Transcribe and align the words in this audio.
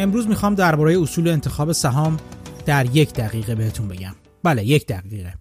امروز 0.00 0.28
می‌خوام 0.28 0.54
درباره 0.54 1.00
اصول 1.00 1.28
انتخاب 1.28 1.72
سهام 1.72 2.16
در 2.66 2.96
یک 2.96 3.12
دقیقه 3.12 3.54
بهتون 3.54 3.88
بگم. 3.88 4.14
بله 4.42 4.64
یک 4.64 4.86
دقیقه. 4.86 5.34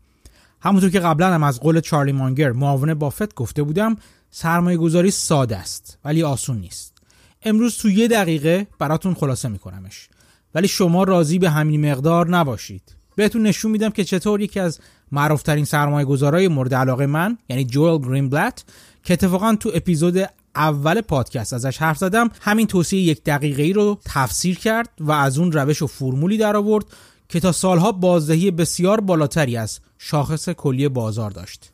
همونطور 0.61 0.89
که 0.89 0.99
قبلا 0.99 1.33
هم 1.33 1.43
از 1.43 1.59
قول 1.59 1.79
چارلی 1.79 2.11
مانگر 2.11 2.51
معاون 2.51 2.93
بافت 2.93 3.35
گفته 3.35 3.63
بودم 3.63 3.95
سرمایه 4.31 4.77
گذاری 4.77 5.11
ساده 5.11 5.57
است 5.57 5.97
ولی 6.05 6.23
آسون 6.23 6.57
نیست. 6.57 6.97
امروز 7.43 7.77
تو 7.77 7.89
یه 7.89 8.07
دقیقه 8.07 8.67
براتون 8.79 9.13
خلاصه 9.13 9.49
میکنمش. 9.49 10.09
ولی 10.55 10.67
شما 10.67 11.03
راضی 11.03 11.39
به 11.39 11.49
همین 11.49 11.91
مقدار 11.91 12.29
نباشید. 12.29 12.95
بهتون 13.15 13.41
نشون 13.41 13.71
میدم 13.71 13.89
که 13.89 14.03
چطور 14.03 14.41
یکی 14.41 14.59
از 14.59 14.79
معروفترین 15.11 15.65
سرمایه 15.65 16.05
گذارای 16.05 16.47
مورد 16.47 16.73
علاقه 16.73 17.05
من 17.05 17.37
یعنی 17.49 17.65
جوئل 17.65 17.97
گرینبلت 17.97 18.63
که 19.03 19.13
اتفاقا 19.13 19.55
تو 19.55 19.71
اپیزود 19.73 20.29
اول 20.55 21.01
پادکست 21.01 21.53
ازش 21.53 21.77
حرف 21.77 21.97
زدم. 21.97 22.29
همین 22.41 22.67
توصیه 22.67 23.01
یک 23.01 23.23
دقیقه 23.23 23.63
ای 23.63 23.73
رو 23.73 23.99
تفسیر 24.05 24.59
کرد 24.59 24.89
و 24.99 25.11
از 25.11 25.37
اون 25.37 25.51
روش 25.51 25.81
و 25.81 25.87
فرمولی 25.87 26.37
در 26.37 26.55
آورد 26.55 26.85
که 27.29 27.39
تا 27.39 27.51
سالها 27.51 27.91
بازدهی 27.91 28.51
بسیار 28.51 28.99
بالاتری 29.01 29.57
از 29.57 29.79
شاخص 29.97 30.49
کلی 30.49 30.89
بازار 30.89 31.31
داشت. 31.31 31.71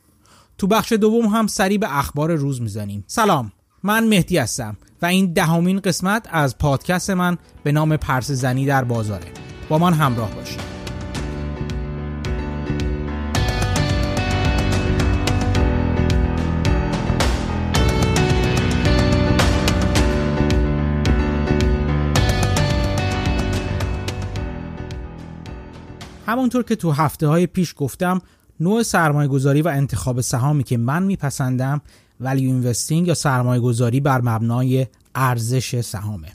تو 0.58 0.66
بخش 0.66 0.92
دوم 0.92 1.26
هم 1.26 1.46
سری 1.46 1.78
به 1.78 1.98
اخبار 1.98 2.34
روز 2.34 2.60
می‌زنیم. 2.60 3.04
سلام 3.06 3.52
من 3.82 4.08
مهدی 4.08 4.38
هستم 4.38 4.76
و 5.02 5.06
این 5.06 5.32
دهمین 5.32 5.80
قسمت 5.80 6.28
از 6.30 6.58
پادکست 6.58 7.10
من 7.10 7.38
به 7.62 7.72
نام 7.72 7.96
پرس 7.96 8.30
زنی 8.30 8.66
در 8.66 8.84
بازاره. 8.84 9.26
با 9.68 9.78
من 9.78 9.92
همراه 9.92 10.34
باشید. 10.34 10.75
همونطور 26.26 26.62
که 26.62 26.76
تو 26.76 26.90
هفته 26.90 27.26
های 27.26 27.46
پیش 27.46 27.74
گفتم 27.76 28.20
نوع 28.60 28.82
سرمایه 28.82 29.28
گذاری 29.28 29.62
و 29.62 29.68
انتخاب 29.68 30.20
سهامی 30.20 30.64
که 30.64 30.76
من 30.76 31.02
میپسندم 31.02 31.80
ولیو 32.20 32.50
اینوستینگ 32.50 33.06
یا 33.08 33.14
سرمایه 33.14 33.60
گذاری 33.60 34.00
بر 34.00 34.20
مبنای 34.20 34.86
ارزش 35.14 35.80
سهامه. 35.80 36.28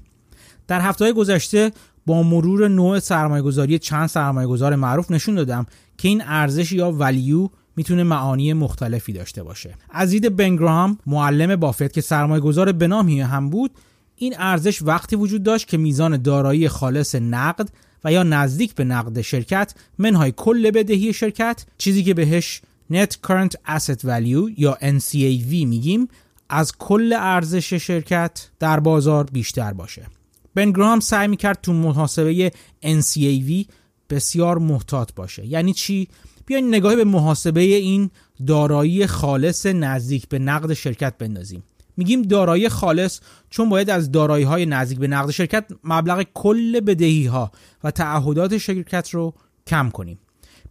در 0.67 0.81
هفته 0.81 1.05
های 1.05 1.13
گذشته 1.13 1.71
با 2.05 2.23
مرور 2.23 2.67
نوع 2.67 2.99
سرمایه 2.99 3.41
گذاری 3.43 3.79
چند 3.79 4.07
سرمایه 4.07 4.47
گذار 4.47 4.75
معروف 4.75 5.11
نشون 5.11 5.35
دادم 5.35 5.65
که 5.97 6.07
این 6.07 6.23
ارزش 6.25 6.71
یا 6.71 6.91
ولیو 6.91 7.49
می‌تونه 7.75 8.03
معانی 8.03 8.53
مختلفی 8.53 9.13
داشته 9.13 9.43
باشه. 9.43 9.75
از 9.89 10.09
دید 10.09 10.35
بنگرام 10.35 10.97
معلم 11.05 11.55
بافت 11.55 11.93
که 11.93 12.01
سرمایه 12.01 12.41
گذار 12.41 12.71
بنامی 12.71 13.21
هم 13.21 13.49
بود 13.49 13.71
این 14.15 14.35
ارزش 14.37 14.81
وقتی 14.81 15.15
وجود 15.15 15.43
داشت 15.43 15.67
که 15.67 15.77
میزان 15.77 16.21
دارایی 16.21 16.67
خالص 16.67 17.15
نقد 17.15 17.69
و 18.03 18.11
یا 18.11 18.23
نزدیک 18.23 18.75
به 18.75 18.83
نقد 18.83 19.21
شرکت 19.21 19.73
منهای 19.97 20.33
کل 20.37 20.71
بدهی 20.71 21.13
شرکت 21.13 21.65
چیزی 21.77 22.03
که 22.03 22.13
بهش 22.13 22.61
Net 22.93 23.11
Current 23.27 23.53
Asset 23.67 23.99
Value 23.99 24.51
یا 24.57 24.77
NCAV 24.81 25.65
میگیم 25.65 26.07
از 26.49 26.77
کل 26.77 27.13
ارزش 27.13 27.73
شرکت 27.73 28.49
در 28.59 28.79
بازار 28.79 29.23
بیشتر 29.23 29.73
باشه. 29.73 30.07
بن 30.55 30.71
گراهام 30.71 30.99
سعی 30.99 31.27
می‌کرد 31.27 31.59
تو 31.61 31.73
محاسبه 31.73 32.51
NCAV 32.83 33.65
بسیار 34.09 34.57
محتاط 34.57 35.13
باشه. 35.13 35.45
یعنی 35.45 35.73
چی؟ 35.73 36.07
بیاین 36.45 36.67
نگاهی 36.67 36.95
به 36.95 37.03
محاسبه 37.03 37.61
این 37.61 38.09
دارایی 38.47 39.07
خالص 39.07 39.65
نزدیک 39.65 40.29
به 40.29 40.39
نقد 40.39 40.73
شرکت 40.73 41.17
بندازیم. 41.17 41.63
میگیم 41.97 42.21
دارایی 42.21 42.69
خالص 42.69 43.19
چون 43.49 43.69
باید 43.69 43.89
از 43.89 44.11
دارایی 44.11 44.43
های 44.43 44.65
نزدیک 44.65 44.99
به 44.99 45.07
نقد 45.07 45.31
شرکت 45.31 45.65
مبلغ 45.83 46.25
کل 46.33 46.79
بدهی 46.79 47.25
ها 47.25 47.51
و 47.83 47.91
تعهدات 47.91 48.57
شرکت 48.57 49.09
رو 49.09 49.33
کم 49.67 49.89
کنیم. 49.89 50.19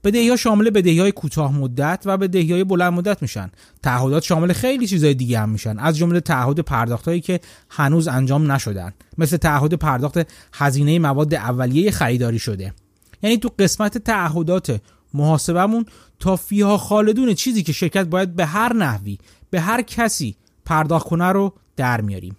بدهی 0.04 0.28
ها 0.28 0.36
شامل 0.36 0.70
بدهی 0.70 0.98
های 0.98 1.12
کوتاه 1.12 1.58
مدت 1.58 2.02
و 2.04 2.16
بدهی 2.16 2.52
های 2.52 2.64
بلند 2.64 2.92
مدت 2.92 3.22
میشن. 3.22 3.50
تعهدات 3.82 4.22
شامل 4.22 4.52
خیلی 4.52 4.86
چیزهای 4.86 5.14
دیگه 5.14 5.40
هم 5.40 5.48
میشن 5.48 5.78
از 5.78 5.98
جمله 5.98 6.20
تعهد 6.20 6.60
پرداخت 6.60 7.08
هایی 7.08 7.20
که 7.20 7.40
هنوز 7.70 8.08
انجام 8.08 8.52
نشدن. 8.52 8.92
مثل 9.18 9.36
تعهد 9.36 9.74
پرداخت 9.74 10.18
هزینه 10.52 10.98
مواد 10.98 11.34
اولیه 11.34 11.90
خریداری 11.90 12.38
شده. 12.38 12.74
یعنی 13.22 13.38
تو 13.38 13.50
قسمت 13.58 13.98
تعهدات 13.98 14.80
محاسبمون 15.14 15.84
تا 16.20 16.36
فیها 16.36 16.78
خالدون 16.78 17.34
چیزی 17.34 17.62
که 17.62 17.72
شرکت 17.72 18.06
باید 18.06 18.36
به 18.36 18.46
هر 18.46 18.72
نحوی 18.72 19.18
به 19.50 19.60
هر 19.60 19.82
کسی 19.82 20.36
پرداخت 20.64 21.08
کنه 21.08 21.28
رو 21.28 21.52
در 21.76 22.00
میاریم. 22.00 22.36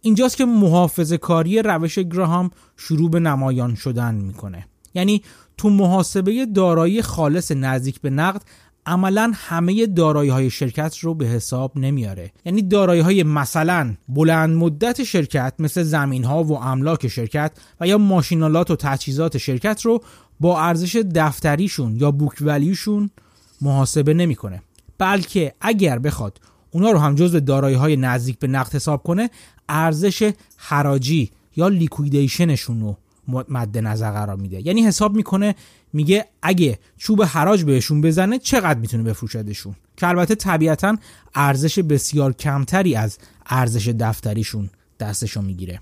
اینجاست 0.00 0.36
که 0.36 0.44
محافظه 0.44 1.18
کاری 1.18 1.62
روش 1.62 1.98
گراهام 1.98 2.50
شروع 2.76 3.10
به 3.10 3.20
نمایان 3.20 3.74
شدن 3.74 4.14
می‌کنه. 4.14 4.66
یعنی 4.94 5.22
تو 5.56 5.70
محاسبه 5.70 6.46
دارایی 6.46 7.02
خالص 7.02 7.52
نزدیک 7.52 8.00
به 8.00 8.10
نقد 8.10 8.42
عملا 8.86 9.32
همه 9.34 9.86
دارایی 9.86 10.30
های 10.30 10.50
شرکت 10.50 10.98
رو 10.98 11.14
به 11.14 11.26
حساب 11.26 11.78
نمیاره. 11.78 12.32
یعنی 12.44 12.62
دارایی 12.62 13.00
های 13.00 13.22
مثلا 13.22 13.94
بلند 14.08 14.56
مدت 14.56 15.04
شرکت 15.04 15.54
مثل 15.58 15.82
زمین 15.82 16.24
ها 16.24 16.44
و 16.44 16.52
املاک 16.62 17.08
شرکت 17.08 17.52
و 17.80 17.86
یا 17.86 17.98
ماشینالات 17.98 18.70
و 18.70 18.76
تجهیزات 18.76 19.38
شرکت 19.38 19.82
رو 19.82 20.00
با 20.40 20.60
ارزش 20.60 20.96
دفتریشون 21.14 21.96
یا 21.96 22.10
بوک 22.10 22.34
ولیوشون 22.40 23.10
محاسبه 23.60 24.14
نمی‌کنه. 24.14 24.62
بلکه 24.98 25.54
اگر 25.60 25.98
بخواد 25.98 26.40
اونا 26.76 26.90
رو 26.90 26.98
هم 26.98 27.14
جزو 27.14 27.40
دارایی 27.40 27.76
های 27.76 27.96
نزدیک 27.96 28.38
به 28.38 28.46
نقد 28.46 28.74
حساب 28.74 29.02
کنه 29.02 29.30
ارزش 29.68 30.32
حراجی 30.56 31.30
یا 31.56 31.68
لیکویدیشنشون 31.68 32.80
رو 32.80 32.96
مد 33.28 33.78
نظر 33.78 34.10
قرار 34.10 34.36
میده. 34.36 34.66
یعنی 34.66 34.82
حساب 34.82 35.16
می‌کنه 35.16 35.54
میگه 35.92 36.24
اگه 36.42 36.78
چوب 36.96 37.22
حراج 37.22 37.64
بهشون 37.64 38.00
بزنه 38.00 38.38
چقدر 38.38 38.78
می‌تونه 38.78 39.02
بفروشدشون؟ 39.02 39.74
که 39.96 40.08
البته 40.08 40.34
طبیعتا 40.34 40.96
ارزش 41.34 41.78
بسیار 41.78 42.32
کمتری 42.32 42.94
از 42.94 43.18
ارزش 43.46 43.88
دفتریشون 43.88 44.70
دستشون 45.00 45.44
می‌گیره. 45.44 45.80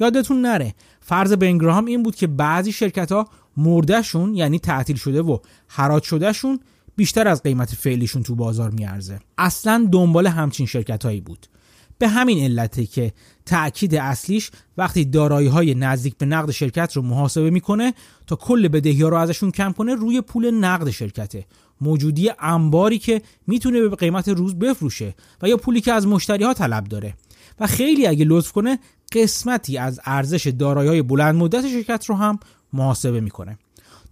یادتون 0.00 0.42
نره 0.42 0.74
فرض 1.00 1.32
بنگراهام 1.32 1.84
این 1.84 2.02
بود 2.02 2.16
که 2.16 2.26
بعضی 2.26 2.72
شرکت 2.72 3.12
ها 3.12 3.28
مردهشون 3.56 4.34
یعنی 4.34 4.58
تعطیل 4.58 4.96
شده 4.96 5.22
و 5.22 5.38
حراج 5.68 6.02
شدهشون 6.02 6.60
بیشتر 7.00 7.28
از 7.28 7.42
قیمت 7.42 7.74
فعلیشون 7.74 8.22
تو 8.22 8.34
بازار 8.34 8.70
میارزه. 8.70 9.18
اصلا 9.38 9.88
دنبال 9.92 10.26
همچین 10.26 10.66
شرکت 10.66 11.04
هایی 11.04 11.20
بود. 11.20 11.46
به 11.98 12.08
همین 12.08 12.44
علته 12.44 12.86
که 12.86 13.12
تأکید 13.46 13.94
اصلیش 13.94 14.50
وقتی 14.76 15.04
دارایی 15.04 15.48
های 15.48 15.74
نزدیک 15.74 16.16
به 16.18 16.26
نقد 16.26 16.50
شرکت 16.50 16.96
رو 16.96 17.02
محاسبه 17.02 17.50
می‌کنه 17.50 17.94
تا 18.26 18.36
کل 18.36 18.68
بدهی 18.68 19.02
ها 19.02 19.08
رو 19.08 19.16
ازشون 19.16 19.50
کم 19.50 19.72
کنه 19.72 19.94
روی 19.94 20.20
پول 20.20 20.50
نقد 20.50 20.90
شرکته. 20.90 21.46
موجودی 21.80 22.30
انباری 22.38 22.98
که 22.98 23.22
می‌تونه 23.46 23.88
به 23.88 23.96
قیمت 23.96 24.28
روز 24.28 24.54
بفروشه 24.54 25.14
و 25.42 25.48
یا 25.48 25.56
پولی 25.56 25.80
که 25.80 25.92
از 25.92 26.06
مشتری 26.06 26.44
ها 26.44 26.54
طلب 26.54 26.84
داره. 26.84 27.14
و 27.60 27.66
خیلی 27.66 28.06
اگه 28.06 28.24
لطف 28.24 28.52
کنه 28.52 28.78
قسمتی 29.12 29.78
از 29.78 30.00
ارزش 30.04 30.46
دارایی 30.46 30.88
های 30.88 31.02
بلند 31.02 31.34
مدت 31.34 31.68
شرکت 31.68 32.04
رو 32.06 32.14
هم 32.14 32.38
محاسبه 32.72 33.20
می‌کنه. 33.20 33.58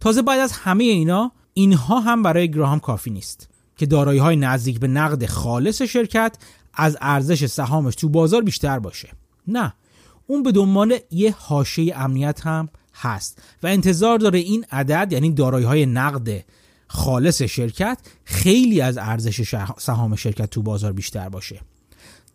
تازه 0.00 0.22
بعد 0.22 0.41
از 0.41 0.53
همه 0.53 0.84
اینا 0.84 1.32
اینها 1.58 2.00
هم 2.00 2.22
برای 2.22 2.50
گراهام 2.50 2.80
کافی 2.80 3.10
نیست 3.10 3.48
که 3.76 3.86
دارایی 3.86 4.19
های 4.19 4.36
نزدیک 4.36 4.80
به 4.80 4.88
نقد 4.88 5.26
خالص 5.26 5.82
شرکت 5.82 6.36
از 6.74 6.96
ارزش 7.00 7.46
سهامش 7.46 7.94
تو 7.94 8.08
بازار 8.08 8.42
بیشتر 8.42 8.78
باشه. 8.78 9.08
نه 9.46 9.74
اون 10.26 10.42
به 10.42 10.52
دنبال 10.52 10.98
یه 11.10 11.34
حاشیه 11.38 12.00
امنیت 12.00 12.46
هم 12.46 12.69
هست 12.94 13.43
و 13.62 13.66
انتظار 13.66 14.19
داره 14.19 14.38
این 14.38 14.64
عدد 14.72 15.12
یعنی 15.12 15.32
دارایی 15.32 15.66
های 15.66 15.87
نقد 15.87 16.44
خالص 16.88 17.43
شرکت 17.43 17.99
خیلی 18.25 18.81
از 18.81 18.99
ارزش 18.99 19.55
سهام 19.78 20.16
شرکت 20.16 20.50
تو 20.50 20.62
بازار 20.62 20.93
بیشتر 20.93 21.28
باشه. 21.28 21.60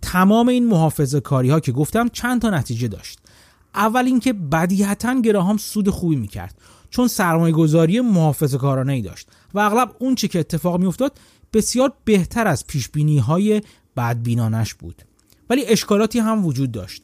تمام 0.02 0.48
این 0.48 0.68
محافظه 0.68 1.20
کاری 1.20 1.50
ها 1.50 1.60
که 1.60 1.72
گفتم 1.72 2.10
چند 2.10 2.42
تا 2.42 2.50
نتیجه 2.50 2.88
داشت. 2.88 3.20
اول 3.76 4.06
اینکه 4.06 4.34
بدیهتا 4.34 5.22
گراهام 5.22 5.58
سود 5.58 5.90
خوبی 5.90 6.16
می‌کرد. 6.16 6.56
چون 6.94 7.08
سرمایه 7.08 7.54
گذاری 7.54 8.02
محافظه 8.02 8.58
کارانه 8.58 8.94
ای 8.94 9.02
داشت 9.02 9.28
و 9.54 9.60
اغلب 9.60 9.96
اون 10.00 10.16
چی 10.16 10.28
که 10.28 10.40
اتفاق 10.40 10.80
میافتاد 10.80 11.12
بسیار 11.54 11.94
بهتر 12.06 12.48
از 12.48 12.68
پیش 12.68 12.90
بینی 12.90 13.18
های 13.18 13.62
بدبینانش 13.98 14.74
بود. 14.74 15.02
ولی 15.50 15.66
اشکالاتی 15.66 16.20
هم 16.20 16.46
وجود 16.46 16.72
داشت. 16.72 17.04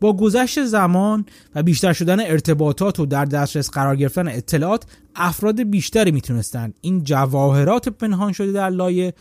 با 0.00 0.12
گذشت 0.12 0.64
زمان 0.64 1.26
و 1.54 1.62
بیشتر 1.62 1.92
شدن 1.92 2.20
ارتباطات 2.20 3.00
و 3.00 3.06
در 3.06 3.24
دسترس 3.24 3.70
قرار 3.70 3.96
گرفتن 3.96 4.28
اطلاعات 4.28 4.84
افراد 5.16 5.62
بیشتری 5.62 6.10
می‌تونستند 6.10 6.74
این 6.80 7.04
جواهرات 7.04 7.88
پنهان 7.88 8.32
شده 8.32 8.52
در 8.52 8.70
لایه 8.70 9.14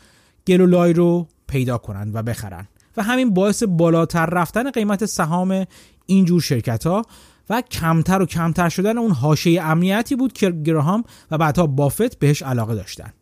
گل 0.47 0.66
و 0.66 0.75
لای 0.75 0.93
رو 0.93 1.27
پیدا 1.47 1.77
کنند 1.77 2.15
و 2.15 2.21
بخرند 2.21 2.67
و 2.97 3.03
همین 3.03 3.33
باعث 3.33 3.63
بالاتر 3.63 4.25
رفتن 4.25 4.71
قیمت 4.71 5.05
سهام 5.05 5.65
اینجور 6.05 6.41
شرکت 6.41 6.87
ها 6.87 7.01
و 7.49 7.61
کمتر 7.61 8.21
و 8.21 8.25
کمتر 8.25 8.69
شدن 8.69 8.97
اون 8.97 9.11
حاشیه 9.11 9.63
امنیتی 9.63 10.15
بود 10.15 10.33
که 10.33 10.51
گراهام 10.51 11.03
و 11.31 11.37
بعدها 11.37 11.67
بافت 11.67 12.19
بهش 12.19 12.41
علاقه 12.41 12.75
داشتن. 12.75 13.13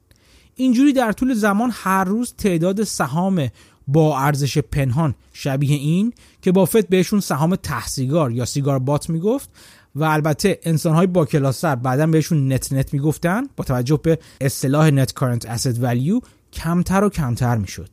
اینجوری 0.56 0.94
در 0.94 1.12
طول 1.12 1.34
زمان 1.34 1.72
هر 1.74 2.04
روز 2.04 2.34
تعداد 2.38 2.84
سهام 2.84 3.48
با 3.88 4.20
ارزش 4.20 4.58
پنهان 4.58 5.16
شبیه 5.34 5.76
این 5.76 6.14
که 6.42 6.52
بافت 6.52 6.88
بهشون 6.88 7.20
سهام 7.20 7.56
ته‌سیگار 7.56 8.32
یا 8.32 8.46
cigar 8.46 8.80
butt 8.80 9.10
می‌گفت 9.10 9.50
و 9.96 10.04
البته 10.04 10.60
انسان 10.64 10.96
های 10.96 11.08
با 11.08 11.26
کلاس‌تر 11.26 11.76
بعدا 11.76 12.08
بهشون 12.08 12.54
net 12.54 12.74
net 12.74 12.94
می‌گفتن 12.94 13.44
با 13.58 13.64
توجه 13.64 14.00
به 14.04 14.20
اصطلاح 14.42 14.90
net 14.90 15.14
current 15.14 15.46
asset 15.46 15.84
value 15.84 16.20
کمتر 16.54 17.04
و 17.04 17.10
کمتر 17.10 17.58
می‌شد. 17.58 17.90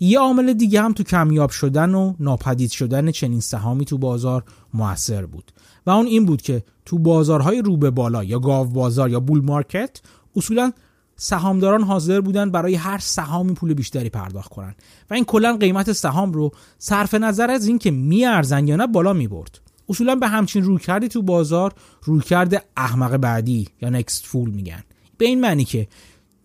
یه 0.00 0.18
عامل 0.18 0.52
دیگه 0.52 0.82
هم 0.82 0.92
تو 0.92 1.02
کمیاب 1.02 1.50
شدن 1.50 1.94
و 1.94 2.14
ناپدید 2.20 2.70
شدن 2.70 3.10
چنین 3.10 3.40
سهامی 3.40 3.84
تو 3.84 3.98
بازار 3.98 4.44
موثر 4.74 5.26
بود. 5.26 5.52
و 5.86 5.90
اون 5.90 6.06
این 6.06 6.26
بود 6.26 6.42
که 6.42 6.62
تو 6.84 6.98
بازارهای 6.98 7.62
رو 7.62 7.76
به 7.76 7.90
بالا 7.90 8.24
یا 8.24 8.38
گاو 8.38 8.66
بازار 8.66 9.10
یا 9.10 9.20
بول 9.20 9.44
مارکت 9.44 10.00
اصولا 10.36 10.72
سهامداران 11.16 11.82
حاضر 11.82 12.20
بودن 12.20 12.50
برای 12.50 12.74
هر 12.74 12.98
سهامی 12.98 13.52
پول 13.52 13.74
بیشتری 13.74 14.08
پرداخت 14.08 14.50
کنن. 14.50 14.74
و 15.10 15.14
این 15.14 15.24
کلا 15.24 15.56
قیمت 15.56 15.92
سهام 15.92 16.32
رو 16.32 16.50
صرف 16.78 17.14
نظر 17.14 17.50
از 17.50 17.66
اینکه 17.66 17.90
میارزن 17.90 18.68
یا 18.68 18.76
نه 18.76 18.86
بالا 18.86 19.12
می‌برد. 19.12 19.60
اصولا 19.88 20.14
به 20.14 20.28
همچین 20.28 20.64
رویکردی 20.64 21.08
تو 21.08 21.22
بازار 21.22 21.74
رویکرد 22.02 22.64
احمق 22.76 23.16
بعدی 23.16 23.68
یا 23.82 23.90
نکست 23.90 24.26
فول 24.26 24.50
میگن. 24.50 24.82
به 25.18 25.26
این 25.26 25.40
معنی 25.40 25.64
که 25.64 25.88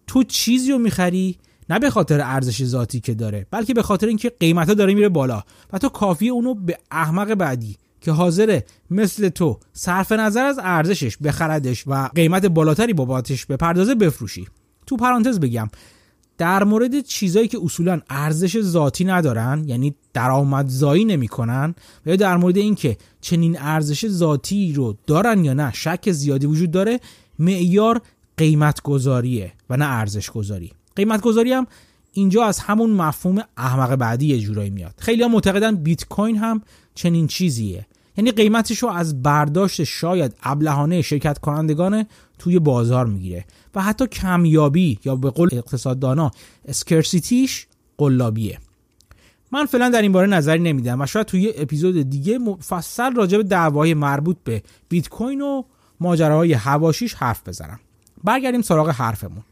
تو 0.08 0.24
چیزی 0.24 0.72
رو 0.72 0.78
می‌خری 0.78 1.38
نه 1.70 1.80
به 1.80 1.90
خاطر 1.90 2.22
ارزش 2.22 2.64
ذاتی 2.64 3.00
که 3.00 3.14
داره 3.14 3.46
بلکه 3.52 3.74
به 3.74 3.82
خاطر 3.82 4.08
اینکه 4.08 4.32
قیمتا 4.40 4.74
داره 4.74 4.94
میره 4.94 5.10
بالا. 5.10 5.44
و 5.74 5.78
تو 5.78 5.90
کافی 5.90 6.30
اونو 6.30 6.54
به 6.54 6.78
احمق 6.92 7.34
بعدی 7.34 7.78
که 8.02 8.12
حاضره 8.12 8.66
مثل 8.92 9.30
تو 9.30 9.60
صرف 9.74 10.12
نظر 10.12 10.46
از 10.46 10.60
ارزشش 10.64 11.18
بخردش 11.18 11.84
و 11.88 12.10
قیمت 12.16 12.46
بالاتری 12.46 12.94
باباتش 12.94 13.46
به 13.46 13.58
پردازه 13.58 13.96
بفروشی. 13.96 14.48
تو 14.88 14.98
پرانتز 14.98 15.40
بگم 15.40 15.70
در 16.38 16.64
مورد 16.64 17.02
چیزایی 17.02 17.48
که 17.48 17.60
اصولا 17.64 18.02
ارزش 18.10 18.62
ذاتی 18.62 19.06
ندارن 19.06 19.64
یعنی 19.68 19.96
درآمدزایی 20.14 21.06
نمی‌کنن 21.06 21.76
و 22.06 22.10
یا 22.10 22.16
در 22.16 22.38
مورد 22.38 22.58
اینکه 22.58 22.98
چنین 23.22 23.58
ارزش 23.60 24.08
ذاتی 24.08 24.74
رو 24.74 24.98
دارن 25.08 25.46
یا 25.46 25.54
نه 25.54 25.72
شک 25.74 26.12
زیادی 26.12 26.46
وجود 26.46 26.72
داره 26.72 27.00
معیار 27.40 28.02
قیمت 28.38 28.82
گذاریه 28.82 29.54
و 29.70 29.78
نه 29.78 29.86
ارزش 29.86 30.30
گذاری 30.30 30.72
قیمت 30.96 31.22
گذاری 31.22 31.54
هم 31.54 31.68
اینجا 32.12 32.44
از 32.44 32.60
همون 32.60 32.90
مفهوم 32.90 33.44
احمق 33.58 33.96
بعدی 33.96 34.26
یه 34.26 34.40
جورایی 34.40 34.70
میاد. 34.70 34.94
خیلی 34.98 35.24
ها 35.24 35.28
معتقدن 35.28 35.76
بیت 35.76 36.06
کوین 36.06 36.38
هم 36.38 36.62
چنین 36.96 37.28
چیزیه. 37.28 37.86
یعنی 38.18 38.32
قیمتش 38.32 38.78
رو 38.78 38.90
از 38.90 39.24
برداشت 39.24 39.84
شاید 39.84 40.36
ابلهانه 40.44 41.02
شرکت 41.02 41.38
کنندگان 41.38 42.06
توی 42.40 42.60
بازار 42.60 43.06
می‌گیره 43.06 43.46
و 43.76 43.82
حتی 43.82 44.08
کمیابی 44.08 45.00
یا 45.06 45.16
به 45.16 45.30
قول 45.30 45.50
اقتصاددانا 45.52 46.32
اسکرسیتیش 46.66 47.68
قلابیه. 47.98 48.60
من 49.52 49.66
فعلا 49.66 49.90
در 49.90 50.02
این 50.02 50.12
باره 50.12 50.28
نظری 50.28 50.60
نمیدم 50.60 51.02
و 51.02 51.06
شاید 51.06 51.28
توی 51.28 51.54
اپیزود 51.58 52.10
دیگه 52.10 52.38
مفصل 52.38 53.16
راجع 53.16 53.38
به 53.38 53.44
دعوای 53.44 53.94
مربوط 53.94 54.38
به 54.44 54.64
بیت 54.90 55.10
کوین 55.10 55.42
و 55.42 55.64
ماجراهای 56.00 56.54
هواشیش 56.54 57.14
حرف 57.14 57.48
بزنم. 57.48 57.80
برگردیم 58.24 58.62
سراغ 58.62 58.90
حرفمون. 58.90 59.44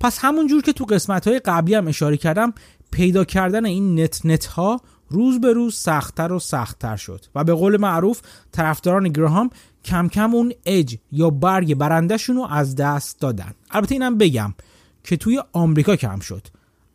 پس 0.00 0.18
همون 0.22 0.46
جور 0.46 0.62
که 0.62 0.72
تو 0.72 0.84
قسمت 0.84 1.28
های 1.28 1.38
قبلی 1.38 1.74
هم 1.74 1.88
اشاره 1.88 2.16
کردم 2.16 2.52
پیدا 2.90 3.24
کردن 3.24 3.64
این 3.64 4.00
نت 4.00 4.26
نت 4.26 4.46
ها 4.46 4.80
روز 5.08 5.40
به 5.40 5.52
روز 5.52 5.76
سختتر 5.76 6.32
و 6.32 6.38
سختتر 6.38 6.96
شد 6.96 7.24
و 7.34 7.44
به 7.44 7.52
قول 7.52 7.76
معروف 7.76 8.20
طرفداران 8.52 9.08
گراهام 9.08 9.50
کم 9.84 10.08
کم 10.08 10.34
اون 10.34 10.52
اج 10.66 10.96
یا 11.12 11.30
برگ 11.30 11.74
برندهشون 11.74 12.36
رو 12.36 12.46
از 12.50 12.76
دست 12.76 13.20
دادن. 13.20 13.52
البته 13.70 13.94
اینم 13.94 14.18
بگم 14.18 14.54
که 15.04 15.16
توی 15.16 15.42
آمریکا 15.52 15.96
کم 15.96 16.20
شد. 16.20 16.46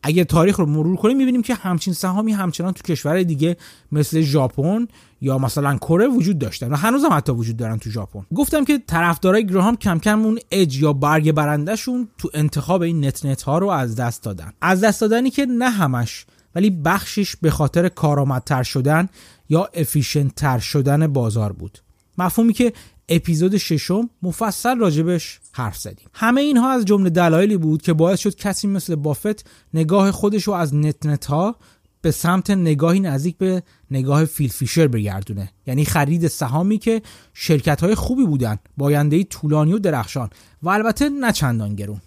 اگر 0.03 0.23
تاریخ 0.23 0.59
رو 0.59 0.65
مرور 0.65 0.95
کنیم 0.95 1.17
می‌بینیم 1.17 1.41
که 1.41 1.53
همچین 1.53 1.93
سهامی 1.93 2.31
همچنان 2.31 2.73
تو 2.73 2.83
کشور 2.83 3.23
دیگه 3.23 3.57
مثل 3.91 4.21
ژاپن 4.21 4.87
یا 5.21 5.37
مثلا 5.37 5.77
کره 5.77 6.07
وجود 6.07 6.39
داشتن 6.39 6.71
و 6.71 6.75
هنوز 6.75 7.03
هم 7.03 7.13
حتی 7.13 7.31
وجود 7.31 7.57
دارن 7.57 7.77
تو 7.77 7.89
ژاپن. 7.89 8.25
گفتم 8.35 8.65
که 8.65 8.77
طرفدارای 8.87 9.45
گراهام 9.45 9.75
کم 9.75 9.99
کم 9.99 10.19
اون 10.19 10.39
اج 10.51 10.81
یا 10.81 10.93
برگ 10.93 11.31
برندهشون 11.31 12.07
تو 12.17 12.29
انتخاب 12.33 12.81
این 12.81 13.05
net 13.05 13.25
net 13.25 13.41
ها 13.41 13.57
رو 13.57 13.67
از 13.67 13.95
دست 13.95 14.23
دادن. 14.23 14.53
از 14.61 14.83
دست 14.83 15.01
دادنی 15.01 15.29
که 15.29 15.45
نه 15.45 15.69
همش 15.69 16.25
ولی 16.55 16.69
بخشش 16.69 17.35
به 17.35 17.51
خاطر 17.51 17.89
کارآمدتر 17.89 18.63
شدن 18.63 19.09
یا 19.49 19.69
efficient 19.73 20.35
تر 20.35 20.59
شدن 20.59 21.07
بازار 21.07 21.51
بود. 21.51 21.79
مفهومی 22.17 22.53
که 22.53 22.73
اپیزود 23.09 23.57
ششم 23.57 24.09
مفصل 24.21 24.77
راجبش 24.77 25.39
حرف 25.51 25.77
زدیم. 25.77 26.07
همه 26.13 26.41
اینها 26.41 26.71
از 26.71 26.85
جمله 26.85 27.09
دلایلی 27.09 27.57
بود 27.57 27.81
که 27.81 27.93
باعث 27.93 28.19
شد 28.19 28.35
کسی 28.35 28.67
مثل 28.67 28.95
بافت 28.95 29.49
نگاه 29.73 30.11
خودش 30.11 30.43
رو 30.43 30.53
از 30.53 30.75
net 30.75 31.05
net 31.05 31.25
ها 31.25 31.55
به 32.01 32.11
سمت 32.11 32.49
نگاهی 32.49 32.99
نزدیک 32.99 33.37
به 33.37 33.63
نگاه 33.91 34.25
فیل 34.25 34.49
فیشر 34.49 34.87
بگردونه. 34.87 35.51
یعنی 35.67 35.85
خرید 35.85 36.27
سهامی 36.27 36.77
که 36.77 37.01
شرکت 37.33 37.81
های 37.81 37.95
خوبی 37.95 38.25
بودن 38.25 38.57
بایندهی 38.77 39.23
طولانی 39.23 39.73
و 39.73 39.79
درخشان 39.79 40.29
و 40.63 40.69
البته 40.69 41.09
نه 41.09 41.31
چندان 41.31 41.75
گرون. 41.75 42.01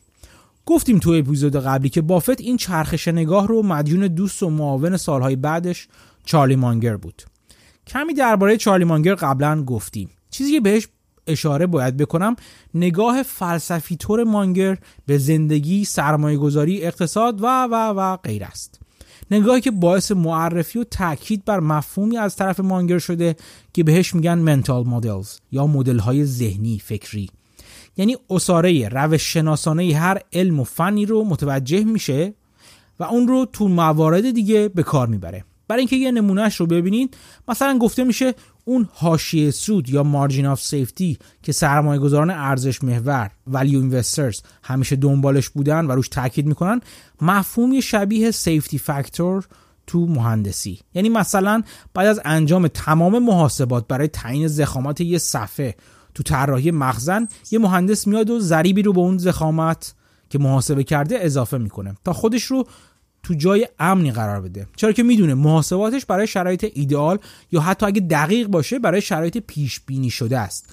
گفتیم 0.67 0.99
تو 0.99 1.11
اپیزود 1.11 1.57
قبلی 1.57 1.89
که 1.89 2.01
بافت 2.01 2.41
این 2.41 2.57
چرخش 2.57 3.09
نگاه 3.09 3.49
رو 3.49 3.63
مدیون 3.63 4.07
دوست 4.07 4.43
و 4.43 4.51
معاون 4.51 4.97
سالهای 4.97 5.37
بعدش 5.37 5.89
چارلی 6.25 6.57
مانگر 6.57 6.97
بود. 6.97 7.23
کمی 7.87 8.15
درباره 8.15 8.57
چارلی 8.57 8.85
مانگر 8.85 9.15
قبلا 9.15 9.65
گفتیم. 9.65 10.11
چیزی 10.33 10.53
که 10.53 10.61
بهش 10.61 10.89
اشاره 11.27 11.67
باید 11.67 11.97
بکنم 11.97 12.37
نگاه 12.75 13.23
فلسفی 13.23 13.97
طور 13.97 14.25
مانگر 14.25 14.79
به 15.07 15.19
زندگی 15.19 15.85
سرمایه 15.85 16.39
گذاری 16.39 16.83
اقتصاد 16.83 17.43
و 17.43 17.47
و 17.47 17.75
و 17.75 18.17
غیره 18.17 18.45
است. 18.45 18.81
نگاهی 19.31 19.61
که 19.61 19.71
باعث 19.71 20.13
معرفی 20.13 20.79
و 20.79 20.85
تاکید 20.85 21.45
بر 21.45 21.61
مفهومی 21.61 22.19
از 22.19 22.37
طرف 22.37 22.61
مانگر 22.61 22.99
شده 22.99 23.37
که 23.73 23.85
بهش 23.85 24.15
میگن 24.15 24.39
mental 24.39 24.87
models 24.87 25.39
یا 25.53 25.67
مدل 25.67 25.99
های 25.99 26.25
ذهنی 26.25 26.79
فکری. 26.79 27.31
یعنی 27.97 28.17
عصاره 28.31 28.89
روش 28.89 29.33
شناسانه 29.33 29.97
هر 29.97 30.21
علم 30.33 30.61
و 30.61 30.65
فنی 30.65 31.07
رو 31.07 31.25
متوجه 31.25 31.85
میشه 31.85 32.35
و 33.01 33.05
اون 33.05 33.29
رو 33.29 33.47
تو 33.53 33.69
موارد 33.69 34.31
دیگه 34.31 34.69
به 34.69 34.83
کار 34.83 35.09
می‌بره. 35.09 35.45
برای 35.73 35.81
اینکه 35.81 35.97
یه 35.97 36.11
نمونهش 36.11 36.57
رو 36.57 36.67
ببینید 36.67 37.17
مثلا 37.49 37.79
گفته 37.79 38.05
میشه 38.05 38.35
اون 38.65 38.89
حاشیه 38.93 39.51
سود 39.51 39.89
یا 39.89 40.03
margin 40.03 40.47
of 40.47 40.63
safety 40.63 41.19
که 41.43 41.53
سرمایه 41.53 42.01
گذاران 42.01 42.31
ارزش 42.31 42.85
محور 42.85 43.31
value 43.47 43.81
investors 43.81 44.41
همیشه 44.63 44.97
دنبالش 44.97 45.49
بودن 45.49 45.87
و 45.87 45.93
روش 45.93 46.09
تاکید 46.09 46.47
می‌کنن 46.47 46.81
مفهومی 47.21 47.83
شبیه 47.83 48.31
سیفتی 48.31 48.79
فاکتور 48.79 49.47
تو 49.87 50.07
مهندسی. 50.07 50.81
یعنی 50.95 51.09
مثلا 51.09 51.63
بعد 51.95 52.07
از 52.07 52.21
انجام 52.25 52.69
تمام 52.69 53.19
محاسبات 53.19 53.89
برای 53.89 54.09
تعیین 54.09 54.49
زخامت 54.49 55.01
یه 55.01 55.19
صفحه 55.19 55.77
تو 56.15 56.23
طراحی 56.23 56.71
مخزن 56.71 57.29
یه 57.51 57.59
مهندس 57.59 58.07
میاد 58.07 58.31
و 58.31 58.41
ضریبی 58.41 58.83
رو 58.83 58.93
به 58.93 59.01
اون 59.01 59.19
زخامت 59.19 59.95
که 60.31 60.39
محاسبه 60.39 60.85
کرده 60.85 61.19
اضافه 61.21 61.59
می‌کنه. 61.59 61.97
تا 62.05 62.13
خودش 62.13 62.45
رو 62.45 62.67
تو 63.23 63.35
جای 63.35 63.69
امنی 63.79 64.13
قرار 64.13 64.41
بده. 64.41 64.67
چرا 64.77 64.93
که 64.93 65.03
می‌دونه 65.03 65.35
محاسباتش 65.35 66.07
برای 66.07 66.27
شرایط 66.27 66.67
ایدئال 66.75 67.19
یا 67.53 67.61
حتی 67.61 67.87
اگه 67.87 68.01
دقیق 68.01 68.47
باشه 68.47 68.79
برای 68.79 69.01
شرایط 69.01 69.39
پیش 69.39 69.81
بینی 69.81 70.11
شده 70.11 70.39
است. 70.39 70.67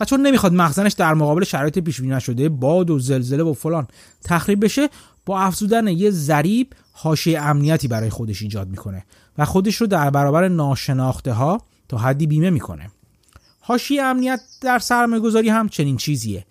و 0.00 0.04
چون 0.04 0.26
نمی‌خواد 0.26 0.52
مخزنش 0.52 0.92
در 0.92 1.14
مقابل 1.14 1.44
شرایط 1.44 1.78
پیش 1.78 2.00
بینی 2.00 2.12
نشده 2.12 2.48
باد 2.48 2.90
و 2.90 2.98
زلزله 2.98 3.42
و 3.42 3.52
فلان 3.52 3.88
تخریب 4.24 4.64
بشه 4.64 4.88
با 5.26 5.40
افزودن 5.40 5.88
یه 5.88 6.10
ضریب 6.10 6.74
حاشیه 6.92 7.42
امنیتی 7.42 7.88
برای 7.88 8.10
خودش 8.10 8.42
ایجاد 8.42 8.68
می‌کنه 8.68 9.04
و 9.38 9.44
خودش 9.44 9.76
رو 9.76 9.86
در 9.86 10.10
برابر 10.10 10.48
ناشناخته 10.48 11.32
ها 11.32 11.62
تا 11.88 11.98
حدی 11.98 12.26
بیمه 12.26 12.50
می‌کنه. 12.50 12.90
حاشیه 13.60 14.02
امنیت 14.02 14.40
در 14.60 14.78
سرمایه 14.78 15.22
گذاری 15.22 15.48
هم 15.48 15.68
چنین 15.68 15.96
چیزیه. 15.96 16.44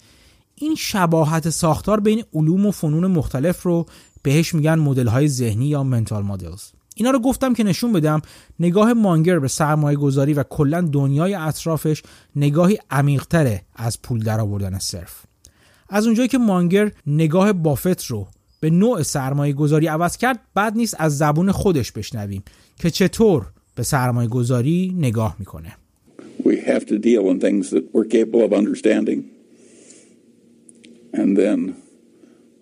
این 0.56 0.76
شباهت 0.76 1.50
ساختار 1.50 2.00
بین 2.00 2.24
علوم 2.34 2.66
و 2.66 2.72
فنون 2.72 3.08
مختلف 3.08 3.64
رو 3.64 3.86
بهش 4.28 4.54
میگن 4.54 4.76
مدل 4.76 5.08
های 5.08 5.28
ذهنی 5.28 5.66
یا 5.66 5.84
منتال 5.84 6.24
مدلز 6.24 6.64
اینا 6.96 7.12
رو 7.12 7.20
گفتم 7.20 7.54
که 7.54 7.64
نشون 7.64 7.94
بدم 7.94 8.22
نگاه 8.60 8.94
مانگر 8.94 9.40
به 9.40 9.48
سرمایه 9.48 9.98
گذاری 9.98 10.34
و 10.34 10.44
کلا 10.44 10.82
دنیای 10.82 11.34
اطرافش 11.34 12.04
نگاهی 12.36 12.78
عمیقتره 12.92 13.62
از 13.76 14.02
پول 14.02 14.20
درآوردن 14.20 14.80
صرف. 14.80 15.24
از 15.90 16.06
اونجایی 16.06 16.28
که 16.28 16.38
مانگر 16.38 16.92
نگاه 17.08 17.54
بافت 17.54 18.06
رو 18.06 18.28
به 18.60 18.70
نوع 18.70 19.04
سرمایه 19.04 19.54
گذاری 19.54 19.88
عوض 19.88 20.18
کرد 20.18 20.40
بد 20.56 20.74
نیست 20.76 20.96
از 21.00 21.18
زبون 21.18 21.52
خودش 21.52 21.92
بشنویم 21.92 22.44
که 22.80 22.90
چطور 22.90 23.46
به 23.76 23.84
سرمایه 23.84 24.30
گذاری 24.30 24.96
نگاه 24.98 25.36
می‌کنه. 25.40 25.76
We 26.40 26.56
have 26.68 26.86
to 26.86 27.00
deal 27.00 27.30
in 27.32 27.40
things 27.40 27.70
that 27.70 27.84
we're 27.94 28.10
capable 28.18 28.42
of 28.48 28.54
understanding. 28.54 29.20
And 31.14 31.38
then 31.38 31.87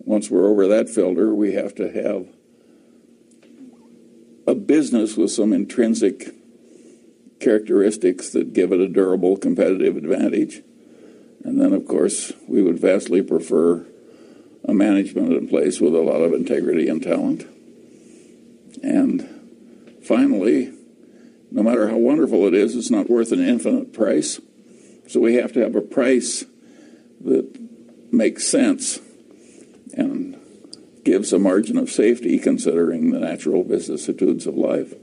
once 0.06 0.30
we're 0.30 0.48
over 0.48 0.68
that 0.68 0.88
filter, 0.88 1.34
we 1.34 1.52
have 1.52 1.74
to 1.74 1.92
have 1.92 2.28
a 4.46 4.54
business 4.54 5.16
with 5.16 5.32
some 5.32 5.52
intrinsic 5.52 6.32
characteristics 7.40 8.30
that 8.30 8.52
give 8.52 8.70
it 8.70 8.80
a 8.80 8.88
durable 8.88 9.36
competitive 9.36 9.96
advantage. 9.96 10.62
And 11.44 11.60
then, 11.60 11.72
of 11.72 11.86
course, 11.86 12.32
we 12.46 12.62
would 12.62 12.78
vastly 12.78 13.20
prefer 13.20 13.84
a 14.64 14.72
management 14.72 15.32
in 15.32 15.48
place 15.48 15.80
with 15.80 15.94
a 15.94 16.00
lot 16.00 16.22
of 16.22 16.32
integrity 16.32 16.88
and 16.88 17.02
talent. 17.02 17.44
And 18.84 19.98
finally, 20.04 20.72
no 21.50 21.64
matter 21.64 21.88
how 21.88 21.96
wonderful 21.96 22.46
it 22.46 22.54
is, 22.54 22.76
it's 22.76 22.90
not 22.90 23.10
worth 23.10 23.32
an 23.32 23.40
infinite 23.40 23.92
price. 23.92 24.40
So 25.08 25.18
we 25.18 25.34
have 25.34 25.52
to 25.54 25.60
have 25.60 25.74
a 25.74 25.80
price 25.80 26.44
that 27.22 27.58
makes 28.12 28.46
sense 28.46 29.00
and 29.95 30.37
gives 31.03 31.33
a 31.33 31.39
margin 31.39 31.77
of 31.77 31.89
safety 31.89 32.37
considering 32.37 33.11
the 33.11 33.19
natural 33.19 33.63
vicissitudes 33.63 34.45
of 34.45 34.55
life. 34.55 34.93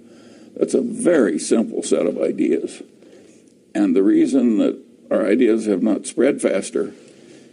That's 0.57 0.75
a 0.75 0.80
very 0.80 1.38
simple 1.38 1.83
set 1.83 2.07
of 2.07 2.18
ideas. 2.18 2.83
And 3.75 3.95
the 3.95 4.02
reason 4.02 4.59
that 4.59 4.78
our 5.11 5.26
ideas 5.26 5.66
have 5.66 5.83
not 5.83 6.07
spread 6.07 6.40
faster 6.40 6.92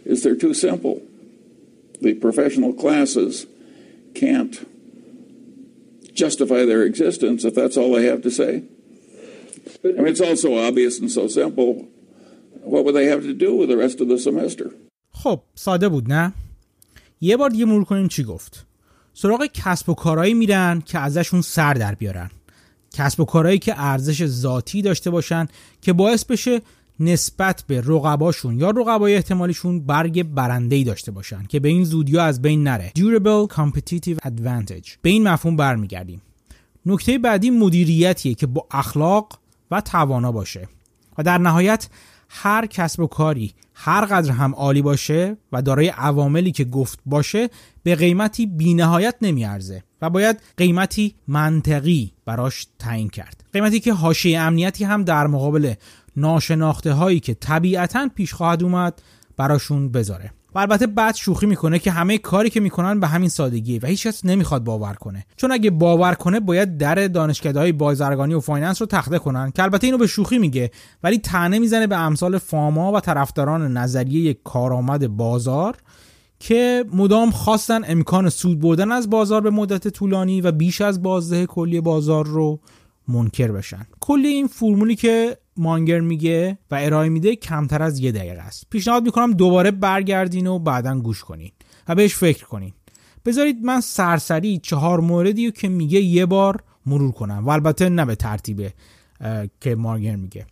is 0.04 0.22
they're 0.22 0.36
too 0.36 0.54
simple. 0.54 1.02
The 2.00 2.14
professional 2.14 2.72
classes 2.72 3.46
can't 4.14 4.66
justify 6.14 6.64
their 6.64 6.82
existence 6.82 7.44
if 7.44 7.54
that's 7.54 7.76
all 7.76 7.92
they 7.92 8.06
have 8.06 8.22
to 8.22 8.30
say. 8.30 8.64
I 9.84 9.88
mean, 9.88 10.08
it's 10.08 10.20
all 10.20 10.36
so 10.36 10.58
obvious 10.58 10.98
and 11.00 11.10
so 11.10 11.28
simple. 11.28 11.88
What 12.62 12.84
would 12.84 12.94
they 12.94 13.06
have 13.06 13.22
to 13.22 13.34
do 13.34 13.54
with 13.54 13.68
the 13.68 13.76
rest 13.76 14.00
of 14.00 14.08
the 14.08 14.18
semester? 14.18 14.72
خب 15.12 15.40
ساده 15.54 15.88
بود 15.88 16.08
نه؟ 16.08 16.32
یه 17.21 17.37
بار 17.37 17.49
دیگه 17.49 17.65
مرور 17.65 17.83
کنیم 17.83 18.07
چی 18.07 18.23
گفت. 18.23 18.65
سراغ 19.13 19.45
کسب 19.45 19.89
و 19.89 19.93
کارهایی 19.93 20.33
میرن 20.33 20.81
که 20.85 20.99
ازشون 20.99 21.41
سر 21.41 21.73
در 21.73 21.95
بیارن. 21.95 22.29
کسب 22.93 23.19
و 23.19 23.25
کارهایی 23.25 23.59
که 23.59 23.73
ارزش 23.77 24.25
ذاتی 24.25 24.81
داشته 24.81 25.09
باشن 25.09 25.47
که 25.81 25.93
باعث 25.93 26.25
بشه 26.25 26.61
نسبت 26.99 27.63
به 27.67 27.81
رقباشون 27.81 28.59
یا 28.59 28.69
رقبای 28.69 29.15
احتمالیشون 29.15 29.79
برگ 29.79 30.23
برنده 30.23 30.83
داشته 30.83 31.11
باشن 31.11 31.45
که 31.49 31.59
به 31.59 31.69
این 31.69 31.83
زودی 31.83 32.17
از 32.17 32.41
بین 32.41 32.63
نره. 32.63 32.91
Durable 32.97 33.53
competitive 33.53 34.17
advantage. 34.27 34.89
به 35.01 35.09
این 35.09 35.27
مفهوم 35.27 35.55
برمیگردیم. 35.55 36.21
نکته 36.85 37.17
بعدی 37.17 37.49
مدیریتیه 37.49 38.33
که 38.33 38.47
با 38.47 38.67
اخلاق 38.71 39.39
و 39.71 39.81
توانا 39.81 40.31
باشه. 40.31 40.67
و 41.17 41.23
در 41.23 41.37
نهایت 41.37 41.87
هر 42.33 42.65
کسب 42.65 42.99
و 42.99 43.07
کاری 43.07 43.53
هر 43.73 44.05
قدر 44.05 44.31
هم 44.31 44.55
عالی 44.55 44.81
باشه 44.81 45.37
و 45.51 45.61
دارای 45.61 45.87
عواملی 45.87 46.51
که 46.51 46.65
گفت 46.65 46.99
باشه 47.05 47.49
به 47.83 47.95
قیمتی 47.95 48.45
بینهایت 48.45 49.15
نمیارزه 49.21 49.83
و 50.01 50.09
باید 50.09 50.41
قیمتی 50.57 51.15
منطقی 51.27 52.13
براش 52.25 52.67
تعیین 52.79 53.09
کرد. 53.09 53.43
قیمتی 53.53 53.79
که 53.79 53.93
حاشیه 53.93 54.39
امنیتی 54.39 54.83
هم 54.83 55.03
در 55.03 55.27
مقابل 55.27 55.73
ناشناخته 56.17 56.93
هایی 56.93 57.19
که 57.19 57.33
طبیعتا 57.33 58.09
پیش 58.15 58.33
خواهد 58.33 58.63
اومد 58.63 59.01
براشون 59.37 59.91
بذاره. 59.91 60.31
و 60.55 60.59
البته 60.59 60.87
بعد 60.87 61.15
شوخی 61.15 61.45
می‌کنه 61.45 61.79
که 61.79 61.91
همه 61.91 62.17
کاری 62.17 62.49
که 62.49 62.59
می‌کنن 62.59 62.99
به 62.99 63.07
همین 63.07 63.29
سادگیه 63.29 63.79
و 63.83 63.85
هیچ 63.85 64.07
کس 64.07 64.25
نمی‌خواد 64.25 64.63
باور 64.63 64.93
کنه. 64.93 65.25
چون 65.37 65.51
اگه 65.51 65.71
باور 65.71 66.13
کنه 66.13 66.39
باید 66.39 66.77
در 66.77 67.29
های 67.55 67.71
بازرگانی 67.71 68.33
و 68.33 68.39
finance 68.39 68.81
رو 68.81 68.87
تخته 68.87 69.19
کنن 69.19 69.51
که 69.51 69.63
البته 69.63 69.87
اینو 69.87 69.97
به 69.97 70.07
شوخی 70.07 70.39
میگه 70.39 70.71
ولی 71.03 71.17
طعنه 71.17 71.59
می‌زنه 71.59 71.87
به 71.87 71.97
امثال 71.97 72.37
فاما 72.37 72.91
و 72.91 72.99
طرفداران 72.99 73.77
نظریه 73.77 74.33
کارآمد 74.33 75.07
بازار 75.07 75.75
که 76.39 76.85
مدام 76.93 77.31
خواستن 77.31 77.81
امکان 77.87 78.29
سود 78.29 78.59
بردن 78.59 78.91
از 78.91 79.09
بازار 79.09 79.41
به 79.41 79.49
مدت 79.49 79.87
طولانی 79.87 80.41
و 80.41 80.51
بیش 80.51 80.81
از 80.81 81.03
بازده 81.03 81.45
کلی 81.45 81.81
بازار 81.81 82.25
رو 82.25 82.59
منکر 83.07 83.51
بشن. 83.51 83.87
کلی 83.99 84.27
این 84.27 84.47
فرمولی 84.47 84.95
که 84.95 85.37
مانگر 85.57 85.99
میگه 85.99 86.57
و 86.71 86.75
ارائه 86.81 87.09
میده 87.09 87.35
کمتر 87.35 87.83
از 87.83 87.99
یه 87.99 88.11
دقیقه 88.11 88.41
است. 88.41 88.67
پیشنهاد 88.69 89.03
می‌کنم 89.03 89.33
دوباره 89.33 89.71
برگردین 89.71 90.47
و 90.47 90.59
بعدا 90.59 90.99
گوش 90.99 91.23
کنین 91.23 91.51
و 91.87 91.95
بهش 91.95 92.15
فکر 92.15 92.45
کنین. 92.45 92.73
بذارید 93.25 93.63
من 93.63 93.81
سرسری 93.81 94.57
چهار 94.57 94.99
موردی 94.99 95.51
که 95.51 95.69
میگه 95.69 95.99
یه 95.99 96.25
بار 96.25 96.63
مرور 96.85 97.11
کنم. 97.11 97.45
و 97.45 97.49
البته 97.49 97.89
نه 97.89 98.05
به 98.05 98.15
ترتیبه 98.15 98.73
که 99.61 99.75
مانگر 99.75 100.15
میگه. 100.15 100.45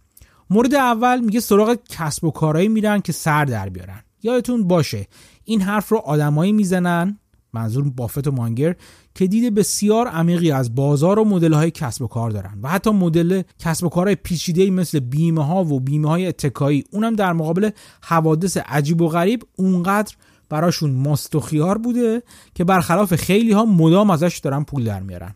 مورد 0.50 0.76
اول 0.76 1.20
میگه 1.20 1.40
سراغ 1.40 1.78
کسب 1.90 2.24
و 2.24 2.32
کارهایی 2.32 2.68
میرن 2.68 3.02
که 3.02 3.12
سر 3.12 3.46
در 3.46 3.70
بیارن. 3.70 4.04
یادتون 4.24 4.68
باشه 4.68 5.08
این 5.44 5.62
حرف 5.62 5.90
رو 5.90 5.98
آدمایی 5.98 6.52
می‌زنن 6.52 7.20
منظور 7.54 7.90
بافت 7.90 8.28
و 8.28 8.32
مانگر 8.32 8.76
که 9.20 9.28
دید 9.28 9.56
بسیار 9.56 10.08
عمیقی 10.08 10.52
از 10.52 10.76
بازار 10.76 11.20
و 11.20 11.26
مدل 11.26 11.54
های 11.54 11.72
کسب 11.72 12.02
و 12.02 12.08
کار 12.08 12.32
دارن 12.32 12.60
و 12.64 12.70
حتی 12.70 12.92
مدل 12.92 13.42
کسب 13.60 13.86
و 13.86 13.90
کارهای 13.90 14.16
پیچیده 14.16 14.70
مثل 14.70 15.00
بیمه 15.00 15.46
ها 15.46 15.64
و 15.64 15.80
بیمه 15.80 16.10
های 16.10 16.28
اتکایی 16.28 16.84
اونم 16.92 17.16
در 17.16 17.34
مقابل 17.34 17.70
حوادث 18.02 18.58
عجیب 18.58 19.02
و 19.02 19.08
غریب 19.08 19.44
اونقدر 19.56 20.16
براشون 20.50 20.92
ماست 20.92 21.36
و 21.36 21.40
خیار 21.40 21.78
بوده 21.78 22.24
که 22.56 22.64
برخلاف 22.64 23.16
خیلی 23.16 23.52
ها 23.52 23.66
مدام 23.66 24.10
ازش 24.10 24.40
دارن 24.44 24.64
پول 24.64 24.84
در 24.84 25.00
میارن. 25.00 25.36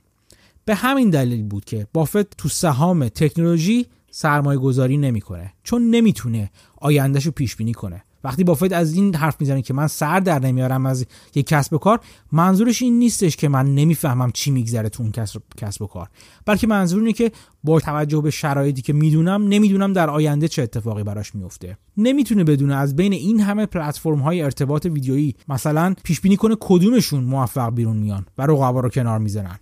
به 0.65 0.75
همین 0.75 1.09
دلیل 1.09 1.43
بود 1.43 1.65
که 1.65 1.87
بافت 1.93 2.37
تو 2.37 2.49
سهام 2.49 3.07
تکنولوژی 3.07 3.85
سرمایه 4.11 4.59
گذاری 4.59 4.97
نمی‌کنه 4.97 5.53
چون 5.63 5.89
نمی‌تونه 5.89 6.51
آیندهش 6.77 7.25
رو 7.25 7.31
پیش 7.31 7.55
بینی 7.55 7.73
کنه. 7.73 8.03
وقتی 8.23 8.43
بافت 8.43 8.73
از 8.73 8.93
این 8.93 9.15
حرف 9.15 9.41
می‌زنه 9.41 9.61
که 9.61 9.73
من 9.73 9.87
سر 9.87 10.19
در 10.19 10.39
نمیارم 10.39 10.85
از 10.85 11.05
یک 11.35 11.47
کسب 11.47 11.73
و 11.73 11.77
کار 11.77 11.99
منظورش 12.31 12.81
این 12.81 12.99
نیستش 12.99 13.35
که 13.35 13.49
من 13.49 13.75
نمی‌فهمم 13.75 14.31
چی 14.31 14.51
میگذره 14.51 14.89
تو 14.89 15.03
اون 15.03 15.11
کسب 15.57 15.81
و 15.81 15.87
کار. 15.87 16.09
بلکه 16.45 16.67
منظور 16.67 16.99
اینه 16.99 17.13
که 17.13 17.31
با 17.63 17.79
توجه 17.79 18.21
به 18.21 18.31
شرایطی 18.31 18.81
که 18.81 18.93
می‌دونم 18.93 19.47
نمی‌دونم 19.47 19.93
در 19.93 20.09
آینده 20.09 20.47
چه 20.47 20.63
اتفاقی 20.63 21.03
براش 21.03 21.35
میفته 21.35 21.77
نمی‌تونه 21.97 22.43
بدونه 22.43 22.75
از 22.75 22.95
بین 22.95 23.13
این 23.13 23.39
همه 23.39 23.65
پلتفرم 23.65 24.19
های 24.19 24.41
ارتباط 24.41 24.85
ویدیویی 24.85 25.35
مثلا 25.47 25.95
پیش 26.03 26.21
بینی 26.21 26.37
کنه 26.37 26.55
کدومشون 26.59 27.23
موفق 27.23 27.75
بیرون 27.75 27.97
میان 27.97 28.25
و 28.37 28.41
رقبا 28.41 28.79
رو 28.79 28.89
کنار 28.89 29.19
می‌زنن 29.19 29.59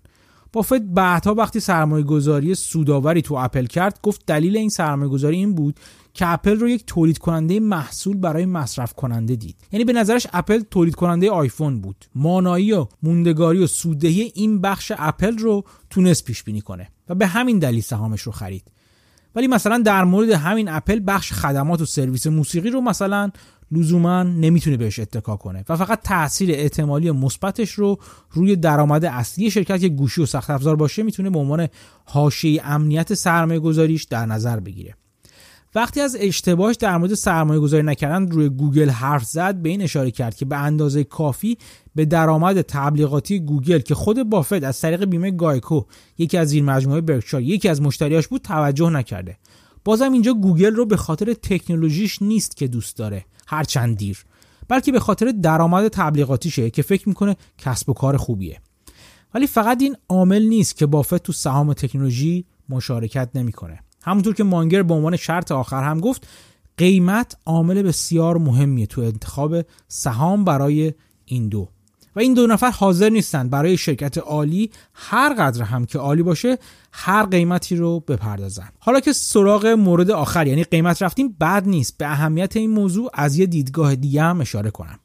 بافت 0.53 0.81
بعدها 0.81 1.33
وقتی 1.33 1.59
سرمایه 1.59 2.03
گذاری 2.03 2.55
سوداوری 2.55 3.21
تو 3.21 3.35
اپل 3.35 3.65
کرد 3.65 3.99
گفت 4.03 4.25
دلیل 4.25 4.57
این 4.57 4.69
سرمایه 4.69 5.09
گذاری 5.11 5.35
این 5.35 5.55
بود 5.55 5.79
که 6.13 6.27
اپل 6.27 6.59
رو 6.59 6.69
یک 6.69 6.85
تولید 6.85 7.17
کننده 7.17 7.59
محصول 7.59 8.17
برای 8.17 8.45
مصرف 8.45 8.93
کننده 8.93 9.35
دید. 9.35 9.55
یعنی 9.71 9.85
به 9.85 9.93
نظرش 9.93 10.27
اپل 10.33 10.59
تولید 10.59 10.95
کننده 10.95 11.31
آیفون 11.31 11.81
بود. 11.81 12.05
مانایی 12.15 12.73
و 12.73 12.87
موندگاری 13.03 13.63
و 13.63 13.67
سوددهی 13.67 14.31
این 14.35 14.61
بخش 14.61 14.91
اپل 14.97 15.37
رو 15.37 15.63
تونست 15.89 16.25
پیش 16.25 16.43
بینی 16.43 16.61
کنه 16.61 16.89
و 17.09 17.15
به 17.15 17.27
همین 17.27 17.59
دلیل 17.59 17.81
سهامش 17.81 18.21
رو 18.21 18.31
خرید. 18.31 18.63
ولی 19.35 19.47
مثلا 19.47 19.77
در 19.77 20.03
مورد 20.03 20.29
همین 20.29 20.69
اپل 20.69 21.01
بخش 21.07 21.33
خدمات 21.33 21.81
و 21.81 21.85
سرویس 21.85 22.27
موسیقی 22.27 22.69
رو 22.69 22.81
مثلا 22.81 23.31
لزوما 23.71 24.23
نمی‌تونه 24.23 24.77
بهش 24.77 24.99
اتکا 24.99 25.35
کنه 25.35 25.65
و 25.69 25.77
فقط 25.77 26.01
تاثیر 26.03 26.51
احتمالی 26.51 27.11
مثبتش 27.11 27.71
رو 27.71 27.97
روی 28.31 28.55
درآمد 28.55 29.05
اصلی 29.05 29.51
شرکت 29.51 29.79
که 29.79 29.89
گوشی 29.89 30.21
و 30.21 30.25
سخت 30.25 30.49
افزار 30.49 30.75
باشه 30.75 31.03
می‌تونه 31.03 31.29
به 31.29 31.39
عنوان 31.39 31.67
حاشیه 32.05 32.61
امنیت 32.65 33.13
سرمایه 33.13 33.59
گذاریش 33.59 34.03
در 34.03 34.25
نظر 34.25 34.59
بگیره. 34.59 34.95
وقتی 35.75 36.01
از 36.01 36.17
اشتباهش 36.19 36.75
در 36.75 36.97
مورد 36.97 37.13
سرمایه 37.13 37.59
گذاری 37.59 37.83
نکردن 37.83 38.31
روی 38.31 38.49
گوگل 38.49 38.89
حرف 38.89 39.23
زد 39.23 39.55
به 39.55 39.69
این 39.69 39.81
اشاره 39.81 40.11
کرد 40.11 40.35
که 40.35 40.45
به 40.45 40.57
اندازه 40.57 41.03
کافی 41.03 41.57
به 41.95 42.05
درآمد 42.05 42.61
تبلیغاتی 42.61 43.39
گوگل 43.39 43.79
که 43.79 43.95
خود 43.95 44.29
بافت 44.29 44.63
از 44.63 44.81
طریق 44.81 45.05
بیمه 45.05 45.31
گایکو 45.31 45.81
یکی 46.17 46.37
از 46.37 46.47
زیر 46.47 46.63
مجموعه 46.63 47.21
یکی 47.33 47.69
از 47.69 47.81
مشتریاش 47.81 48.27
بود 48.27 48.41
توجه 48.41 48.89
نکرده. 48.89 49.37
بازم 49.85 50.13
اینجا 50.13 50.33
گوگل 50.33 50.75
رو 50.75 50.85
به 50.85 50.97
خاطر 50.97 51.33
تکنولوژیش 51.33 52.21
نیست 52.21 52.57
که 52.57 52.67
دوست 52.67 52.97
داره 52.97 53.25
هرچند 53.47 53.97
دیر 53.97 54.25
بلکه 54.67 54.91
به 54.91 54.99
خاطر 54.99 55.31
درآمد 55.31 55.87
تبلیغاتیشه 55.87 56.69
که 56.69 56.81
فکر 56.81 57.09
می‌کنه 57.09 57.35
کسب 57.57 57.89
و 57.89 57.93
کار 57.93 58.17
خوبیه. 58.17 58.61
ولی 59.33 59.47
فقط 59.47 59.81
این 59.81 59.95
عامل 60.09 60.43
نیست 60.43 60.77
که 60.77 60.85
بافت 60.85 61.23
تو 61.23 61.33
سهام 61.33 61.73
تکنولوژی 61.73 62.45
مشارکت 62.69 63.29
نمی‌کنه. 63.35 63.79
همونطور 64.03 64.33
که 64.33 64.43
مانگر 64.43 64.83
به 64.83 64.93
عنوان 64.93 65.15
شرط 65.15 65.51
آخر 65.51 65.83
هم 65.83 65.99
گفت 65.99 66.27
قیمت 66.77 67.37
عامل 67.45 67.81
بسیار 67.81 68.37
مهمیه 68.37 68.85
تو 68.85 69.01
انتخاب 69.01 69.55
سهام 69.87 70.43
برای 70.45 70.93
این 71.25 71.49
دو. 71.49 71.67
و 72.15 72.19
این 72.19 72.33
دو 72.33 72.47
نفر 72.47 72.71
حاضر 72.71 73.09
نیستند 73.09 73.49
برای 73.49 73.77
شرکت 73.77 74.17
عالی 74.17 74.71
هر 74.93 75.33
قدر 75.33 75.63
هم 75.63 75.85
که 75.85 75.99
عالی 75.99 76.23
باشه 76.23 76.57
هر 76.91 77.25
قیمتی 77.25 77.75
رو 77.75 77.99
بپردازن 77.99 78.69
حالا 78.79 78.99
که 78.99 79.13
سراغ 79.13 79.65
مورد 79.65 80.11
آخر 80.11 80.47
یعنی 80.47 80.63
قیمت 80.63 81.03
رفتیم 81.03 81.35
بد 81.41 81.67
نیست. 81.67 81.97
به 81.97 82.05
اهمیت 82.11 82.57
این 82.57 82.71
موضوع 82.71 83.09
از 83.13 83.37
یه 83.37 83.45
دیدگاه 83.45 83.95
دیگه 83.95 84.21
هم 84.21 84.41
اشاره 84.41 84.71
کنم. 84.71 84.99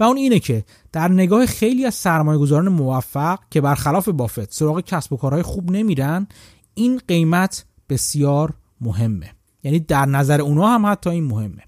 و 0.00 0.04
اون 0.04 0.16
اینه 0.16 0.38
که 0.38 0.64
در 0.92 1.08
نگاه 1.08 1.46
خیلی 1.46 1.86
از 1.86 1.94
سرمایه 1.94 2.38
گذاران 2.38 2.68
موفق 2.68 3.38
که 3.50 3.60
برخلاف 3.60 4.08
بافت 4.08 4.52
سراغ 4.52 4.80
کسب 4.80 5.12
و 5.12 5.16
کارهای 5.16 5.42
خوب 5.42 5.70
نمیرن 5.70 6.26
این 6.74 7.00
قیمت 7.08 7.64
بسیار 7.90 8.54
مهمه. 8.80 9.30
یعنی 9.62 9.78
در 9.78 10.06
نظر 10.06 10.40
اونا 10.40 10.66
هم 10.66 10.86
حتی 10.86 11.10
این 11.10 11.24
مهمه. 11.24 11.62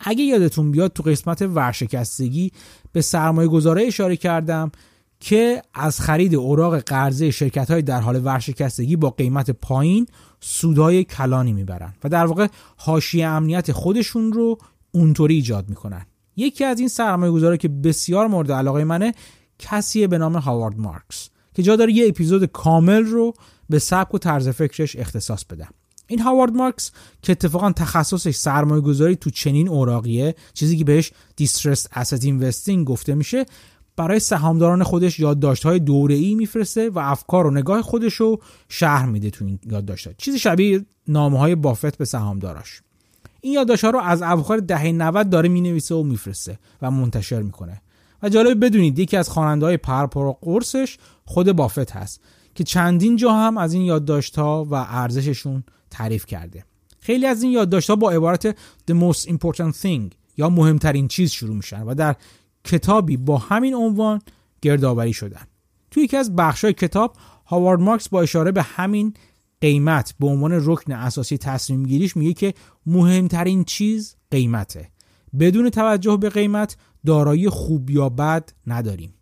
اگه 0.00 0.24
یادتون 0.24 0.70
بیاد 0.70 0.92
تو 0.92 1.02
قسمت 1.02 1.42
ورشکستگی 1.42 2.52
به 2.92 3.00
سرمایه 3.00 3.48
گذاره 3.48 3.82
اشاره 3.86 4.16
کردم 4.16 4.72
که 5.20 5.62
از 5.74 6.00
خرید 6.00 6.34
اوراق 6.34 6.78
قرضه 6.78 7.30
شرکت 7.30 7.70
های 7.70 7.82
در 7.82 8.00
حال 8.00 8.24
ورشکستگی 8.24 8.96
با 8.96 9.10
قیمت 9.10 9.50
پایین 9.50 10.06
سودهای 10.40 11.04
کلانی 11.04 11.52
می‌برن 11.52 11.94
و 12.04 12.08
در 12.08 12.26
واقع 12.26 12.46
حاشیه 12.76 13.26
امنیت 13.26 13.72
خودشون 13.72 14.32
رو 14.32 14.58
اونطوری 14.92 15.34
ایجاد 15.34 15.68
می‌کنن. 15.68 16.06
یکی 16.36 16.64
از 16.64 16.78
این 16.78 16.88
سرمایه 16.88 17.32
گذاره 17.32 17.56
که 17.56 17.68
بسیار 17.68 18.26
مورد 18.26 18.52
علاقه 18.52 18.84
منه 18.84 19.14
کسیه 19.58 20.06
به 20.06 20.18
نام 20.18 20.36
هاوارد 20.36 20.78
مارکس 20.78 21.28
که 21.54 21.62
جا 21.62 21.76
داره 21.76 21.92
یه 21.92 22.08
اپیزود 22.08 22.44
کامل 22.44 23.04
رو 23.04 23.34
به 23.68 23.78
سبک 23.78 24.14
و 24.14 24.18
طرز 24.18 24.48
فکرش 24.48 24.96
اختصاص 24.96 25.44
بدم 25.44 25.70
این 26.06 26.18
هاوارد 26.18 26.52
مارکس 26.52 26.90
که 27.22 27.32
اتفاقا 27.32 27.72
تخصصش 27.72 28.36
سرمایه 28.36 28.80
گذاری 28.80 29.16
تو 29.16 29.30
چنین 29.30 29.68
اوراقیه 29.68 30.34
چیزی 30.54 30.76
که 30.76 30.84
بهش 30.84 31.12
دیسترس 31.36 31.86
asset 31.86 32.24
اینوستینگ 32.24 32.86
گفته 32.86 33.14
میشه 33.14 33.46
برای 33.96 34.20
سهامداران 34.20 34.82
خودش 34.82 35.20
یادداشت‌های 35.20 35.78
دوره‌ای 35.78 36.34
میفرسته 36.34 36.90
و 36.90 36.98
افکار 36.98 37.46
و 37.46 37.50
نگاه 37.50 37.82
خودش 37.82 38.14
رو 38.14 38.40
شهر 38.68 39.06
میده 39.06 39.30
تو 39.30 39.44
این 39.44 39.58
یادداشت‌ها. 39.70 40.12
چیزی 40.18 40.38
شبیه 40.38 40.84
نامه 41.08 41.38
های 41.38 41.54
بافت 41.54 41.98
به 41.98 42.04
سهامداراش. 42.04 42.82
این 43.40 43.52
یادداشت‌ها 43.52 43.90
رو 43.90 43.98
از 43.98 44.22
اواخر 44.22 44.56
دهه 44.56 44.92
90 44.92 45.30
داره 45.30 45.48
می‌نویسه 45.48 45.94
و 45.94 46.02
میفرسته 46.02 46.58
و 46.82 46.90
منتشر 46.90 47.42
می‌کنه. 47.42 47.82
و 48.22 48.28
جالب 48.28 48.64
بدونید 48.64 48.98
یکی 48.98 49.16
از 49.16 49.28
خواننده 49.28 49.66
های 49.66 49.76
پرپر 49.76 50.32
قرصش 50.40 50.98
خود 51.24 51.52
بافت 51.52 51.90
هست. 51.90 52.20
که 52.58 52.64
چندین 52.64 53.16
جا 53.16 53.32
هم 53.32 53.58
از 53.58 53.72
این 53.72 53.82
یادداشت‌ها 53.82 54.64
و 54.64 54.74
ارزششون 54.74 55.64
تعریف 55.90 56.26
کرده. 56.26 56.64
خیلی 57.00 57.26
از 57.26 57.42
این 57.42 57.52
یادداشت‌ها 57.52 57.96
با 57.96 58.10
عبارت 58.10 58.52
the 58.90 58.94
most 58.94 59.28
important 59.28 59.74
thing 59.82 60.14
یا 60.36 60.50
مهمترین 60.50 61.08
چیز 61.08 61.30
شروع 61.30 61.56
میشن 61.56 61.82
و 61.82 61.94
در 61.94 62.16
کتابی 62.64 63.16
با 63.16 63.38
همین 63.38 63.74
عنوان 63.74 64.20
گردآوری 64.62 65.12
شدن. 65.12 65.42
توی 65.90 66.02
یکی 66.02 66.16
از 66.16 66.36
بخش‌های 66.36 66.72
کتاب 66.72 67.16
هاوارد 67.46 67.80
مارکس 67.80 68.08
با 68.08 68.22
اشاره 68.22 68.52
به 68.52 68.62
همین 68.62 69.14
قیمت 69.60 70.14
به 70.20 70.26
عنوان 70.26 70.52
رکن 70.64 70.92
اساسی 70.92 71.38
تصمیم 71.38 71.82
گیریش 71.82 72.16
میگه 72.16 72.32
که 72.32 72.54
مهمترین 72.86 73.64
چیز 73.64 74.16
قیمته. 74.30 74.88
بدون 75.40 75.70
توجه 75.70 76.16
به 76.16 76.28
قیمت 76.28 76.76
دارایی 77.06 77.48
خوب 77.48 77.90
یا 77.90 78.08
بد 78.08 78.52
نداریم. 78.66 79.14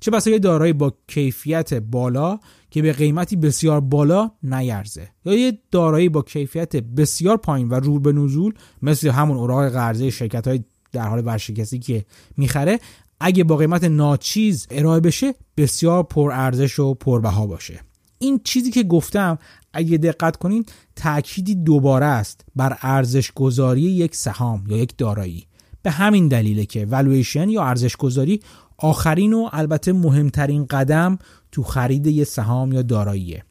چه 0.00 0.10
بسا 0.10 0.38
دارایی 0.38 0.72
با 0.72 0.92
کیفیت 1.08 1.74
بالا 1.74 2.38
که 2.70 2.82
به 2.82 2.92
قیمتی 2.92 3.36
بسیار 3.36 3.80
بالا 3.80 4.30
نیرزه. 4.42 5.08
یا 5.24 5.34
یه 5.34 5.58
دارایی 5.70 6.08
با 6.08 6.22
کیفیت 6.22 6.76
بسیار 6.76 7.36
پایین 7.36 7.68
و 7.68 7.74
رو 7.74 8.00
به 8.00 8.12
نزول 8.12 8.52
مثل 8.82 9.10
همون 9.10 9.36
اوراق 9.36 9.68
قرضه 9.68 10.10
شرکت 10.10 10.48
های 10.48 10.64
در 10.92 11.08
حال 11.08 11.26
ورشکستی 11.26 11.78
که 11.78 12.04
می‌خره 12.36 12.78
اگه 13.20 13.44
با 13.44 13.56
قیمت 13.56 13.84
ناچیز 13.84 14.66
ارائه 14.70 15.00
بشه 15.00 15.34
بسیار 15.56 16.02
پرارزش 16.02 16.78
و 16.78 16.94
پربها 16.94 17.46
باشه. 17.46 17.80
این 18.18 18.40
چیزی 18.44 18.70
که 18.70 18.82
گفتم 18.82 19.38
اگه 19.72 19.98
دقت 19.98 20.36
کنین 20.36 20.64
تأکیدی 20.96 21.54
دوباره 21.54 22.06
است 22.06 22.44
بر 22.56 22.78
ارزش 22.82 23.32
گذاری 23.32 23.80
یک 23.80 24.14
سهام 24.14 24.64
یا 24.68 24.76
یک 24.76 24.96
دارایی. 24.98 25.46
به 25.82 25.90
همین 25.90 26.28
دلیله 26.28 26.66
که 26.66 26.86
والویشن 26.86 27.48
یا 27.48 27.64
ارزش 27.64 27.96
گذاری 27.96 28.40
آخرین 28.78 29.32
و 29.32 29.48
البته 29.52 29.92
مهمترین 29.92 30.66
قدم 30.66 31.18
تو 31.52 31.62
خرید 31.62 32.06
یه 32.06 32.24
سهام 32.24 32.72
یا 32.72 32.82
داراییه. 32.82 33.44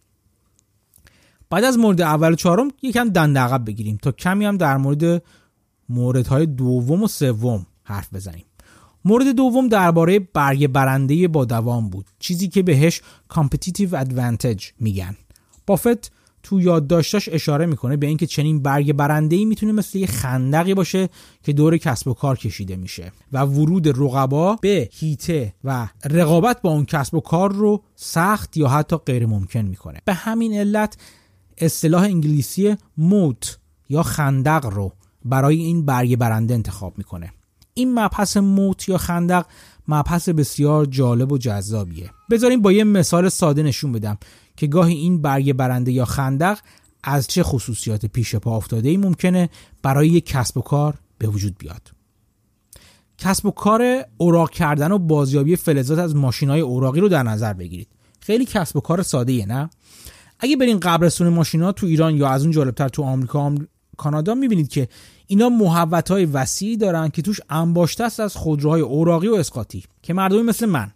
بعد 1.49 1.63
از 1.63 1.77
مورد 1.77 2.01
اول 2.01 2.31
و 2.31 2.35
چهارم 2.35 2.67
یکم 2.81 3.09
دنده 3.09 3.39
عقب 3.39 3.65
بگیریم 3.65 3.97
تا 4.01 4.11
کمی 4.11 4.45
هم 4.45 4.57
در 4.57 4.77
مورد 4.77 5.23
موردهای 5.89 6.45
دوم 6.45 7.03
و 7.03 7.07
سوم 7.07 7.65
حرف 7.83 8.13
بزنیم. 8.13 8.45
مورد 9.05 9.27
دوم 9.27 9.67
درباره 9.67 10.19
برگ 10.19 10.67
برنده 10.67 11.27
با 11.27 11.45
دوام 11.45 11.89
بود. 11.89 12.05
چیزی 12.19 12.47
که 12.47 12.63
بهش 12.63 13.01
competitive 13.33 13.91
advantage 13.91 14.63
میگن. 14.79 15.15
بافت 15.65 16.11
تو 16.47 16.61
یادداشتاش 16.61 17.29
اشاره 17.31 17.65
می‌کنه 17.65 17.97
به 17.97 18.07
اینکه 18.07 18.27
چنین 18.27 18.61
برگ 18.61 18.93
برنده 18.93 19.35
ای 19.35 19.45
می‌تونه 19.45 19.71
مثل 19.71 19.97
یه 19.97 20.07
خندقی 20.07 20.73
باشه 20.73 21.09
که 21.43 21.53
دور 21.53 21.77
کسب 21.77 22.07
و 22.07 22.13
کار 22.13 22.37
کشیده 22.37 22.75
میشه 22.75 23.11
و 23.31 23.41
ورود 23.41 23.87
رقبا 23.87 24.55
به 24.55 24.89
هیته 24.93 25.53
و 25.63 25.87
رقابت 26.09 26.61
با 26.61 26.69
اون 26.69 26.85
کسب 26.85 27.15
و 27.15 27.19
کار 27.19 27.51
رو 27.51 27.83
سخت 27.95 28.57
یا 28.57 28.67
حتی 28.67 28.97
غیر 28.97 29.25
ممکن 29.25 29.59
می‌کنه. 29.59 30.01
به 30.05 30.13
همین 30.13 30.53
علت 30.53 30.97
اصطلاح 31.57 32.03
انگلیسی 32.03 32.75
موت 32.97 33.59
یا 33.89 34.03
خندق 34.03 34.65
رو 34.65 34.93
برای 35.25 35.57
این 35.57 35.85
برگ 35.85 36.15
برنده 36.15 36.53
انتخاب 36.53 36.97
می‌کنه. 36.97 37.33
این 37.73 37.99
مبحث 37.99 38.37
موت 38.37 38.89
یا 38.89 38.97
خندق 38.97 39.45
مبحث 39.87 40.29
بسیار 40.29 40.85
جالب 40.85 41.31
و 41.31 41.37
جذابیه. 41.37 42.09
بذاریم 42.31 42.61
با 42.61 42.71
یه 42.71 42.83
مثال 42.83 43.29
ساده 43.29 43.63
نشون 43.63 43.91
بدم. 43.91 44.17
که 44.57 44.67
گاهی 44.67 44.95
این 44.95 45.21
برگ 45.21 45.53
برنده 45.53 45.91
یا 45.91 46.05
خندق 46.05 46.59
از 47.03 47.27
چه 47.27 47.43
خصوصیات 47.43 48.05
پیش 48.05 48.35
پا 48.35 48.57
افتاده 48.57 48.89
ای 48.89 48.97
ممکنه 48.97 49.49
برای 49.81 50.07
یک 50.07 50.25
کسب 50.25 50.57
و 50.57 50.61
کار 50.61 50.93
به 51.17 51.27
وجود 51.27 51.57
بیاد. 51.57 51.91
کسب 53.17 53.45
و 53.45 53.51
کار 53.51 54.05
اوراق 54.17 54.49
کردن 54.49 54.91
و 54.91 54.97
بازیابی 54.97 55.55
فلزات 55.55 55.99
از 55.99 56.15
ماشین 56.15 56.49
های 56.49 56.61
اوراقی 56.61 56.99
رو 56.99 57.09
در 57.09 57.23
نظر 57.23 57.53
بگیرید. 57.53 57.87
خیلی 58.19 58.45
کسب 58.45 58.77
و 58.77 58.79
کار 58.79 59.03
ساده 59.03 59.31
ایه 59.31 59.45
نه؟ 59.45 59.69
اگه 60.39 60.55
برین 60.55 60.79
قبرستون 60.79 61.29
ماشینا 61.29 61.71
تو 61.71 61.85
ایران 61.85 62.15
یا 62.15 62.29
از 62.29 62.41
اون 62.41 62.51
جالبتر 62.51 62.89
تو 62.89 63.03
آمریکا 63.03 63.55
کانادا 63.97 64.35
می‌بینید 64.35 64.67
که 64.67 64.87
اینا 65.27 65.49
محوت 65.49 66.11
های 66.11 66.25
وسیعی 66.25 66.77
دارن 66.77 67.09
که 67.09 67.21
توش 67.21 67.39
انباشته 67.49 68.03
است 68.03 68.19
از 68.19 68.35
خودروهای 68.35 68.81
اوراقی 68.81 69.27
و 69.27 69.33
اسقاطی 69.33 69.83
که 70.01 70.13
مردمی 70.13 70.41
مثل 70.41 70.65
من 70.65 70.91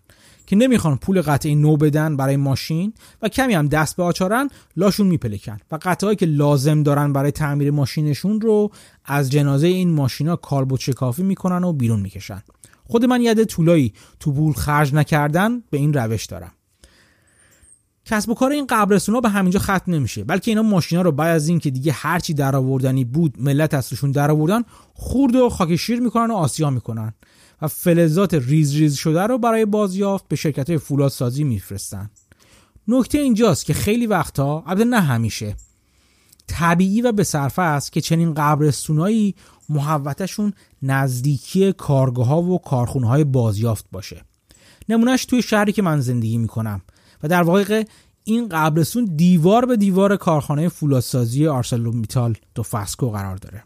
که 0.51 0.57
نمی‌خوان 0.57 0.97
پول 0.97 1.21
قطعی 1.21 1.55
نو 1.55 1.77
بدن 1.77 2.17
برای 2.17 2.37
ماشین 2.37 2.93
و 3.21 3.29
کمی 3.29 3.53
هم 3.53 3.67
دست 3.67 3.95
به 3.95 4.03
آچارن 4.03 4.49
لاشون 4.77 5.07
میپلکن. 5.07 5.57
و 5.71 5.79
قطعهایی 5.81 6.15
که 6.15 6.25
لازم 6.25 6.83
دارن 6.83 7.13
برای 7.13 7.31
تعمیر 7.31 7.71
ماشینشون 7.71 8.41
رو 8.41 8.71
از 9.05 9.31
جنازه 9.31 9.67
این 9.67 9.91
ماشینا 9.91 10.35
کالبد 10.35 10.79
شکافی 10.79 11.23
می‌کنن 11.23 11.63
و 11.63 11.73
بیرون 11.73 11.99
می‌کشن. 11.99 12.43
خود 12.83 13.05
من 13.05 13.21
یاد 13.21 13.43
طولایی 13.43 13.93
تو 14.19 14.31
پول 14.33 14.53
خرج 14.53 14.93
نکردن 14.93 15.61
به 15.69 15.77
این 15.77 15.93
روش 15.93 16.25
دارم. 16.25 16.51
کسب 18.05 18.29
و 18.29 18.33
کار 18.33 18.51
این 18.51 18.67
قبرستونا 18.69 19.19
به 19.19 19.29
همینجا 19.29 19.59
ختم 19.59 19.83
نمیشه 19.87 20.23
بلکه 20.23 20.51
اینا 20.51 20.61
ماشینا 20.63 21.01
رو 21.01 21.11
بعد 21.11 21.35
از 21.35 21.47
اینکه 21.47 21.69
دیگه 21.71 21.91
هرچی 21.91 22.33
درآوردنی 22.33 23.05
بود 23.05 23.33
ملت 23.39 23.73
از 23.73 23.89
توشون 23.89 24.11
درآوردن 24.11 24.63
خورد 24.93 25.35
و 25.35 25.49
خاکشیر 25.49 25.99
می‌کنن 25.99 26.31
و 26.31 26.35
آسیا 26.35 26.69
می‌کنن. 26.69 27.13
و 27.61 27.67
فلزات 27.67 28.33
ریز 28.33 28.75
ریز 28.75 28.95
شده 28.95 29.21
رو 29.21 29.37
برای 29.37 29.65
بازیافت 29.65 30.27
به 30.27 30.35
شرکت 30.35 30.69
های 30.69 30.77
فولادسازی 30.77 31.43
میفرستن. 31.43 32.09
نکته 32.87 33.17
اینجاست 33.17 33.65
که 33.65 33.73
خیلی 33.73 34.07
وقتا 34.07 34.63
البته 34.67 34.85
نه 34.85 34.99
همیشه 34.99 35.55
طبیعی 36.47 37.01
و 37.01 37.11
به 37.11 37.23
صرفه 37.23 37.61
است 37.61 37.91
که 37.91 38.01
چنین 38.01 38.33
قبرستونایی 38.33 39.35
محوتشون 39.69 40.53
نزدیکی 40.81 41.73
کارگاه 41.73 42.27
ها 42.27 42.41
و 42.41 42.59
کارخونه 42.59 43.07
های 43.07 43.23
بازیافت 43.23 43.85
باشه. 43.91 44.25
نمونهش 44.89 45.25
توی 45.25 45.41
شهری 45.41 45.71
که 45.71 45.81
من 45.81 46.01
زندگی 46.01 46.37
می‌کنم 46.37 46.81
و 47.23 47.27
در 47.27 47.43
واقع 47.43 47.83
این 48.23 48.49
قبرستون 48.49 49.05
دیوار 49.05 49.65
به 49.65 49.77
دیوار 49.77 50.17
کارخانه 50.17 50.69
فولادسازی 50.69 51.47
آرسلومیتال 51.47 52.37
دو 52.55 52.63
فاسکو 52.63 53.09
قرار 53.09 53.35
داره. 53.35 53.63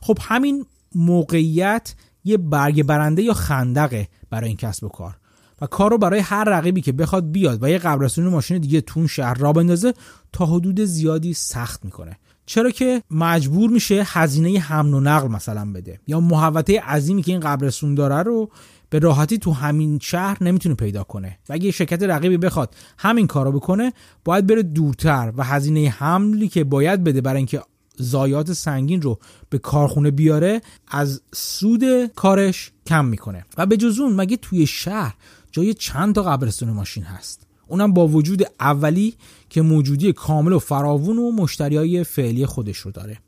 خب 0.00 0.18
همین 0.20 0.66
موقعیت 0.94 1.94
یه 2.24 2.36
برگ 2.36 2.82
برنده 2.82 3.22
یا 3.22 3.34
خندقه 3.34 4.08
برای 4.30 4.48
این 4.48 4.56
کسب 4.56 4.84
و 4.84 4.88
کار. 4.88 5.16
و 5.60 5.66
کار 5.66 5.90
رو 5.90 5.98
برای 5.98 6.20
هر 6.20 6.44
رقیبی 6.44 6.80
که 6.80 6.92
بخواد 6.92 7.30
بیاد 7.30 7.62
و 7.62 7.70
یه 7.70 7.78
قبرستون 7.78 8.28
ماشین 8.28 8.58
دیگه 8.58 8.80
تون 8.80 9.06
شهر 9.06 9.34
را 9.34 9.52
بندازه 9.52 9.94
تا 10.32 10.46
حدود 10.46 10.80
زیادی 10.80 11.34
سخت 11.34 11.84
می‌کنه. 11.84 12.18
چرا 12.46 12.70
که 12.70 13.02
مجبور 13.10 13.70
میشه 13.70 14.02
هزینه 14.06 14.58
حمل 14.58 14.94
و 14.94 15.00
نقل 15.00 15.28
مثلا 15.28 15.72
بده 15.72 16.00
یا 16.06 16.20
محوطه 16.20 16.80
عظیمی 16.80 17.22
که 17.22 17.32
این 17.32 17.40
قبرستون 17.40 17.94
داره 17.94 18.22
رو 18.22 18.50
به 18.90 18.98
راحتی 18.98 19.38
تو 19.38 19.52
همین 19.52 19.98
شهر 20.02 20.44
نمی‌تونه 20.44 20.74
پیدا 20.74 21.04
کنه. 21.04 21.38
و 21.48 21.52
اگه 21.52 21.70
شرکت 21.70 22.02
رقیبی 22.02 22.36
بخواد 22.36 22.74
همین 22.98 23.26
کارو 23.26 23.52
بکنه 23.52 23.92
باید 24.24 24.46
بره 24.46 24.62
دورتر 24.62 25.32
و 25.36 25.44
هزینه 25.44 25.88
حملی 25.88 26.48
که 26.48 26.64
باید 26.64 27.04
بده 27.04 27.20
برای 27.20 27.36
اینکه 27.36 27.62
زایات 27.96 28.52
سنگین 28.52 29.02
رو 29.02 29.18
به 29.50 29.58
کارخونه 29.58 30.10
بیاره 30.10 30.62
از 30.88 31.20
سود 31.34 32.06
کارش 32.06 32.72
کم 32.86 33.04
می‌کنه. 33.04 33.46
و 33.58 33.66
به 33.66 33.76
جز 33.76 34.00
اون 34.00 34.12
مگه 34.12 34.36
توی 34.36 34.66
شهر 34.66 35.14
جای 35.52 35.74
چند 35.74 36.14
تا 36.14 36.22
قبرستون 36.22 36.70
ماشین 36.70 37.02
هست؟ 37.02 37.46
اونم 37.66 37.92
با 37.92 38.08
وجود 38.08 38.42
اولی 38.60 39.14
که 39.50 39.62
موجودی 39.62 40.12
کامل 40.12 40.52
و 40.52 40.58
فراوون 40.58 41.18
و 41.18 41.32
مشتری 41.32 41.76
های 41.76 42.04
فعلی 42.04 42.46
خودش 42.46 42.76
رو 42.76 42.90
داره. 42.90 43.18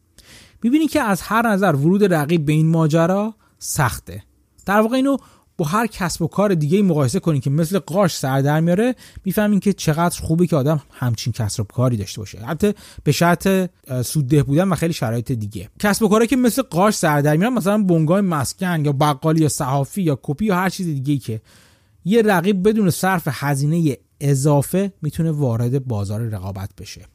می‌بینی 0.63 0.89
که 0.89 1.01
از 1.01 1.23
هر 1.23 1.49
نظر 1.49 1.73
ورود 1.73 2.15
رقیب 2.15 2.47
به 2.47 2.53
این 2.53 2.69
ماجرا 2.69 3.35
سخته. 3.59 4.23
در 4.67 4.81
واقع 4.81 4.97
اینو 4.97 5.17
با 5.57 5.65
هر 5.65 5.87
کسب 5.87 6.23
و 6.23 6.27
کار 6.27 6.55
دیگه 6.55 6.83
مقایسه 6.83 7.21
کنین 7.21 7.41
که 7.41 7.51
مثل 7.51 7.79
قاش 7.79 8.17
سر 8.17 8.41
در 8.41 8.61
میاره 8.61 8.95
می‌فهمین 9.25 9.61
که 9.61 9.73
چقدر 9.73 10.21
خوبه 10.21 10.47
که 10.47 10.57
آدم 10.57 10.83
همچین 10.91 11.33
کسب 11.33 11.61
و 11.61 11.65
کاری 11.65 11.97
داشته 11.97 12.21
باشه. 12.21 12.39
البته 12.49 12.75
به 13.05 13.13
شرط 13.13 13.49
سودده 14.03 14.43
بودن 14.43 14.69
و 14.69 14.75
خیلی 14.75 14.93
شرایط 14.93 15.33
دیگه. 15.33 15.69
کسب 15.79 16.03
و 16.03 16.09
کاری 16.09 16.27
که 16.27 16.37
مثل 16.37 16.63
قاش 16.63 16.95
سر 16.95 17.21
در 17.21 17.37
میارن 17.37 17.55
مثلا 17.55 17.83
بنگاه 17.83 18.21
مسکن 18.21 18.85
یا 18.85 18.93
بقالی 18.93 19.43
یا 19.43 19.49
صحافی 19.49 20.03
یا 20.03 20.19
کپی 20.23 20.45
یا 20.45 20.57
هر 20.57 20.69
چیز 20.69 20.87
دیگه 20.87 21.17
که 21.19 21.41
یه 22.05 22.23
رقیب 22.23 22.69
بدون 22.69 22.91
صرف 22.91 23.29
هزینه 23.31 23.97
اضافه 24.21 24.93
می‌تونه 25.03 25.31
وارد 25.31 25.85
بازار 25.85 26.21
رقابت 26.21 26.71
بشه. 26.81 27.07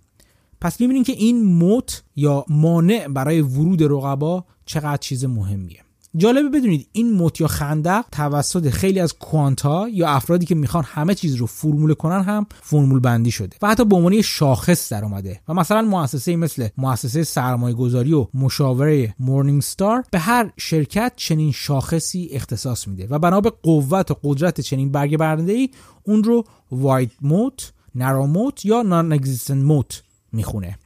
پس 0.62 0.82
می‌بینیم 0.82 1.04
که 1.04 1.13
این 1.13 1.43
موت 1.43 2.04
یا 2.15 2.45
مانع 2.49 3.08
برای 3.08 3.41
ورود 3.41 3.84
رقبا 3.84 4.45
چقدر 4.65 4.97
چیز 4.97 5.25
مهمیه. 5.25 5.80
جالبه 6.17 6.49
بدونید 6.49 6.87
این 6.91 7.13
موت 7.13 7.41
یا 7.41 7.47
خندق 7.47 8.05
توسط 8.11 8.69
خیلی 8.69 8.99
از 8.99 9.13
کوانتا 9.13 9.89
یا 9.89 10.09
افرادی 10.09 10.45
که 10.45 10.55
می‌خوان 10.55 10.83
همه 10.83 11.15
چیز 11.15 11.35
رو 11.35 11.45
فرمول 11.45 11.93
کنن 11.93 12.21
هم 12.21 12.45
فرمول 12.61 12.99
بندی 12.99 13.31
شده 13.31 13.57
و 13.61 13.67
حتی 13.67 13.85
به 13.85 13.95
عنوان 13.95 14.21
شاخص 14.21 14.91
در 14.91 15.03
اومده 15.03 15.41
و 15.47 15.53
مثلا 15.53 15.81
مؤسسه 15.81 16.35
مثل 16.35 16.67
مؤسسه 16.77 17.23
سرمایه 17.23 17.75
گذاری 17.75 18.13
و 18.13 18.27
مشاوره 18.33 19.15
مورنینگ 19.19 19.61
ستار 19.61 20.03
به 20.11 20.19
هر 20.19 20.51
شرکت 20.57 21.13
چنین 21.15 21.51
شاخصی 21.51 22.29
اختصاص 22.31 22.87
میده 22.87 23.07
و 23.09 23.19
بنا 23.19 23.41
به 23.41 23.49
قوت 23.63 24.11
و 24.11 24.15
قدرت 24.23 24.61
چنین 24.61 24.91
برگه 24.91 25.17
برنده 25.17 25.51
ای 25.53 25.69
اون 26.03 26.23
رو 26.23 26.43
وایت 26.71 27.09
موت 27.21 27.73
نرو 27.95 28.27
موت 28.27 28.65
یا 28.65 28.81
نان 28.81 29.13
اگزیستنت 29.13 29.63
موت 29.63 30.03
می‌خونه. 30.31 30.79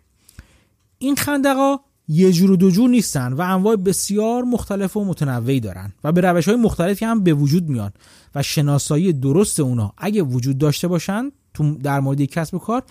این 0.97 1.15
خندقا 1.15 1.79
یه 2.07 2.31
جور 2.31 2.51
و 2.51 2.55
دو 2.55 2.69
جور 2.71 2.89
نیستن 2.89 3.33
و 3.33 3.41
انواع 3.41 3.75
بسیار 3.75 4.43
مختلف 4.43 4.97
و 4.97 5.05
متنوعی 5.05 5.59
دارن 5.59 5.93
و 6.03 6.11
به 6.11 6.21
روش 6.21 6.47
های 6.47 6.57
مختلفی 6.57 7.05
هم 7.05 7.23
به 7.23 7.33
وجود 7.33 7.69
میان 7.69 7.91
و 8.35 8.43
شناسایی 8.43 9.13
درست 9.13 9.59
اونا 9.59 9.93
اگه 9.97 10.21
وجود 10.21 10.57
داشته 10.57 10.87
باشن 10.87 11.31
تو 11.53 11.77
در 11.77 11.99
مورد 11.99 12.21
کسب 12.21 12.55
و 12.55 12.59
کار 12.59 12.83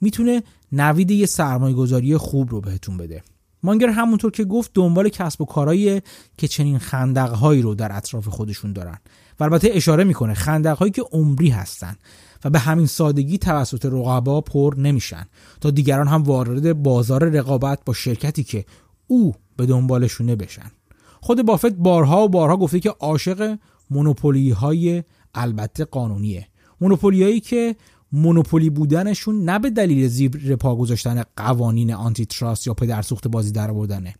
می‌تونه 0.00 0.42
نوید 0.72 1.10
یه 1.10 1.26
سرمایه 1.26 1.74
گذاری 1.74 2.16
خوب 2.16 2.50
رو 2.50 2.60
بهتون 2.60 2.96
بده. 2.96 3.22
مانگر 3.62 3.88
همونطور 3.88 4.30
که 4.30 4.44
گفت 4.44 4.70
دنبال 4.74 5.08
کسب 5.08 5.40
و 5.40 5.44
کارهایی 5.44 6.02
که 6.38 6.48
چنین 6.48 6.78
خندقهایی 6.78 7.62
رو 7.62 7.74
در 7.74 7.96
اطراف 7.96 8.28
خودشون 8.28 8.72
دارن. 8.72 8.98
و 9.40 9.44
البته 9.44 9.70
اشاره 9.72 10.04
می‌کنه 10.04 10.34
خندقهایی 10.34 10.92
که 10.92 11.02
عمری 11.12 11.48
هستن 11.48 11.96
و 12.44 12.50
به 12.50 12.58
همین 12.58 12.86
سادگی 12.86 13.38
توسط 13.38 13.86
رقبا 13.86 14.40
پر 14.40 14.74
نمیشن 14.78 15.26
تا 15.60 15.70
دیگران 15.70 16.08
هم 16.08 16.22
وارد 16.22 16.82
بازار 16.82 17.24
رقابت 17.24 17.78
با 17.84 17.92
شرکتی 17.92 18.44
که 18.44 18.64
او 19.06 19.34
به 19.56 19.66
دنبالشونه 19.66 20.36
بشن. 20.36 20.70
خود 21.20 21.46
بافت 21.46 21.72
بارها 21.72 22.24
و 22.24 22.28
بارها 22.28 22.56
گفته 22.56 22.80
که 22.80 22.90
عاشق 22.90 23.58
مونوپولی 23.90 24.50
های 24.50 25.04
البته 25.34 25.84
قانونیه. 25.84 26.48
مونوپولی 26.80 27.22
هایی 27.22 27.40
که 27.40 27.76
مونوپولی 28.12 28.70
بودنشون 28.70 29.44
نه 29.44 29.58
به 29.58 29.70
دلیل 29.70 30.08
زیر 30.08 30.56
پا 30.56 30.76
گذاشتن 30.76 31.22
قوانین 31.36 31.94
آنتی 31.94 32.26
تراست 32.26 32.66
یا 32.66 32.74
پدرسوخت 32.74 33.28
بازی 33.28 33.52
در 33.52 33.70
آوردنه. 33.70 34.14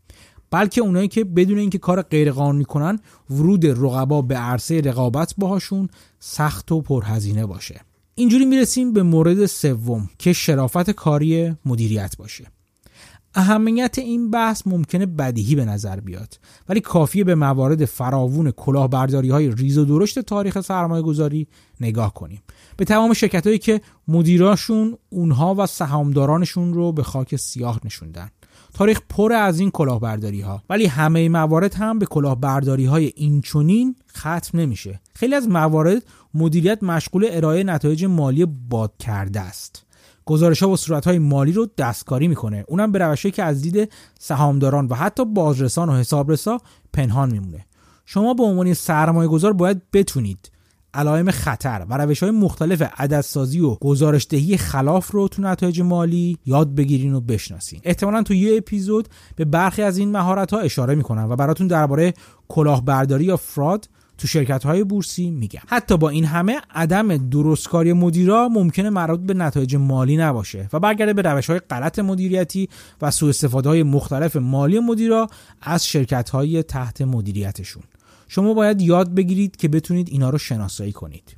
بلکه 0.51 0.81
اونایی 0.81 1.07
که 1.07 1.23
بدون 1.23 1.57
اینکه 1.57 1.77
کار 1.77 2.01
غیرقانونی 2.01 2.65
کنن 2.65 2.99
ورود 3.29 3.65
رقبا 3.65 4.21
به 4.21 4.35
عرصه 4.35 4.81
رقابت 4.81 5.33
باهاشون 5.37 5.89
سخت 6.19 6.71
و 6.71 6.81
پرهزینه 6.81 7.45
باشه. 7.45 7.81
اینجوری 8.15 8.45
می‌رسیم 8.45 8.93
به 8.93 9.03
مورد 9.03 9.45
سوم 9.45 10.09
که 10.19 10.33
شرافت 10.33 10.91
کاری 10.91 11.55
مدیریت 11.65 12.17
باشه. 12.17 12.47
اهمیت 13.35 13.99
این 13.99 14.31
بحث 14.31 14.61
ممکنه 14.65 15.05
بدیهی 15.05 15.55
به 15.55 15.65
نظر 15.65 15.99
بیاد 15.99 16.39
ولی 16.69 16.79
کافیه 16.79 17.23
به 17.23 17.35
موارد 17.35 17.85
فراوون 17.85 18.51
کلاهبرداری 18.51 19.29
های 19.29 19.51
ریز 19.51 19.77
و 19.77 19.85
درشت 19.85 20.19
تاریخ 20.19 20.61
سرمایه 20.61 21.03
گذاری 21.03 21.47
نگاه 21.81 22.13
کنیم. 22.13 22.41
به 22.77 22.85
تمام 22.85 23.13
شرکت 23.13 23.47
هایی 23.47 23.59
که 23.59 23.81
مدیراشون 24.07 24.97
اونها 25.09 25.55
و 25.57 25.65
سهامدارانشون 25.65 26.73
رو 26.73 26.91
به 26.91 27.03
خاک 27.03 27.35
سیاه 27.35 27.79
نشوندن. 27.85 28.29
تاریخ 28.73 29.01
پر 29.09 29.33
از 29.33 29.59
این 29.59 29.71
کلاهبرداری 29.71 30.41
ها 30.41 30.63
ولی 30.69 30.85
همه 30.85 31.29
موارد 31.29 31.73
هم 31.73 31.99
به 31.99 32.05
کلاهبرداری 32.05 32.85
های 32.85 33.13
اینچونین 33.15 33.95
ختم 34.17 34.59
نمیشه. 34.59 34.99
خیلی 35.13 35.35
از 35.35 35.49
موارد 35.49 36.03
مدیریت 36.33 36.83
مشغول 36.83 37.27
ارائه 37.31 37.63
نتایج 37.63 38.05
مالی 38.05 38.45
باد 38.45 38.93
کرده 38.99 39.39
است. 39.39 39.85
گزارش 40.25 40.63
ها 40.63 40.69
و 40.69 40.77
صورت 40.77 41.05
های 41.05 41.19
مالی 41.19 41.51
رو 41.51 41.67
دستکاری 41.77 42.27
می‌کنه. 42.27 42.65
اونم 42.67 42.91
به 42.91 42.99
روشی 42.99 43.31
که 43.31 43.43
از 43.43 43.61
دید 43.61 43.91
سهامداران 44.19 44.87
و 44.87 44.95
حتی 44.95 45.25
بازرسان 45.25 45.89
و 45.89 45.93
حسابرسا 45.93 46.61
پنهان 46.93 47.31
میمونه. 47.31 47.65
شما 48.05 48.33
به 48.33 48.43
عنوان 48.43 48.73
سرمایه 48.73 49.29
گذار 49.29 49.53
باید 49.53 49.81
بتونید 49.93 50.51
علائم 50.97 51.31
خطر 51.31 51.85
و 51.89 51.97
روش 51.97 52.23
های 52.23 52.31
مختلف 52.31 52.81
عددسازی 52.97 53.59
و 53.59 53.75
گزارشدهی 53.75 54.57
خلاف 54.57 55.11
رو 55.11 55.27
تو 55.27 55.41
نتایج 55.41 55.81
مالی 55.81 56.37
یاد 56.45 56.75
بگیرین 56.75 57.13
و 57.13 57.21
بشناسین. 57.21 57.79
احتمالا 57.83 58.23
تو 58.23 58.33
یه 58.33 58.57
اپیزود 58.57 59.07
به 59.35 59.45
برخی 59.45 59.81
از 59.81 59.97
این 59.97 60.11
مهارت 60.11 60.53
ها 60.53 60.59
اشاره 60.59 60.95
می‌کنم 60.95 61.29
و 61.29 61.35
براتون 61.35 61.67
درباره 61.67 62.13
کلاهبرداری 62.47 63.25
یا 63.25 63.37
فراد 63.37 63.89
تو 64.17 64.27
شرکت 64.27 64.63
های 64.63 64.83
بورسی 64.83 65.29
میگم. 65.29 65.61
حتی 65.67 65.97
با 65.97 66.09
این 66.09 66.25
همه 66.25 66.61
عدم 66.75 67.29
درستکاری 67.29 67.93
مدیرا 67.93 68.49
ممکنه 68.49 68.89
مربوط 68.89 69.19
به 69.19 69.33
نتایج 69.33 69.75
مالی 69.75 70.17
نباشه 70.17 70.69
و 70.73 70.79
برگرده 70.79 71.13
به 71.13 71.21
روش 71.21 71.49
های 71.49 71.59
غلط 71.59 71.99
مدیریتی 71.99 72.69
و 73.01 73.11
سوء 73.11 73.29
استفاده 73.29 73.69
های 73.69 73.83
مختلف 73.83 74.35
مالی 74.35 74.79
مدیرا 74.79 75.27
از 75.61 75.87
شرکت 75.87 76.29
های 76.29 76.63
تحت 76.63 77.01
مدیریتشون. 77.01 77.83
شما 78.27 78.53
باید 78.53 78.81
یاد 78.81 79.13
بگیرید 79.13 79.55
که 79.55 79.67
بتونید 79.67 80.09
اینا 80.11 80.29
رو 80.29 80.37
شناسایی 80.37 80.91
کنید. 80.91 81.35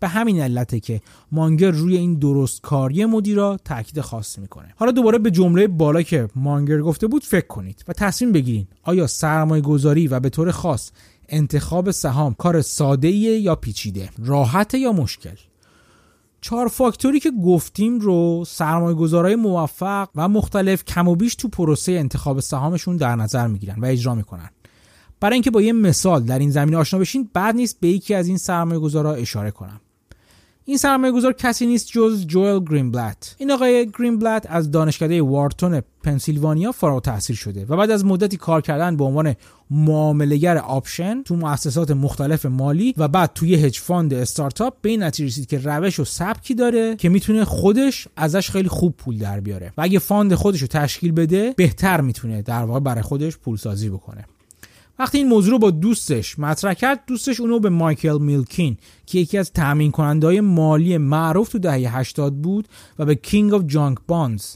به 0.00 0.08
همین 0.08 0.40
علته 0.40 0.80
که 0.80 1.00
مانگر 1.32 1.70
روی 1.70 1.96
این 1.96 2.14
درست 2.14 2.60
کاری 2.60 3.04
مدیرا 3.04 3.56
تاکید 3.64 4.00
خاص 4.00 4.38
می‌کنه. 4.38 4.74
حالا 4.76 4.92
دوباره 4.92 5.18
به 5.18 5.30
جمله 5.30 5.66
بالا 5.66 6.02
که 6.02 6.28
مانگر 6.34 6.80
گفته 6.80 7.06
بود 7.06 7.24
فکر 7.24 7.46
کنید 7.46 7.84
و 7.88 7.92
تصمیم 7.92 8.32
بگیرید 8.32 8.68
آیا 8.82 9.06
سرمایه 9.06 9.62
گذاری 9.62 10.08
و 10.08 10.20
به 10.20 10.30
طور 10.30 10.50
خاص 10.50 10.90
انتخاب 11.28 11.90
سهام 11.90 12.34
کار 12.34 12.62
ساده 12.62 13.08
یا 13.08 13.54
پیچیده 13.54 14.10
راحت 14.18 14.74
یا 14.74 14.92
مشکل؟ 14.92 15.34
چهار 16.40 16.68
فاکتوری 16.68 17.20
که 17.20 17.30
گفتیم 17.44 17.98
رو 17.98 18.44
سرمایه 18.46 18.94
گذارای 18.94 19.36
موفق 19.36 20.08
و 20.14 20.28
مختلف 20.28 20.84
کم 20.84 21.08
و 21.08 21.14
بیش 21.14 21.34
تو 21.34 21.48
پروسه 21.48 21.92
انتخاب 21.92 22.40
سهامشون 22.40 22.96
در 22.96 23.16
نظر 23.16 23.46
می‌گیرن 23.46 23.80
و 23.80 23.84
اجرا 23.84 24.14
می‌کنن. 24.14 24.50
برای 25.20 25.34
اینکه 25.34 25.50
با 25.50 25.62
یه 25.62 25.72
مثال 25.72 26.22
در 26.22 26.38
این 26.38 26.50
زمینه 26.50 26.76
آشنا 26.76 27.00
بشین 27.00 27.30
بعد 27.32 27.54
نیست 27.54 27.80
به 27.80 27.88
یکی 27.88 28.14
از 28.14 28.28
این 28.28 28.36
سرمایه 28.36 28.80
گذارا 28.80 29.14
اشاره 29.14 29.50
کنم. 29.50 29.80
این 30.64 30.76
سرمایه 30.76 31.12
گذار 31.12 31.32
کسی 31.32 31.66
نیست 31.66 31.88
جز 31.92 32.26
جوئل 32.26 32.60
گرینبلت. 32.64 33.34
این 33.38 33.50
آقای 33.50 33.90
گرینبلت 33.98 34.46
از 34.48 34.70
دانشکده 34.70 35.22
وارتون 35.22 35.82
پنسیلوانیا 36.04 36.72
فارغ 36.72 37.02
تحصیل 37.02 37.36
شده 37.36 37.66
و 37.68 37.76
بعد 37.76 37.90
از 37.90 38.04
مدتی 38.04 38.36
کار 38.36 38.60
کردن 38.60 38.96
به 38.96 39.04
عنوان 39.04 39.34
معامله‌گر 39.70 40.58
option 40.58 41.22
تو 41.22 41.36
مؤسسات 41.36 41.90
مختلف 41.90 42.46
مالی 42.46 42.94
و 42.96 43.08
بعد 43.08 43.30
توی 43.34 43.54
hedge 43.54 43.78
fund 43.78 44.14
استارتاپ 44.14 44.74
به 44.82 44.88
این 44.88 45.02
نتیجه 45.02 45.26
رسید 45.26 45.46
که 45.46 45.58
روش 45.58 46.00
و 46.00 46.04
سبکی 46.04 46.54
داره 46.54 46.96
که 46.96 47.08
می‌تونه 47.08 47.44
خودش 47.44 48.08
ازش 48.16 48.50
خیلی 48.50 48.68
خوب 48.68 48.96
پول 48.96 49.18
در 49.18 49.40
بیاره. 49.40 49.72
و 49.78 49.82
اگه 49.82 49.98
fund 49.98 50.34
خودش 50.34 50.62
رو 50.62 50.68
تشکیل 50.68 51.12
بده 51.12 51.54
بهتر 51.56 52.00
می‌تونه 52.00 52.42
در 52.42 52.62
واقع 52.62 52.80
برای 52.80 53.02
خودش 53.02 53.36
پول 53.36 53.56
سازی 53.56 53.88
بکنه. 53.88 54.24
وقتی 54.98 55.18
این 55.18 55.28
موضوع 55.28 55.52
رو 55.52 55.58
با 55.58 55.70
دوستش 55.70 56.38
مطرح 56.38 56.74
کرد 56.74 57.02
دوستش 57.06 57.40
اونو 57.40 57.58
به 57.58 57.70
مایکل 57.70 58.18
میلکین 58.18 58.76
که 59.06 59.18
یکی 59.18 59.38
از 59.38 59.52
تامین 59.52 59.90
کننده 59.90 60.26
های 60.26 60.40
مالی 60.40 60.98
معروف 60.98 61.48
تو 61.48 61.58
دهه 61.58 61.96
80 61.98 62.34
بود 62.34 62.68
و 62.98 63.04
به 63.04 63.14
king 63.14 63.54
of 63.54 63.62
junk 63.66 63.98
bonds 64.06 64.54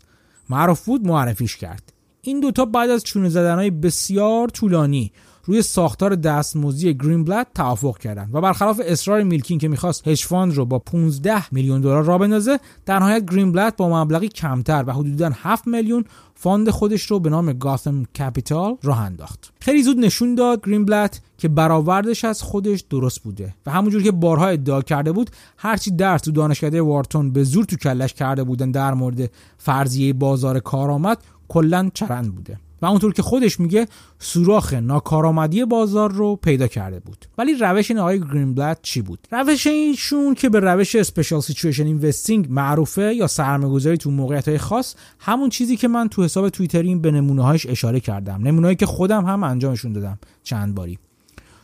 معروف 0.50 0.84
بود 0.84 1.06
معرفیش 1.06 1.56
کرد. 1.56 1.92
این 2.22 2.40
دوتا 2.40 2.64
بعد 2.64 2.90
از 2.90 3.04
چونه 3.04 3.28
زدن 3.28 3.54
های 3.54 3.70
بسیار 3.70 4.48
طولانی 4.48 5.12
روی 5.44 5.62
ساختار 5.62 6.14
دستمزدی 6.14 6.94
گرین 6.94 7.44
توافق 7.54 7.98
کردن 7.98 8.30
و 8.32 8.40
برخلاف 8.40 8.80
اصرار 8.84 9.22
میلکین 9.22 9.58
که 9.58 9.68
می‌خواست 9.68 10.08
hedge 10.08 10.24
fund 10.24 10.54
رو 10.54 10.64
با 10.64 10.78
15 10.78 11.54
میلیون 11.54 11.80
دلار 11.80 12.04
راه 12.04 12.18
بندازه 12.18 12.60
در 12.86 12.98
نهایت 12.98 13.30
گرین 13.30 13.52
با 13.52 14.02
مبلغی 14.02 14.28
کمتر 14.28 14.84
و 14.86 14.92
حدودا 14.92 15.30
7 15.34 15.66
میلیون 15.66 16.04
fund 16.34 16.70
خودش 16.70 17.02
رو 17.02 17.20
به 17.20 17.30
نام 17.30 17.52
Gotham 17.52 18.04
Capital 18.04 18.76
راه 18.82 19.00
انداخت. 19.00 19.52
خیلی 19.60 19.82
زود 19.82 19.98
نشون 19.98 20.34
داد 20.34 20.66
گرین 20.66 21.08
که 21.38 21.48
برآوردش 21.48 22.24
از 22.24 22.42
خودش 22.42 22.80
درست 22.80 23.22
بوده 23.22 23.54
و 23.66 23.70
همونجور 23.70 24.02
که 24.02 24.12
بارها 24.12 24.46
ادعا 24.46 24.82
کرده 24.82 25.12
بود 25.12 25.30
هرچی 25.56 25.90
درس 25.90 26.20
تو 26.20 26.30
دانشکده 26.30 26.82
وارتون 26.82 27.30
به 27.30 27.44
زور 27.44 27.64
تو 27.64 27.76
کله‌ش 27.76 28.12
کرده 28.14 28.44
بودن 28.44 28.70
در 28.70 28.94
مورد 28.94 29.30
فرضیه 29.58 30.12
بازار 30.12 30.58
کارآمد 30.58 31.18
کلا 31.48 31.90
چرند 31.94 32.34
بوده. 32.34 32.58
و 32.82 32.86
اونطور 32.86 33.12
که 33.12 33.22
خودش 33.22 33.60
میگه 33.60 33.86
سوراخ 34.18 34.72
ناکارآمدی 34.74 35.64
بازار 35.64 36.12
رو 36.12 36.36
پیدا 36.36 36.66
کرده 36.66 37.00
بود. 37.00 37.26
ولی 37.38 37.54
روش 37.54 37.90
این 37.90 38.00
آقای 38.00 38.20
گرینبلت 38.20 38.78
چی 38.82 39.02
بود؟ 39.02 39.28
روش 39.30 39.66
ایشون 39.66 40.34
که 40.34 40.48
به 40.48 40.60
روش 40.60 40.94
special 40.94 41.40
situation 41.40 41.86
investing 41.86 42.46
معروفه 42.50 43.14
یا 43.14 43.26
سرمایه‌گذاری 43.26 43.96
تو 43.96 44.10
موقعیت 44.10 44.48
های 44.48 44.58
خاص 44.58 44.94
همون 45.18 45.48
چیزی 45.48 45.76
که 45.76 45.88
من 45.88 46.08
تو 46.08 46.24
حساب 46.24 46.48
توییتریم 46.48 47.00
به 47.00 47.10
نمونه 47.10 47.42
هاش 47.42 47.66
اشاره 47.66 48.00
کردم. 48.00 48.42
نمونه‌ای 48.42 48.76
که 48.76 48.86
خودم 48.86 49.24
هم 49.24 49.42
انجامشون 49.42 49.92
دادم 49.92 50.18
چند 50.42 50.74
باری. 50.74 50.98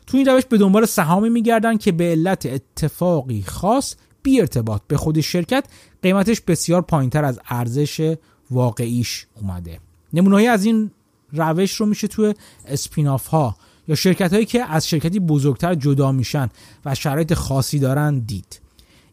تو 0.06 0.16
این 0.16 0.26
روش 0.26 0.44
به 0.44 0.58
دنبال 0.58 0.86
سهامی 0.86 1.28
میگردن 1.28 1.76
که 1.76 1.92
به 1.92 2.04
علت 2.04 2.46
اتفاقی 2.46 3.42
خاص 3.42 3.94
بی 4.22 4.40
ارتباط 4.40 4.82
به 4.88 4.96
خود 4.96 5.20
شرکت 5.20 5.64
قیمتش 6.02 6.40
بسیار 6.40 6.82
پایینتر 6.82 7.24
از 7.24 7.40
ارزش 7.48 8.16
واقعیش 8.50 9.26
اومده. 9.42 9.78
نمونه‌ای 10.12 10.46
از 10.46 10.64
این 10.64 10.90
روش 11.32 11.74
رو 11.74 11.86
میشه 11.86 12.08
توی 12.08 12.34
اسپیناف 12.66 13.26
ها 13.26 13.56
یا 13.88 13.94
شرکت 13.94 14.32
هایی 14.32 14.44
که 14.44 14.64
از 14.64 14.88
شرکتی 14.88 15.20
بزرگتر 15.20 15.74
جدا 15.74 16.12
میشن 16.12 16.48
و 16.84 16.94
شرایط 16.94 17.34
خاصی 17.34 17.78
دارن 17.78 18.18
دید. 18.18 18.60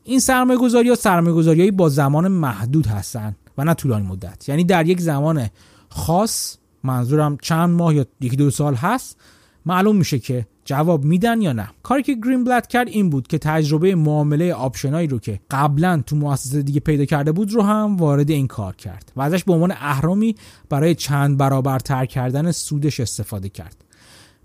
این 0.03 0.19
سرمایه 0.19 0.59
گذاری 0.59 0.87
یا 0.87 0.95
سرمایه 0.95 1.35
گذاری 1.35 1.71
با 1.71 1.89
زمان 1.89 2.27
محدود 2.27 2.87
هستن 2.87 3.35
و 3.57 3.63
نه 3.63 3.73
طولانی 3.73 4.07
مدت. 4.07 4.49
یعنی 4.49 4.63
در 4.63 4.87
یک 4.87 5.01
زمان 5.01 5.49
خاص 5.89 6.57
منظورم 6.83 7.37
چند 7.41 7.69
ماه 7.69 7.95
یا 7.95 8.05
یکی 8.21 8.35
دو 8.35 8.51
سال 8.51 8.75
هست 8.75 9.17
معلوم 9.65 9.95
میشه 9.95 10.19
که 10.19 10.47
جواب 10.65 11.03
میدن 11.03 11.41
یا 11.41 11.53
نه؟ 11.53 11.69
کاری 11.83 12.03
که 12.03 12.15
گرین 12.15 12.43
بلد 12.43 12.67
کرد 12.67 12.87
این 12.87 13.09
بود 13.09 13.27
که 13.27 13.37
تجربه 13.37 13.95
معامله 13.95 14.53
آپشنایی 14.53 15.07
رو 15.07 15.19
که 15.19 15.39
قبلا 15.51 16.03
تو 16.05 16.15
مؤسسه 16.15 16.61
دیگه 16.61 16.79
پیدا 16.79 17.05
کرده 17.05 17.31
بود 17.31 17.53
رو 17.53 17.61
هم 17.61 17.97
وارد 17.97 18.29
این 18.29 18.47
کار 18.47 18.75
کرد 18.75 19.11
و 19.15 19.21
ازش 19.21 19.43
به 19.43 19.53
عنوان 19.53 19.71
اهرامی 19.71 20.35
برای 20.69 20.95
چند 20.95 21.37
برابر 21.37 21.79
تر 21.79 22.05
کردن 22.05 22.51
سودش 22.51 22.99
استفاده 22.99 23.49
کرد. 23.49 23.85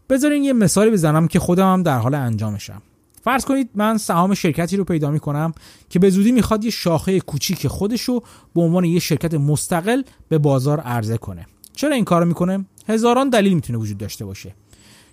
بذارین 0.09 0.45
یه 0.45 0.53
مثالی 0.53 0.91
بزنم 0.91 1.29
که 1.29 1.39
خودم 1.39 1.73
هم 1.73 1.83
در 1.83 1.99
حال 1.99 2.15
انجامشم. 2.15 2.83
فرض 3.23 3.45
کنید 3.45 3.71
من 3.75 3.99
سهام 3.99 4.35
شرکتی 4.35 4.77
رو 4.77 4.85
پیدا 4.85 5.11
می‌کنم 5.11 5.53
که 5.91 5.99
به 5.99 6.11
زودی 6.11 6.33
می‌خواد 6.33 6.65
یه 6.65 6.71
شاخه 6.71 7.21
کوچیک 7.21 7.67
خودش 7.67 8.03
رو 8.03 8.23
به 8.55 8.61
عنوان 8.61 8.85
یه 8.85 8.99
شرکت 8.99 9.35
مستقل 9.35 10.03
به 10.29 10.39
بازار 10.39 10.81
عرضه 10.81 11.19
کنه. 11.19 11.47
چرا 11.75 11.95
این 11.95 12.05
کارو 12.05 12.25
می‌کنه؟ 12.27 12.65
هزاران 12.89 13.31
دلیل 13.31 13.55
می‌تونه 13.55 13.79
وجود 13.79 13.99
داشته 13.99 14.25
باشه. 14.25 14.55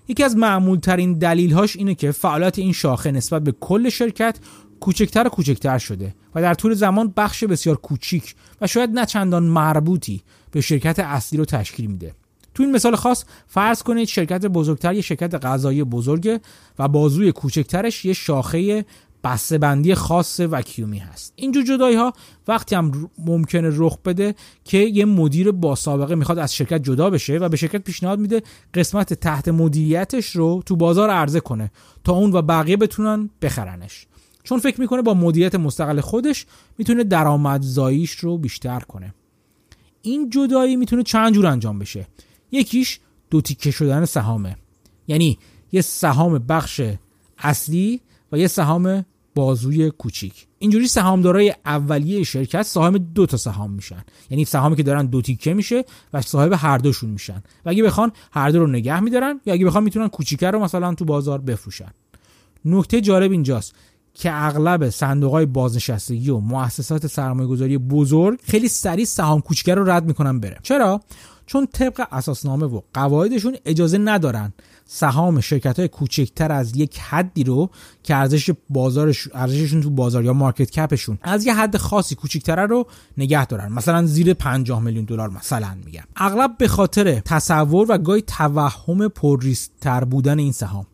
یکی 0.07 0.23
از 0.23 0.37
معمول 0.37 0.79
ترین 0.79 1.13
دلیل 1.13 1.53
هاش 1.53 1.75
اینه 1.75 1.95
که 1.95 2.11
فعالیت 2.11 2.59
این 2.59 2.73
شاخه 2.73 3.11
نسبت 3.11 3.43
به 3.43 3.51
کل 3.51 3.89
شرکت 3.89 4.39
کوچکتر 4.79 5.27
و 5.27 5.29
کوچکتر 5.29 5.77
شده 5.77 6.15
و 6.35 6.41
در 6.41 6.53
طول 6.53 6.73
زمان 6.73 7.13
بخش 7.17 7.43
بسیار 7.43 7.75
کوچیک 7.75 8.35
و 8.61 8.67
شاید 8.67 8.89
نه 8.89 9.05
چندان 9.05 9.43
مربوطی 9.43 10.23
به 10.51 10.61
شرکت 10.61 10.99
اصلی 10.99 11.39
رو 11.39 11.45
تشکیل 11.45 11.85
میده. 11.87 12.13
تو 12.53 12.63
این 12.63 12.71
مثال 12.71 12.95
خاص 12.95 13.25
فرض 13.47 13.83
کنید 13.83 14.07
شرکت 14.07 14.45
بزرگتر 14.45 14.93
یه 14.93 15.01
شرکت 15.01 15.45
غذایی 15.45 15.83
بزرگه 15.83 16.39
و 16.79 16.87
بازوی 16.87 17.31
کوچکترش 17.31 18.05
یه 18.05 18.13
شاخه 18.13 18.85
بسته 19.23 19.57
بندی 19.57 19.95
خاص 19.95 20.39
وکیومی 20.39 20.99
هست. 20.99 21.33
اینجور 21.35 21.63
جدایی 21.63 21.95
ها 21.95 22.13
وقتی 22.47 22.75
هم 22.75 23.09
ممکنه 23.17 23.69
رخ 23.73 23.97
بده 24.05 24.35
که 24.63 24.77
یه 24.77 25.05
مدیر 25.05 25.51
با 25.51 25.75
سابقه 25.75 26.15
می‌خواد 26.15 26.39
از 26.39 26.55
شرکت 26.55 26.83
جدا 26.83 27.09
بشه 27.09 27.37
و 27.37 27.49
به 27.49 27.57
شرکت 27.57 27.83
پیشنهاد 27.83 28.19
میده 28.19 28.41
قسمت 28.73 29.13
تحت 29.13 29.47
مدیریتش 29.47 30.35
رو 30.35 30.63
تو 30.65 30.75
بازار 30.75 31.09
عرضه 31.09 31.39
کنه 31.39 31.71
تا 32.03 32.13
اون 32.13 32.31
و 32.31 32.41
بقیه 32.41 32.77
بتونن 32.77 33.29
بخرنش. 33.41 34.07
چون 34.43 34.59
فکر 34.59 34.81
می‌کنه 34.81 35.01
با 35.01 35.13
مدیریت 35.13 35.55
مستقل 35.55 36.01
خودش 36.01 36.45
می‌تونه 36.77 37.03
درآمدزاییش 37.03 38.11
رو 38.11 38.37
بیشتر 38.37 38.79
کنه. 38.79 39.13
این 40.01 40.29
جدایی 40.29 40.75
می‌تونه 40.75 41.03
چند 41.03 41.33
جور 41.33 41.45
انجام 41.45 41.79
بشه. 41.79 42.07
یکیش 42.51 42.99
دو 43.29 43.41
تیکه 43.41 43.71
شدن 43.71 44.05
سهامه. 44.05 44.55
یعنی 45.07 45.37
یه 45.71 45.81
سهام 45.81 46.37
بخش 46.37 46.81
اصلی 47.37 48.01
و 48.31 48.37
یه 48.37 48.47
سهام 48.47 49.05
بازوی 49.35 49.91
کوچیک. 49.91 50.47
اینجوری 50.59 50.87
سهامدارای 50.87 51.53
اولیه 51.65 52.23
شرکت 52.23 52.63
صاحب 52.63 53.13
دو 53.13 53.25
تا 53.25 53.37
سهام 53.37 53.71
میشن. 53.71 54.03
یعنی 54.29 54.45
سهامی 54.45 54.75
که 54.75 54.83
دارن 54.83 55.05
دو 55.05 55.21
تیکه 55.21 55.53
میشه 55.53 55.85
و 56.13 56.21
صاحب 56.21 56.53
هر 56.55 56.77
دوشون 56.77 57.09
میشن. 57.09 57.43
و 57.65 57.69
اگه 57.69 57.83
بخوان 57.83 58.11
هر 58.31 58.49
دو 58.49 58.59
رو 58.59 58.67
نگه 58.67 58.99
میدارن 58.99 59.41
یا 59.45 59.53
اگه 59.53 59.65
بخوان 59.65 59.83
می‌تونن 59.83 60.07
کوچیکه 60.07 60.51
رو 60.51 60.59
مثلا 60.59 60.93
تو 60.93 61.05
بازار 61.05 61.41
بفروشن. 61.41 61.91
نکته 62.65 63.01
جالب 63.01 63.31
اینجاست 63.31 63.75
که 64.13 64.29
اغلب 64.33 64.89
صندوق 64.89 65.31
های 65.31 65.45
بازنشستگی 65.45 66.29
و 66.29 66.37
مؤسسات 66.37 67.07
سرمایه 67.07 67.49
گذاری 67.49 67.77
بزرگ 67.77 68.39
خیلی 68.43 68.67
سریع 68.67 69.05
سهام 69.05 69.41
کوچیکه 69.41 69.75
رو 69.75 69.89
رد 69.89 70.05
می‌کنن 70.05 70.39
بره. 70.39 70.57
چرا؟ 70.63 71.01
چون 71.47 71.67
طبق 71.73 72.07
اساسنامه 72.11 72.65
و 72.65 72.81
قواعدشون 72.93 73.57
اجازه 73.65 73.97
ندارن 73.97 74.53
سهام 74.85 75.41
شرکت 75.41 75.79
های 75.79 75.87
کوچکتر 75.87 76.51
از 76.51 76.77
یک 76.77 76.99
حدی 76.99 77.43
رو 77.43 77.69
که 78.03 78.15
ارزش 78.15 78.51
بازارش 78.69 79.27
ارزششون 79.33 79.81
تو 79.81 79.89
بازار 79.89 80.23
یا 80.23 80.33
مارکت 80.33 80.71
کپشون 80.71 81.17
از 81.21 81.45
یه 81.45 81.55
حد 81.55 81.77
خاصی 81.77 82.15
کوچکتره 82.15 82.65
رو 82.65 82.87
نگه 83.17 83.45
دارن. 83.45 83.71
مثلا 83.71 84.05
زیر 84.05 84.33
50 84.33 84.81
میلیون 84.81 85.05
دلار 85.05 85.29
مثلا 85.29 85.77
میگم. 85.85 86.03
اغلب 86.15 86.57
به 86.57 86.67
خاطر 86.67 87.19
تصور 87.19 87.85
و 87.91 87.97
گاهی 87.97 88.21
توهم 88.21 89.07
پرریسکتر 89.07 90.03
بودن 90.03 90.39
این 90.39 90.51
سهام. 90.51 90.85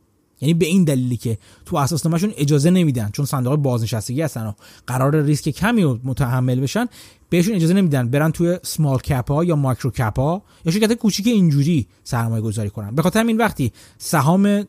یعنی 0.44 0.54
به 0.54 0.66
این 0.66 0.84
دلیلی 0.84 1.18
که 1.18 1.38
تو 1.66 1.78
اساسنامهشون 1.78 2.34
اجازه 2.38 2.70
نمیدن 2.70 3.10
چون 3.14 3.26
صندوق 3.26 3.56
بازنشستگی 3.56 4.22
هستن 4.22 4.46
و 4.46 4.52
قرار 4.88 5.22
ریسک 5.22 5.50
کمی 5.50 5.84
رو 5.84 6.00
متحمل 6.04 6.60
بشن 6.60 6.88
بهشون 7.30 7.56
اجازه 7.56 7.74
نمیدن 7.74 8.10
برن 8.10 8.32
توی 8.32 8.60
small 8.64 8.98
cap 8.98 9.32
ها 9.32 9.44
یا 9.44 9.56
micro 9.56 9.92
cap 9.92 10.20
ها 10.20 10.44
یا 10.66 10.72
شرکت 10.72 10.94
کوچیک 10.94 11.28
اینجوری 11.28 11.88
سرمایه 12.04 12.42
گذاری 12.42 12.70
کنن. 12.70 12.96
به 12.96 13.02
خاطر 13.02 13.24
این 13.24 13.38
وقتی 13.38 13.72
سهام 13.98 14.64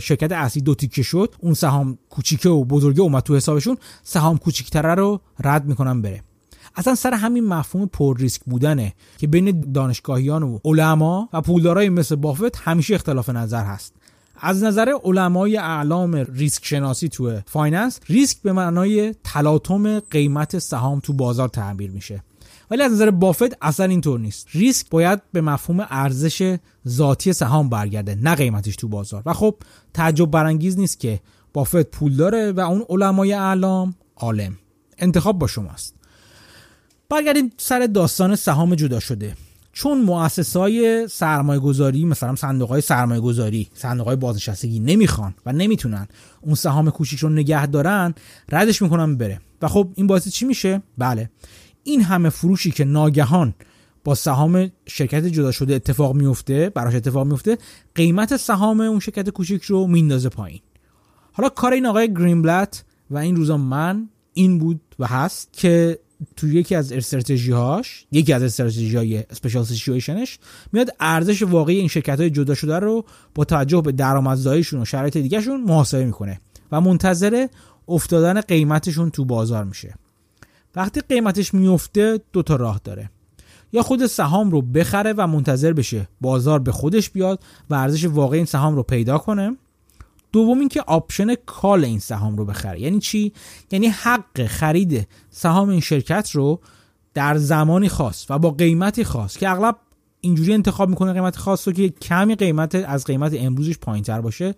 شرکت 0.00 0.32
اصلی 0.32 0.62
دو 0.62 0.74
تیکه 0.74 1.02
شد 1.02 1.34
اون 1.40 1.54
سهام 1.54 1.98
کوچیکه 2.10 2.48
و 2.48 2.64
بزرگه 2.64 3.00
اومد 3.00 3.22
تو 3.22 3.36
حسابشون 3.36 3.76
سهام 4.02 4.38
کوچیکتره 4.38 4.94
رو 4.94 5.20
رد 5.44 5.64
می‌کنن 5.64 6.02
بره. 6.02 6.22
اصلا 6.76 6.94
سر 6.94 7.14
همین 7.14 7.48
مفهوم 7.48 7.86
پر 7.86 8.18
ریسک 8.18 8.40
بودنه 8.46 8.94
که 9.18 9.26
بین 9.26 9.72
دانشگاهیان 9.72 10.42
و 10.42 10.58
علما 10.64 11.28
و 11.32 11.40
پولدارای 11.40 11.88
مثل 11.88 12.16
بافت 12.16 12.56
همیشه 12.56 12.94
اختلاف 12.94 13.30
نظر 13.30 13.64
هست. 13.64 13.94
از 14.44 14.62
نظر 14.62 14.92
علمای 15.04 15.56
اعلام 15.56 16.14
ریسک 16.14 16.66
شناسی 16.66 17.08
تو 17.08 17.40
finance 17.46 18.00
ریسک 18.08 18.42
به 18.42 18.52
معنای 18.52 19.14
تلاطم 19.24 20.00
قیمت 20.00 20.58
سهام 20.58 21.00
تو 21.00 21.12
بازار 21.12 21.48
تعبیر 21.48 21.90
میشه. 21.90 22.22
ولی 22.70 22.82
از 22.82 22.92
نظر 22.92 23.10
بافت 23.10 23.56
اصلا 23.62 23.86
اینطور 23.86 24.20
نیست. 24.20 24.48
ریسک 24.52 24.90
باید 24.90 25.22
به 25.32 25.40
مفهوم 25.40 25.86
ارزش 25.90 26.56
ذاتی 26.88 27.32
سهام 27.32 27.68
برگرده 27.68 28.14
نه 28.14 28.34
قیمتش 28.34 28.76
تو 28.76 28.88
بازار. 28.88 29.22
و 29.26 29.32
خب 29.32 29.54
تعجب 29.94 30.30
برانگیز 30.30 30.78
نیست 30.78 31.00
که 31.00 31.20
بافت 31.52 31.82
پول 31.82 32.16
داره 32.16 32.52
و 32.52 32.60
اون 32.60 32.84
علمای 32.88 33.32
اعلام 33.32 33.94
عالم. 34.16 34.58
انتخاب 34.98 35.38
با 35.38 35.46
شماست. 35.46 35.94
برگردیم 37.08 37.52
سر 37.56 37.86
داستان 37.86 38.36
سهام 38.36 38.74
جدا 38.74 39.00
شده. 39.00 39.36
چون 39.72 40.00
مؤسس 40.00 40.56
های 40.56 41.08
سرمایه 41.08 41.60
گذاری 41.60 42.04
مثلا 42.04 42.34
صندوق 42.34 42.68
های 42.68 42.80
سرمایه 42.80 43.20
گذاری 43.20 43.68
صندوق 43.74 44.06
های 44.06 44.16
بازنشستگی 44.16 44.80
نمی‌خوان 44.80 45.34
و 45.46 45.52
نمی‌تونن 45.52 46.08
اون 46.40 46.54
سهام 46.54 46.90
کوچیک 46.90 47.20
رو 47.20 47.28
نگه 47.28 47.66
دارن 47.66 48.14
ردش 48.52 48.82
می‌کنن 48.82 49.16
بره. 49.16 49.40
و 49.62 49.68
خب 49.68 49.88
این 49.94 50.06
باعث 50.06 50.28
چی 50.28 50.44
میشه؟ 50.44 50.82
بله. 50.98 51.30
این 51.84 52.02
همه 52.02 52.30
فروشی 52.30 52.70
که 52.70 52.84
ناگهان 52.84 53.54
با 54.04 54.14
سهام 54.14 54.70
شرکت 54.86 55.26
جدا 55.26 55.50
شده 55.50 55.74
اتفاق 55.74 56.14
میفته 56.14 56.70
براش 56.70 56.94
اتفاق 56.94 57.26
میفته 57.26 57.58
قیمت 57.94 58.36
سهام 58.36 58.80
اون 58.80 59.00
شرکت 59.00 59.30
کوچیک 59.30 59.62
رو 59.62 59.86
میندازه 59.86 60.28
پایین. 60.28 60.60
حالا 61.32 61.48
کار 61.48 61.72
این 61.72 61.86
آقای 61.86 62.14
گرینبلت 62.14 62.84
و 63.10 63.18
این 63.18 63.36
روزا 63.36 63.56
من 63.56 64.08
این 64.32 64.58
بود 64.58 64.80
و 64.98 65.06
هست 65.06 65.52
که 65.52 65.98
تو 66.36 66.48
یکی 66.48 66.74
از 66.74 66.92
استراتژی 66.92 67.52
هاش 67.52 68.06
یکی 68.12 68.32
از 68.32 68.42
استراتژی 68.42 68.96
های 68.96 69.24
اسپیشال 69.30 69.64
سیچویشنش 69.64 70.38
میاد 70.72 70.90
ارزش 71.00 71.42
واقعی 71.42 71.78
این 71.78 71.88
شرکت 71.88 72.20
های 72.20 72.30
جدا 72.30 72.54
شده 72.54 72.78
رو 72.78 73.04
با 73.34 73.44
توجه 73.44 73.80
به 73.80 73.92
درآمدزاییشون 73.92 74.82
و 74.82 74.84
شرایط 74.84 75.16
دیگهشون 75.16 75.60
محاسبه 75.60 76.04
می‌کنه 76.04 76.40
و 76.72 76.80
منتظر 76.80 77.46
افتادن 77.88 78.40
قیمتشون 78.40 79.10
تو 79.10 79.24
بازار 79.24 79.64
میشه. 79.64 79.94
وقتی 80.74 81.00
قیمتش 81.00 81.54
میفته 81.54 82.20
دو 82.32 82.42
تا 82.42 82.56
راه 82.56 82.80
داره. 82.84 83.10
یا 83.72 83.82
خود 83.82 84.06
سهام 84.06 84.50
رو 84.50 84.62
بخره 84.62 85.14
و 85.16 85.26
منتظر 85.26 85.72
بشه 85.72 86.08
بازار 86.20 86.58
به 86.58 86.72
خودش 86.72 87.10
بیاد 87.10 87.40
و 87.70 87.74
ارزش 87.74 88.04
واقعی 88.04 88.38
این 88.38 88.46
سهام 88.46 88.76
رو 88.76 88.82
پیدا 88.82 89.18
کنه 89.18 89.56
دوم 90.32 90.58
اینکه 90.58 90.82
option 90.82 91.34
call 91.34 91.84
این 91.84 91.98
سهام 91.98 92.36
رو 92.36 92.44
بخره. 92.44 92.80
یعنی 92.80 92.98
چی؟ 92.98 93.32
یعنی 93.70 93.86
حق 93.86 94.46
خرید 94.46 95.08
سهام 95.30 95.68
این 95.68 95.80
شرکت 95.80 96.30
رو 96.30 96.60
در 97.14 97.36
زمانی 97.36 97.88
خاص 97.88 98.26
و 98.30 98.38
با 98.38 98.50
قیمتی 98.50 99.04
خاص 99.04 99.36
که 99.36 99.50
اغلب 99.50 99.76
اینجوری 100.20 100.54
انتخاب 100.54 100.88
می‌کنه 100.88 101.12
قیمت 101.12 101.36
خاص 101.36 101.68
رو 101.68 101.74
که 101.74 101.88
کمی 101.88 102.34
قیمت 102.34 102.74
از 102.74 103.04
قیمت 103.04 103.32
امروزش 103.34 103.78
پایین 103.78 104.04
تر 104.04 104.20
باشه 104.20 104.54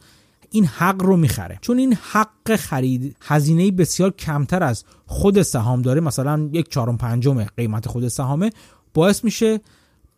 این 0.50 0.64
حق 0.64 1.02
رو 1.02 1.16
می‌خره. 1.16 1.58
چون 1.60 1.78
این 1.78 1.94
حق 1.94 2.56
خرید 2.56 3.16
هزینه 3.20 3.70
بسیار 3.70 4.10
کمتر 4.10 4.62
از 4.62 4.84
خود 5.06 5.42
سهام 5.42 5.82
داره 5.82 6.00
مثلا 6.00 6.48
یک 6.52 6.68
چهارم 6.68 6.98
پنجم 6.98 7.44
قیمت 7.44 7.88
خود 7.88 8.08
سهامه 8.08 8.50
باعث 8.94 9.24
میشه 9.24 9.60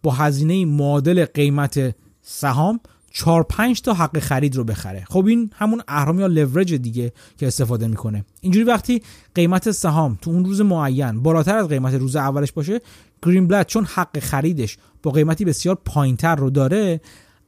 با 0.02 0.12
هزینه 0.12 0.64
معادل 0.64 1.24
قیمت 1.24 1.94
سهام 2.22 2.80
4 3.18 3.42
5 3.42 3.80
تا 3.80 3.94
حق 3.94 4.18
خرید 4.18 4.56
رو 4.56 4.64
بخره. 4.64 5.04
خب 5.08 5.26
این 5.26 5.50
همون 5.54 5.82
اهرام 5.88 6.20
یا 6.20 6.26
لورج 6.26 6.74
دیگه 6.74 7.12
که 7.38 7.46
استفاده 7.46 7.88
می‌کنه. 7.88 8.24
اینجوری 8.40 8.64
وقتی 8.64 9.02
قیمت 9.34 9.70
سهام 9.70 10.18
تو 10.22 10.30
اون 10.30 10.44
روز 10.44 10.60
معین 10.60 11.22
بالاتر 11.22 11.56
از 11.56 11.68
قیمت 11.68 11.94
روز 11.94 12.16
اولش 12.16 12.52
باشه 12.52 12.80
گرین 13.22 13.48
بلد 13.48 13.66
چون 13.66 13.84
حق 13.84 14.18
خریدش 14.18 14.78
با 15.02 15.10
قیمتی 15.10 15.44
بسیار 15.44 15.78
پایینتر 15.84 16.36
رو 16.36 16.50
داره 16.50 17.00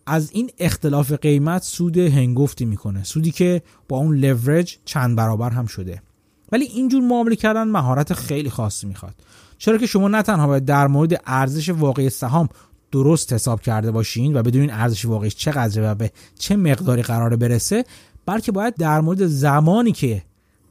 از 0.07 0.31
این 0.33 0.51
اختلاف 0.59 1.13
قیمت 1.13 1.63
سود 1.63 1.99
هنگفتی 1.99 2.65
می‌کنه. 2.65 3.05
سودی 3.05 3.31
که 3.31 3.63
با 3.89 3.97
اون 3.97 4.17
لورج 4.17 4.79
چند 4.85 5.17
برابر 5.17 5.51
هم 5.51 5.67
شده. 5.67 6.03
ولی 6.53 6.65
اینجور 6.65 7.03
معامله 7.03 7.37
کردن 7.37 7.65
مهارت 7.65 8.13
خیلی 8.13 8.51
خاصی 8.51 8.87
می‌خواد. 8.87 9.15
چرا 9.59 9.79
که 9.79 9.87
شما 9.87 10.09
نه 10.09 10.23
تنها 10.23 10.47
باید 10.47 10.65
در 10.65 10.87
مورد 10.87 11.23
ارزش 11.27 11.69
واقعی 11.69 12.11
سهام 12.11 12.49
درست 12.93 13.33
حساب 13.33 13.61
کرده 13.61 13.91
باشین 13.91 14.37
و 14.37 14.43
بدونین 14.43 14.71
ارزش 14.71 15.05
واقعیش 15.05 15.35
چقدره 15.35 15.91
و 15.91 15.95
به 15.95 16.11
چه 16.39 16.57
مقداری 16.57 17.03
قراره 17.03 17.37
برسه 17.37 17.85
بلکه 18.27 18.53
باید 18.53 18.75
در 18.75 19.01
مورد 19.01 19.27
زمانی 19.27 19.93
که 19.93 20.23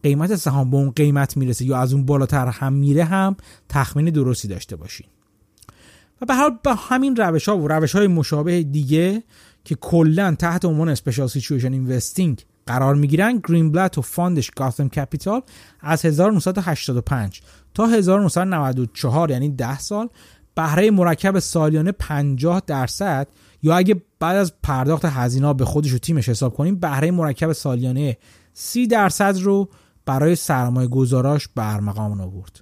قیمت 0.03 0.35
سهام 0.35 0.69
به 0.69 0.77
اون 0.77 0.91
قیمت 0.91 1.37
می‌رسه 1.37 1.65
یا 1.65 1.77
از 1.77 1.93
اون 1.93 2.05
بالاتر 2.05 2.47
هم 2.47 2.73
میره 2.73 3.03
هم 3.03 3.35
تخمین 3.69 4.05
درستی 4.05 4.47
داشته 4.47 4.75
باشین. 4.75 5.07
و 6.21 6.25
به 6.25 6.30
هر 6.30 6.35
حال 6.35 6.57
با 6.63 6.73
همین 6.73 7.15
روش 7.15 7.49
ها 7.49 7.57
و 7.57 7.67
روش 7.67 7.95
های 7.95 8.07
مشابه 8.07 8.63
دیگه 8.63 9.23
که 9.63 9.75
کلا 9.75 10.35
تحت 10.35 10.65
عنوان 10.65 10.89
special 10.89 11.27
situation 11.27 11.73
investing 11.73 12.43
قرار 12.65 12.95
می‌گیرن 12.95 13.41
گرین 13.47 13.71
بلت 13.71 13.97
و 13.97 14.01
fund 14.01 14.34
ش 14.34 14.51
گاتهام 14.51 14.89
کپیتال 14.89 15.41
از 15.81 16.05
1985 16.05 17.41
تا 17.73 17.85
1994 17.87 19.31
یعنی 19.31 19.49
10 19.49 19.79
سال 19.79 20.09
بهره 20.57 20.91
مرکب 20.91 21.39
سالیانه 21.39 21.91
50 21.91 22.61
درصد؟ 22.67 23.27
یا 23.63 23.75
اگه 23.75 24.01
بعد 24.19 24.35
از 24.35 24.53
پرداخت 24.63 25.05
هزینه 25.05 25.53
به 25.53 25.65
خودش 25.65 25.93
و 25.93 25.97
تیمش 25.97 26.29
حساب 26.29 26.53
کنیم 26.53 26.75
بهره 26.75 27.11
مرکب 27.11 27.51
سالیانه 27.51 28.17
30 28.53 28.87
درصد 28.87 29.37
رو 29.37 29.69
برای 30.05 30.35
سرمایه 30.35 30.87
گذاراش 30.87 31.47
به 31.55 31.77
ارمغان 31.77 32.21
آورد. 32.21 32.59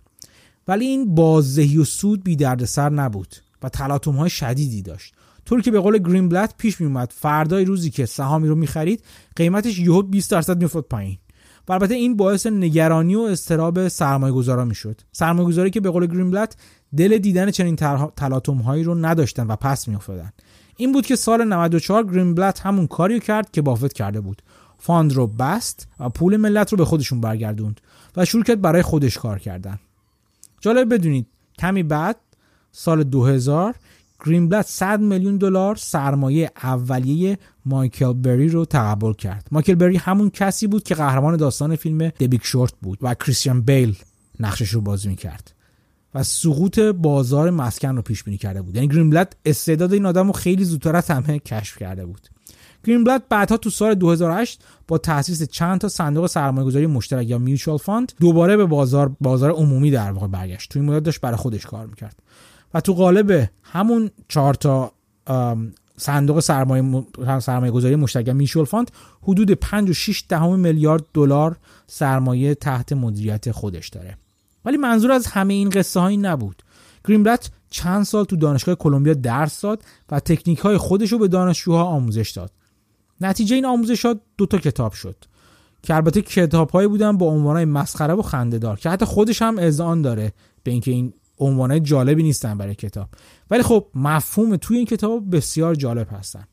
ولی 0.67 0.85
این 0.85 1.15
بازدهی 1.15 1.77
و 1.77 1.83
سود 1.83 2.23
بی 2.23 2.35
دردسر 2.35 2.89
نبود 2.89 3.35
و 3.63 3.69
تلاطم 3.69 4.11
های 4.11 4.29
شدیدی 4.29 4.81
داشت. 4.81 5.13
طوری 5.45 5.61
که 5.61 5.71
به 5.71 5.79
قول 5.79 5.97
گرین 5.97 6.29
بلت 6.29 6.53
پیش 6.57 6.81
می 6.81 6.87
اومد 6.87 7.13
فردای 7.15 7.65
روزی 7.65 7.89
که 7.89 8.05
سهامی 8.05 8.47
رو 8.47 8.55
می‌خرید 8.55 9.03
قیمتش 9.35 9.79
یهو 9.79 10.01
20 10.01 10.31
درصد 10.31 10.57
میافتاد 10.57 10.83
پایین. 10.83 11.17
و 11.67 11.73
البته 11.73 11.93
این 11.93 12.17
باعث 12.17 12.45
نگرانی 12.47 13.15
و 13.15 13.19
اضطراب 13.19 13.87
سرمایه 13.87 14.33
گذارا 14.33 14.65
می‌شد. 14.65 15.01
سرمایه 15.11 15.47
گذاری 15.47 15.69
که 15.69 15.81
به 15.81 15.89
قول 15.89 16.05
گرین 16.05 16.31
بلت 16.31 16.55
دل 16.97 17.17
دیدن 17.17 17.51
چنین 17.51 17.75
تلاطم 18.15 18.57
هایی 18.57 18.83
رو 18.83 18.95
نداشتن 18.95 19.47
و 19.47 19.55
پس 19.55 19.87
میافتادن. 19.87 20.33
این 20.77 20.91
بود 20.91 21.05
که 21.05 21.15
سال 21.15 21.43
94 21.43 22.03
گرین 22.03 22.35
بلت 22.35 22.59
همون 22.59 22.87
کاریو 22.87 23.19
کرد 23.19 23.51
که 23.51 23.61
بافت 23.61 23.93
کرده 23.93 24.21
بود. 24.21 24.41
fund 24.77 25.13
رو 25.13 25.27
بست 25.27 25.87
و 25.99 26.09
پول 26.09 26.37
ملت 26.37 26.71
رو 26.71 26.77
به 26.77 26.85
خودشون 26.85 27.21
برگردوند 27.21 27.81
و 28.17 28.25
شروع 28.25 28.43
کرد 28.43 28.61
برای 28.61 28.81
خودش 28.81 29.17
کار 29.17 29.39
کردن. 29.39 29.79
جالب 30.61 30.93
بدونید 30.93 31.27
کمی 31.59 31.83
بعد 31.83 32.17
سال 32.71 33.03
2000 33.03 33.75
گرینبلت 34.25 34.65
100 34.67 34.99
میلیون 34.99 35.37
دلار 35.37 35.75
سرمایه 35.75 36.51
اولیه 36.63 37.37
مایکل 37.65 38.13
بری 38.13 38.49
رو 38.49 38.65
تقبل 38.65 39.13
کرد. 39.13 39.47
مایکل 39.51 39.75
بری 39.75 39.97
همون 39.97 40.29
کسی 40.29 40.67
بود 40.67 40.83
که 40.83 40.95
قهرمان 40.95 41.37
داستان 41.37 41.75
فیلم 41.75 42.09
The 42.09 42.27
Big 42.27 42.45
Short 42.45 42.73
بود 42.81 42.99
و 43.01 43.13
کریستیان 43.13 43.61
بیل 43.61 43.95
نقشش 44.39 44.69
رو 44.69 44.81
بازی 44.81 45.09
می‌کرد. 45.09 45.54
و 46.15 46.23
سقوط 46.23 46.79
بازار 46.79 47.49
مسکن 47.49 47.95
رو 47.95 48.01
پیش 48.01 48.23
بینی 48.23 48.37
کرده 48.37 48.61
بود. 48.61 48.75
یعنی 48.75 48.87
گرینبلت 48.87 49.33
استعداد 49.45 49.93
این 49.93 50.05
آدم 50.05 50.27
رو 50.27 50.33
خیلی 50.33 50.63
زودتر 50.63 50.95
از 50.95 51.11
همه 51.11 51.39
کشف 51.39 51.77
کرده 51.77 52.05
بود. 52.05 52.27
گرینبلت 52.83 53.23
بعدها 53.29 53.57
تو 53.57 53.69
سال 53.69 53.93
2008 53.93 54.63
با 54.87 54.97
تاسیس 54.97 55.43
چند 55.43 55.79
تا 55.79 55.87
صندوق 55.87 56.27
سرمایه‌گذاری 56.27 56.87
مشترک 56.87 57.27
یا 57.27 57.37
mutual 57.37 57.77
fund 57.77 58.11
دوباره 58.19 58.57
به 58.57 58.65
بازار 58.65 59.15
بازار 59.21 59.51
عمومی 59.51 59.91
در 59.91 60.11
واقع 60.11 60.27
برگشت. 60.27 60.71
تو 60.71 60.79
این 60.79 60.89
مدت 60.89 61.03
داشت 61.03 61.21
برای 61.21 61.37
خودش 61.37 61.65
کار 61.65 61.85
می‌کرد. 61.85 62.19
و 62.73 62.81
تو 62.81 62.93
قالب 62.93 63.49
همون 63.63 64.09
چهار 64.27 64.53
تا 64.53 64.91
صندوق 65.97 66.39
سرمایه 66.39 67.03
سرمایه 67.39 67.71
گذاری 67.71 67.95
مشترک 67.95 68.29
mutual 68.29 68.65
fund 68.65 68.91
حدود 69.21 69.51
5 69.51 69.89
و 69.89 69.93
6 69.93 70.23
دهم 70.29 70.59
میلیارد 70.59 71.03
دلار 71.13 71.57
سرمایه 71.87 72.55
تحت 72.55 72.93
مدیریت 72.93 73.51
خودش 73.51 73.89
داره. 73.89 74.17
ولی 74.65 74.77
منظور 74.77 75.11
از 75.11 75.27
همه 75.27 75.53
این 75.53 75.69
قصه 75.69 75.99
هایی 75.99 76.17
نبود. 76.17 76.61
گرینبلت 77.07 77.51
چند 77.69 78.03
سال 78.03 78.25
تو 78.25 78.35
دانشگاه 78.35 78.75
کلمبیا 78.75 79.13
درس 79.13 79.61
داد 79.61 79.83
و 80.11 80.19
تکنیک 80.19 80.59
های 80.59 80.77
خودش 80.77 81.11
رو 81.11 81.17
به 81.17 81.27
دانشجوها 81.27 81.83
آموزش 81.83 82.29
داد. 82.29 82.51
نتیجه 83.21 83.55
این 83.55 83.65
آموزشات 83.65 84.21
دو 84.37 84.45
تا 84.45 84.57
کتاب 84.57 84.93
شد 84.93 85.15
که 85.83 85.95
البته 85.95 86.21
کتاب 86.21 86.69
هایی 86.69 86.87
بودن 86.87 87.17
با 87.17 87.25
عنوان 87.25 87.65
مسخره 87.65 88.13
و 88.13 88.21
خنده 88.21 88.57
دار 88.57 88.79
که 88.79 88.89
حتی 88.89 89.05
خودش 89.05 89.41
هم 89.41 89.57
اذعان 89.59 90.01
داره 90.01 90.33
به 90.63 90.71
اینکه 90.71 90.91
این 90.91 91.13
عنوان 91.39 91.83
جالبی 91.83 92.23
نیستن 92.23 92.57
برای 92.57 92.75
کتاب. 92.75 93.09
ولی 93.51 93.63
خب 93.63 93.87
مفهوم 93.95 94.55
توی 94.55 94.77
این 94.77 94.85
کتاب 94.85 95.35
بسیار 95.35 95.75
جالب 95.75 96.07
هستن. 96.11 96.43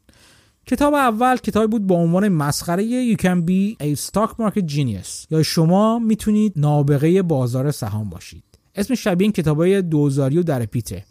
کتاب 0.66 0.94
اول 0.94 1.36
کتابی 1.36 1.66
بود 1.66 1.86
با 1.86 1.94
عنوان 1.94 2.28
مسخره 2.28 3.14
You 3.14 3.18
can 3.18 3.48
be 3.48 3.84
a 3.84 4.10
stock 4.10 4.30
market 4.30 4.74
genius. 4.74 5.26
یا 5.30 5.42
شما 5.42 5.98
می‌تونید 5.98 6.52
نابغه 6.56 7.22
بازار 7.22 7.70
سهام 7.70 8.10
باشید. 8.10 8.44
اسم 8.74 8.94
شبیه 8.94 9.24
این 9.24 9.32
کتابای 9.32 9.82
دوزاری 9.82 10.38
و 10.38 10.42
در 10.42 10.66
پیته. 10.66 11.04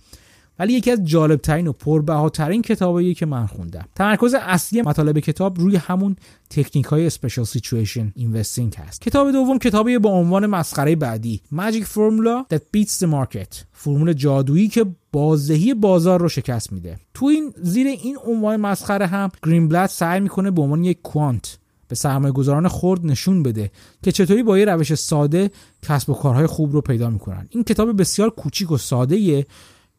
ولی 0.60 0.74
یکی 0.74 0.92
از 0.92 1.06
جالبترین 1.06 1.68
و 1.68 1.72
پربهاترین 1.72 2.62
کتابایی 2.62 3.14
که 3.14 3.26
من 3.26 3.46
خوندم. 3.46 3.86
تمرکز 3.96 4.34
اصلی 4.34 4.82
مطالب 4.82 5.20
کتاب 5.20 5.60
روی 5.60 5.76
همون 5.76 6.16
تکنیک 6.50 6.86
های 6.86 7.08
اسپیشال 7.08 7.46
سیچویشن 7.46 8.12
اینوستینگ 8.16 8.76
هست. 8.76 9.02
کتاب 9.02 9.32
دوم 9.32 9.60
کتابی 9.60 9.98
با 9.98 10.10
عنوان 10.10 10.46
مسخره 10.46 10.96
بعدی 10.96 11.42
Magic 11.56 11.84
Formula 11.84 12.54
That 12.54 12.62
Beats 12.78 13.00
the 13.00 13.08
Market. 13.12 13.58
فرمول 13.74 14.14
جادویی 14.14 14.68
که 14.68 14.86
بازدهی 15.12 15.74
بازار 15.74 16.22
رو 16.22 16.30
شکست 16.30 16.72
میده. 16.72 17.00
تو 17.14 17.26
این 17.26 17.54
زیر 17.62 17.88
این 17.88 18.18
عنوان 18.26 18.58
مسخره 18.58 19.08
هم 19.08 19.32
گرین 19.44 19.88
سعی 19.88 20.20
می‌کنه 20.20 20.52
به 20.52 20.62
عنوان 20.62 20.84
یک 20.84 21.02
کوانت 21.02 21.58
به 21.88 21.96
سرمایه 21.96 22.34
گذاران 22.34 22.68
خرد 22.68 23.06
نشون 23.06 23.44
بده 23.44 23.72
که 24.04 24.12
چطوری 24.12 24.44
با 24.44 24.58
یه 24.58 24.66
روش 24.66 24.96
ساده 24.96 25.52
کسب 25.82 26.10
و 26.10 26.14
کارهای 26.14 26.48
خوب 26.48 26.74
رو 26.74 26.82
پیدا 26.82 27.10
می‌کنن. 27.10 27.48
این 27.50 27.64
کتاب 27.64 28.00
بسیار 28.00 28.30
کوچیک 28.30 28.72
و 28.72 28.78
ساده 28.78 29.46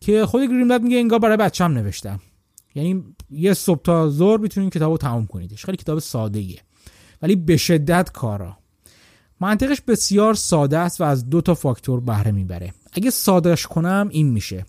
که 0.02 0.26
خود 0.26 0.42
گرینبلد 0.42 0.82
میگه 0.82 0.96
انگار 0.96 1.18
برای 1.18 1.36
بچه‌م 1.36 1.72
نوشتم. 1.72 2.20
یعنی 2.74 3.04
یه 3.30 3.54
صبح 3.54 3.82
تا 3.82 4.08
ظهر 4.08 4.38
می‌تونین 4.38 4.70
کتابو 4.70 4.98
تموم 4.98 5.26
کنیدش. 5.26 5.64
خیلی 5.64 5.76
کتاب 5.76 5.98
ساده 5.98 6.38
ایه 6.38 6.60
ولی 7.22 7.36
به 7.36 7.56
شدت 7.56 8.10
کارا. 8.12 8.56
منطقش 9.40 9.80
بسیار 9.80 10.34
ساده 10.34 10.78
است 10.78 11.00
و 11.00 11.04
از 11.04 11.30
دو 11.30 11.40
تا 11.40 11.54
فاکتور 11.54 12.00
بهره 12.00 12.32
می‌بره. 12.32 12.74
اگه 12.92 13.10
سادهش 13.10 13.66
کنم 13.66 14.08
این 14.10 14.28
میشه. 14.28 14.66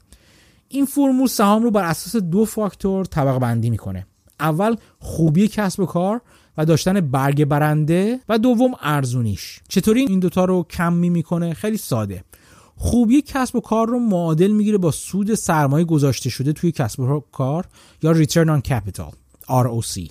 این 0.68 0.86
فرمول 0.86 1.28
سهام 1.28 1.64
رو 1.64 1.72
بر 1.72 1.84
اساس 1.84 2.16
دو 2.16 2.46
فاکتور 2.46 3.06
طبقه 3.06 3.40
بندی 3.40 3.70
می‌کنه. 3.70 4.08
اول 4.40 4.76
خوبی 5.00 5.48
کسب 5.48 5.80
و 5.80 5.86
کار 5.86 6.22
و 6.58 6.66
داشتن 6.66 7.02
برگ 7.02 7.46
برنده 7.46 8.20
و 8.30 8.38
دوم 8.38 8.72
ارزونیش. 8.82 9.60
چطوری 9.70 10.02
این 10.02 10.20
دوتا 10.20 10.46
رو 10.46 10.64
کم 10.70 10.94
می‌کنه؟ 10.94 11.54
خیلی 11.54 11.78
ساده. 11.78 12.24
خوبی 12.76 13.22
کسب 13.22 13.56
و 13.56 13.62
کار 13.62 13.88
رو 13.88 14.00
معادل 14.00 14.52
می‌گیره 14.52 14.78
با 14.78 14.92
سود 14.92 15.34
سرمایه 15.34 15.86
گذاشته 15.86 16.30
شده 16.30 16.54
توی 16.54 16.72
کسب 16.72 17.00
و 17.00 17.20
کار 17.32 17.66
یا 18.02 18.14
Return 18.14 18.48
on 18.48 18.70
Capital 18.70 19.14
ROC 19.48 20.10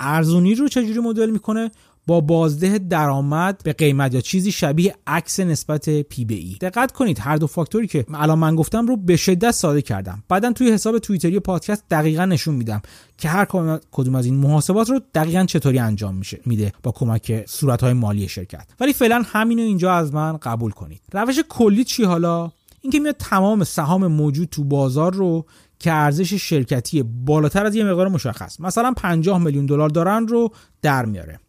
ارزونی 0.00 0.54
رو 0.54 0.68
چجوری 0.68 0.98
مدل 1.00 1.30
می‌کنه؟ 1.30 1.70
با 2.06 2.20
بازده 2.20 2.78
درآمد 2.78 3.60
به 3.64 3.72
قیمت 3.72 4.14
یا 4.14 4.20
چیزی 4.20 4.52
شبیه 4.52 4.94
عکس 5.06 5.40
نسبت 5.40 5.90
پی 5.90 6.24
به 6.24 6.34
ای. 6.34 6.56
دقت 6.60 6.92
کنید 6.92 7.18
هر 7.18 7.36
دو 7.36 7.46
فاکتوری 7.46 7.86
که 7.86 8.06
الان 8.14 8.38
من 8.38 8.56
گفتم 8.56 8.86
رو 8.86 8.96
به 8.96 9.16
شدت 9.16 9.50
ساده 9.50 9.82
کردم. 9.82 10.22
بعدا 10.28 10.52
توی 10.52 10.72
حساب 10.72 10.98
توییتری 10.98 11.40
پادکست 11.40 11.84
دقیقا 11.90 12.24
نشون 12.24 12.54
میدم 12.54 12.82
که 13.18 13.28
هر 13.28 13.46
کدوم 13.92 14.14
از 14.14 14.26
این 14.26 14.36
محاسبات 14.36 14.90
رو 14.90 15.00
دقیقا 15.14 15.44
چطوری 15.44 15.78
انجام 15.78 16.14
میشه 16.14 16.40
میده 16.46 16.72
با 16.82 16.92
کمک 16.92 17.44
صورتهای 17.46 17.92
مالی 17.92 18.28
شرکت. 18.28 18.66
ولی 18.80 18.92
فعلا 18.92 19.22
همینو 19.26 19.62
اینجا 19.62 19.92
از 19.92 20.14
من 20.14 20.36
قبول 20.36 20.70
کنید. 20.70 21.00
روش 21.12 21.40
کلی 21.48 21.84
چی 21.84 22.04
حالا؟ 22.04 22.52
اینکه 22.80 23.00
میاد 23.00 23.16
تمام 23.18 23.64
سهام 23.64 24.06
موجود 24.06 24.48
تو 24.48 24.64
بازار 24.64 25.14
رو 25.14 25.46
که 25.78 25.92
ارزش 25.92 26.34
شرکتی 26.34 27.02
بالاتر 27.02 27.66
از 27.66 27.74
یه 27.74 27.84
مقدار 27.84 28.08
مشخص 28.08 28.60
مثلا 28.60 28.92
50 28.96 29.38
میلیون 29.38 29.66
دلار 29.66 29.88
دارن 29.88 30.28
رو 30.28 30.52
در 30.82 31.04
میاره. 31.04 31.40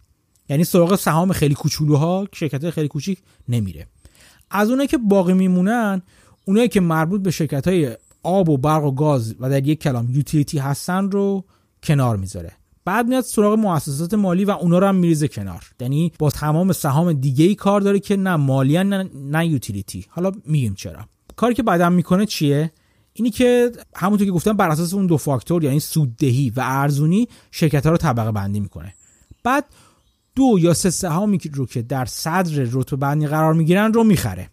یعنی 0.49 0.63
سراغ 0.63 0.95
سهام 0.95 1.31
خیلی 1.31 1.53
کوچولوها 1.53 2.27
شرکت 2.33 2.69
خیلی 2.69 2.87
کوچیک 2.87 3.19
نمیره. 3.49 3.87
از 4.51 4.69
اونایی 4.69 4.87
که 4.87 4.97
باقی 4.97 5.33
میمونن 5.33 6.01
اونایی 6.45 6.67
که 6.67 6.81
مربوط 6.81 7.21
به 7.21 7.31
شرکت 7.31 7.67
های 7.67 7.97
آب 8.23 8.49
و 8.49 8.57
برق 8.57 8.83
و 8.83 8.91
گاز 8.91 9.35
و 9.39 9.49
در 9.49 9.67
یک 9.67 9.81
کلام 9.81 10.09
یوتیلیتی 10.09 10.57
هستن 10.57 11.11
رو 11.11 11.43
کنار 11.83 12.17
می‌ذاره. 12.17 12.51
بعد 12.85 13.07
میاد 13.07 13.23
سراغ 13.23 13.59
مؤسسات 13.59 14.13
مالی 14.13 14.45
و 14.45 14.51
اونا 14.51 14.79
رو 14.79 14.87
هم 14.87 14.95
میریزه 14.95 15.27
کنار. 15.27 15.63
یعنی 15.79 16.11
با 16.19 16.29
تمام 16.29 16.71
سهام 16.71 17.13
دیگه 17.13 17.45
ای 17.45 17.55
کار 17.55 17.81
داره 17.81 17.99
که 17.99 18.15
نه 18.15 18.35
مالی 18.35 18.83
نه, 18.83 19.09
نه 19.15 19.47
یوتیلیتی. 19.47 20.05
حالا 20.09 20.31
میگیم 20.45 20.73
چرا. 20.75 20.99
کاری 21.35 21.53
که 21.53 21.63
بعدم 21.63 21.93
می‌کنه 21.93 22.25
چیه؟ 22.25 22.71
اینی 23.13 23.29
که 23.29 23.71
همونطور 23.95 24.27
که 24.27 24.31
گفتم 24.31 24.53
بر 24.53 24.69
اساس 24.69 24.93
اون 24.93 25.07
دو 25.07 25.17
فاکتور 25.17 25.63
یعنی 25.63 25.79
سوددهی 25.79 26.49
و 26.49 26.61
ارزونی 26.65 27.27
شرکت 27.51 27.85
ها 27.85 27.91
رو 27.91 27.97
طبقه 27.97 28.31
بندی 28.31 28.59
می‌کنه. 28.59 28.93
بعد 29.43 29.65
دو 30.37 30.55
یا 30.59 30.73
سه 30.73 30.89
سهامی 30.89 31.39
رو 31.53 31.65
که 31.65 31.81
در 31.81 32.05
صدر 32.05 32.67
رتبه 32.71 32.95
بندی 32.95 33.27
قرار 33.27 33.53
می‌گیرن 33.53 33.93
رو 33.93 34.03
می‌خره. 34.03 34.49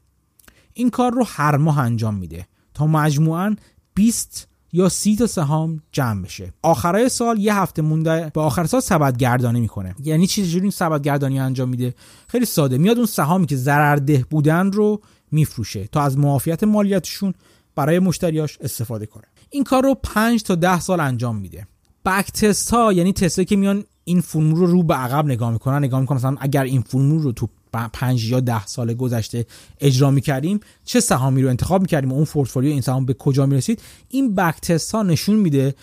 این 0.72 0.91
کار 0.91 1.12
رو 1.12 1.24
هر 1.28 1.57
ماه 1.57 1.78
انجام 1.78 2.14
میده 2.14 2.47
تا 2.74 2.87
مجموعا 2.87 3.57
20 3.95 4.49
یا 4.72 4.89
30 4.89 5.16
تا 5.16 5.26
سهام 5.26 5.80
جمع 5.93 6.22
بشه. 6.22 6.53
آخرای 6.62 7.09
سال 7.09 7.39
یه 7.39 7.55
هفته 7.55 7.82
مونده 7.82 8.30
به 8.35 8.41
آخر 8.41 8.66
سال 8.66 8.80
سبد 8.80 9.16
گردانی 9.16 9.61
می‌کنه. 9.61 9.95
یعنی 10.05 10.26
چیزی 10.26 10.51
جوری 10.51 10.62
این 10.62 10.70
سبد 10.70 11.03
گردانی 11.03 11.41
انجام 11.41 11.68
میده؟ 11.68 11.95
خیلی 12.28 12.47
ساده. 12.47 12.78
میاد 12.78 12.97
اون 12.97 13.07
سهامی 13.07 13.47
که 13.47 13.57
ضررده 13.57 14.24
بودن 14.30 14.72
رو 14.72 15.01
میفروشه 15.30 15.87
تا 15.87 16.03
از 16.03 16.18
معافیت 16.18 16.64
مالیاتشون 16.64 17.35
برای 17.74 17.99
مشتریاش 17.99 18.59
استفاده 18.61 19.07
کنه. 19.07 19.24
این 19.51 19.64
کار 19.64 19.82
رو 19.82 19.95
5 20.03 20.43
تا 20.43 20.55
10 20.55 20.80
سال 20.80 21.01
انجام 21.01 21.37
میده. 21.37 21.66
بک 22.05 22.32
تست 22.32 22.70
ها 22.70 22.93
یعنی 22.93 23.12
تست 23.12 23.41
که 23.41 23.57
میان 23.57 23.85
این 24.05 24.20
فرمول 24.20 24.59
رو 24.59 24.66
رو 24.66 24.82
به 24.82 24.94
عقب 24.94 25.26
نگاه 25.26 25.50
می‌کنن 25.50 25.78
نگاه 25.84 26.00
می‌کنن 26.00 26.16
مثلا 26.16 26.36
اگر 26.40 26.64
این 26.64 26.80
فرمول 26.80 27.22
رو 27.22 27.32
تو 27.32 27.48
پنج 27.92 28.30
یا 28.30 28.40
ده 28.40 28.66
سال 28.66 28.94
گذشته 28.94 29.46
اجرا 29.80 30.11
می‌کردیم 30.11 30.61
چه 30.84 31.00
سهامی 31.00 31.42
رو 31.42 31.48
انتخاب 31.48 31.80
می‌کردیم 31.80 32.12
و 32.12 32.14
اون 32.14 32.24
پورتفولیو 32.24 32.70
این 32.70 32.80
سهام 32.80 33.07
به 33.07 33.14
کجا 33.14 33.46
می‌رسید؟ 33.46 33.82
این 34.09 34.34
بک 34.34 34.70
ها 34.92 35.02
نشون 35.02 35.36
میده 35.36 35.74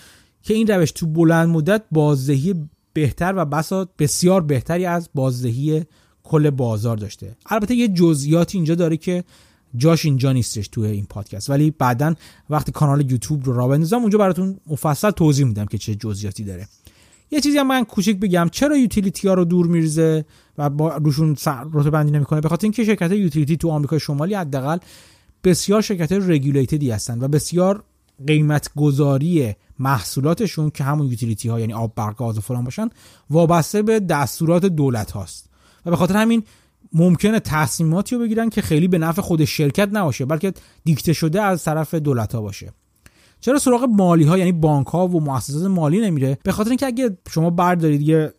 که 0.44 0.54
این 0.54 0.68
روش 0.68 0.92
تو 0.92 1.06
بلند 1.06 1.50
مدت 1.50 1.84
بازدهی 1.92 2.56
بهتر 2.94 3.34
و 3.38 3.46
بسا 3.46 3.88
بسیار 4.00 4.42
بهتری 4.42 4.86
از 4.86 5.10
بازدهی 5.16 5.84
کل 6.24 6.50
بازار 6.50 6.98
داشته. 6.98 7.36
البته 7.46 7.76
یه 7.76 7.88
جزئیاتی 7.88 8.58
اینجا 8.58 8.76
داره 8.76 8.98
که 8.98 9.24
جاش 9.78 10.06
اینجا 10.06 10.32
نیستش 10.32 10.68
توی 10.68 10.88
این 10.88 11.06
پادکست. 11.06 11.50
ولی 11.50 11.72
بعدا 11.72 12.16
وقتی 12.50 12.72
کانال 12.72 13.12
یوتیوب 13.12 13.46
رو 13.46 13.54
را 13.54 13.68
بندازم 13.68 13.98
اونجا 13.98 14.18
براتون 14.18 14.58
مفصل 14.68 15.12
توضیح 15.12 15.46
میدم 15.46 15.66
که 15.66 15.78
چه 15.78 15.96
جزئیاتی 15.96 16.44
داره. 16.44 16.68
یه 17.32 17.42
چیزی 17.42 17.58
هم 17.58 17.68
من 17.68 17.84
کوچیک 17.84 18.20
بگم. 18.20 18.50
چرا 18.52 18.78
یوتیلیتی 18.78 19.28
ها 19.28 19.34
رو 19.34 19.46
دور 19.46 19.68
میرزه 19.68 20.26
و 20.58 20.70
با 20.70 20.98
روشون 20.98 21.36
رتبه 21.74 21.90
بندی 21.90 22.12
نمی‌کنه؟ 22.12 22.42
به 22.42 22.50
خاطر 22.50 22.66
اینکه 22.66 22.84
شرکت 22.84 23.12
یوتیلیتی 23.12 23.58
تو 23.58 23.70
آمریکا 23.70 23.98
شمالی 23.98 24.34
حداقل 24.34 24.78
بسیار 25.44 25.82
شرکت 25.82 26.12
رگولیتدی 26.12 26.92
هستن 26.92 27.24
و 27.24 27.28
بسیار 27.28 27.84
قیمت 28.28 28.70
گذاری 28.76 29.56
محصولاتشون 29.80 30.70
که 30.70 30.84
همون 30.84 31.08
یوتیلیتی 31.08 31.50
ها 31.50 31.60
یعنی 31.60 31.74
آب 31.74 31.96
برق 31.96 32.16
گاز 32.16 32.38
و 32.38 32.42
فلان 32.42 32.64
باشن 32.64 32.90
وابسته 33.30 33.82
به 33.82 34.00
دستورات 34.00 34.66
دولت 34.66 35.12
هاست. 35.12 35.50
و 35.86 35.90
به 35.90 35.96
خاطر 35.96 36.18
همین 36.18 36.44
ممکنه 36.94 37.40
تصمیماتی 37.40 38.16
رو 38.16 38.22
بگیرن 38.22 38.50
که 38.50 38.62
خیلی 38.62 38.88
به 38.88 38.98
نفع 38.98 39.22
خود 39.22 39.46
شرکت 39.46 39.90
نباشه 39.92 40.26
بلکه 40.26 40.54
دیکته 40.84 41.14
شده 41.14 41.42
از 41.42 41.64
طرف 41.64 41.94
دولت 41.94 42.36
ها 42.36 42.42
باشه. 42.42 42.74
چرا 43.42 43.60
سراغ 43.60 43.84
مالی 43.84 44.24
ها 44.24 44.38
یعنی 44.38 44.52
بانک 44.52 44.88
ها 44.88 45.08
و 45.08 45.22
مؤسسات 45.22 45.64
مالی 45.64 46.02
نمیره؟ 46.02 46.38
به 46.44 46.52
خاطر 46.52 46.70
اینکه 46.70 46.86
اگه 46.86 47.18
شما 47.32 47.50
بردارید 47.50 48.02
یه 48.02 48.34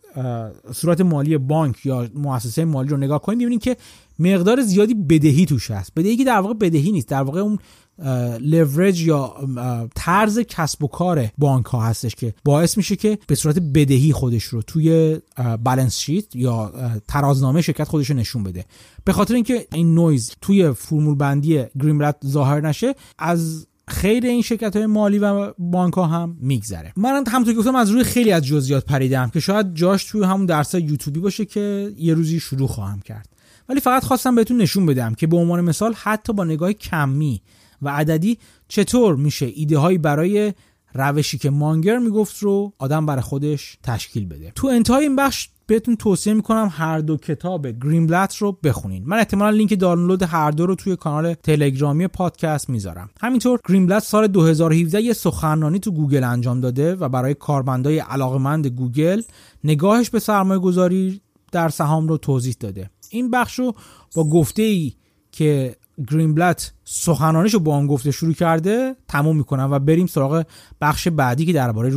صورت 0.73 1.01
مالی 1.01 1.37
بانک 1.37 1.85
یا 1.85 2.09
مؤسسه 2.15 2.65
مالی 2.65 2.89
رو 2.89 2.97
نگاه 2.97 3.21
کنید 3.21 3.37
می‌بینید 3.37 3.61
که 3.61 3.77
مقدار 4.19 4.61
زیادی 4.61 4.93
بدهی 4.93 5.45
توش 5.45 5.71
هست. 5.71 5.91
بدهی 5.95 6.17
که 6.17 6.23
در 6.23 6.39
واقع 6.39 6.53
بدهی 6.53 6.91
نیست. 6.91 7.07
در 7.07 7.21
واقع 7.21 7.39
اون 7.39 7.59
لورج 8.39 9.01
یا 9.01 9.35
طرز 9.95 10.39
کسب 10.39 10.83
و 10.83 10.87
کار 10.87 11.27
بانک 11.37 11.65
ها 11.65 11.83
هستش 11.83 12.15
که 12.15 12.33
باعث 12.45 12.77
میشه 12.77 12.95
که 12.95 13.17
به 13.27 13.35
صورت 13.35 13.59
بدهی 13.59 14.13
خودش 14.13 14.43
رو 14.43 14.61
توی 14.61 15.19
balance 15.63 15.97
sheet 15.97 16.35
یا 16.35 16.73
ترازنامه 17.07 17.61
شرکت 17.61 17.87
خودش 17.87 18.09
رو 18.09 18.15
نشون 18.15 18.43
بده. 18.43 18.65
به 19.05 19.13
خاطر 19.13 19.35
اینکه 19.35 19.67
این 19.73 19.95
نویز 19.95 20.31
توی 20.41 20.71
فرمول 20.71 21.15
بندی 21.15 21.63
گرینبلت 21.79 22.15
ظاهر 22.25 22.61
نشه 22.61 22.95
از 23.19 23.67
خیر 23.87 24.25
این 24.25 24.41
شرکت 24.41 24.75
های 24.75 24.85
مالی 24.85 25.19
و 25.19 25.53
بانک 25.57 25.93
ها 25.93 26.05
هم 26.05 26.37
میگذره. 26.39 26.93
من 26.95 27.23
همونطور 27.27 27.53
گفتم 27.53 27.75
از 27.75 27.89
روی 27.89 28.03
خیلی 28.03 28.31
از 28.31 28.45
جزئیات 28.45 28.85
پریدم 28.85 29.29
که 29.29 29.39
شاید 29.39 29.73
جاش 29.73 30.03
توی 30.03 30.23
همون 30.23 30.45
درس 30.45 30.73
یوتیوبی 30.73 31.19
باشه 31.19 31.45
که 31.45 31.93
یه 31.97 32.13
روزی 32.13 32.39
شروع 32.39 32.67
خواهم 32.67 32.99
کرد. 32.99 33.29
ولی 33.69 33.79
فقط 33.79 34.03
خواستم 34.03 34.35
بهتون 34.35 34.57
نشون 34.57 34.85
بدم 34.85 35.13
که 35.13 35.27
به 35.27 35.37
عنوان 35.37 35.61
مثال 35.61 35.93
حتی 35.93 36.33
با 36.33 36.43
نگاه 36.43 36.73
کمی 36.73 37.41
و 37.81 37.89
عددی 37.89 38.37
چطور 38.67 39.15
میشه 39.15 39.45
ایده 39.45 39.77
هایی 39.77 39.97
برای 39.97 40.53
روشی 40.93 41.37
که 41.37 41.49
مانگر 41.49 41.97
می‌گفت 41.97 42.39
رو 42.39 42.73
آدم 42.79 43.05
برای 43.05 43.21
خودش 43.21 43.77
تشکیل 43.83 44.25
بده. 44.25 44.51
تو 44.55 44.67
انتهای 44.67 45.03
این 45.03 45.15
بخش 45.15 45.49
بهتون 45.65 45.95
توصیه 45.95 46.33
می‌کنم 46.33 46.69
هر 46.71 46.99
دو 46.99 47.17
کتاب 47.17 47.67
گرین 47.67 48.13
رو 48.39 48.51
بخونین. 48.63 49.03
من 49.05 49.17
احتمالا 49.17 49.49
لینک 49.49 49.79
دانلود 49.79 50.23
هر 50.23 50.51
دو 50.51 50.65
رو 50.65 50.75
توی 50.75 50.95
کانال 50.95 51.33
تلگرامی 51.33 52.07
پادکست 52.07 52.69
می‌ذارم. 52.69 53.09
همینطور 53.21 53.59
گرین 53.69 53.99
سال 53.99 54.27
2017 54.27 55.01
یه 55.01 55.13
سخنرانی 55.13 55.79
تو 55.79 55.91
گوگل 55.91 56.23
انجام 56.23 56.61
داده 56.61 56.95
و 56.95 57.09
برای 57.09 57.33
کارمندای 57.33 57.99
علاقمند 57.99 58.67
گوگل 58.67 59.21
نگاهش 59.63 60.09
به 60.09 60.19
سرمایه 60.19 60.59
گذاری 60.59 61.21
در 61.51 61.69
سهام 61.69 62.07
رو 62.07 62.17
توضیح 62.17 62.55
داده. 62.59 62.89
این 63.09 63.31
بخش 63.31 63.59
رو 63.59 63.73
با 64.15 64.29
گفته 64.29 64.61
ای 64.61 64.93
که 65.31 65.75
گرینبلت 66.11 66.73
سخنانش 66.83 67.53
رو 67.53 67.59
با 67.59 67.75
آن 67.75 67.87
گفته 67.87 68.11
شروع 68.11 68.33
کرده 68.33 68.95
تموم 69.07 69.37
می‌کنم 69.37 69.69
و 69.71 69.79
بریم 69.79 70.07
سراغ 70.07 70.45
بخش 70.81 71.07
بعدی 71.07 71.45
که 71.45 71.53
درباره 71.53 71.89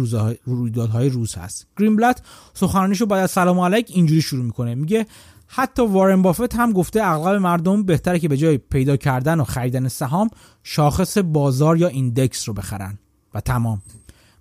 رویدادهای 0.44 1.08
روز 1.08 1.34
هست. 1.34 1.66
گرینبلت 1.78 2.22
سخنانش 2.54 3.00
رو 3.00 3.06
بعد 3.06 3.22
از 3.22 3.30
سلام 3.30 3.58
علیک 3.58 3.86
اینجوری 3.90 4.22
شروع 4.22 4.44
می‌کنه. 4.44 4.74
میگه 4.74 5.06
حتی 5.46 5.86
وارن 5.86 6.22
بافت 6.22 6.54
هم 6.54 6.72
گفته 6.72 7.00
اغلب 7.04 7.40
مردم 7.40 7.82
بهتره 7.82 8.18
که 8.18 8.28
به 8.28 8.36
جای 8.36 8.58
پیدا 8.58 8.96
کردن 8.96 9.40
و 9.40 9.44
خریدن 9.44 9.88
سهام 9.88 10.30
شاخص 10.62 11.18
بازار 11.18 11.76
یا 11.76 11.88
ایندکس 11.88 12.48
رو 12.48 12.54
بخرن. 12.54 12.98
و 13.34 13.40
تمام. 13.40 13.82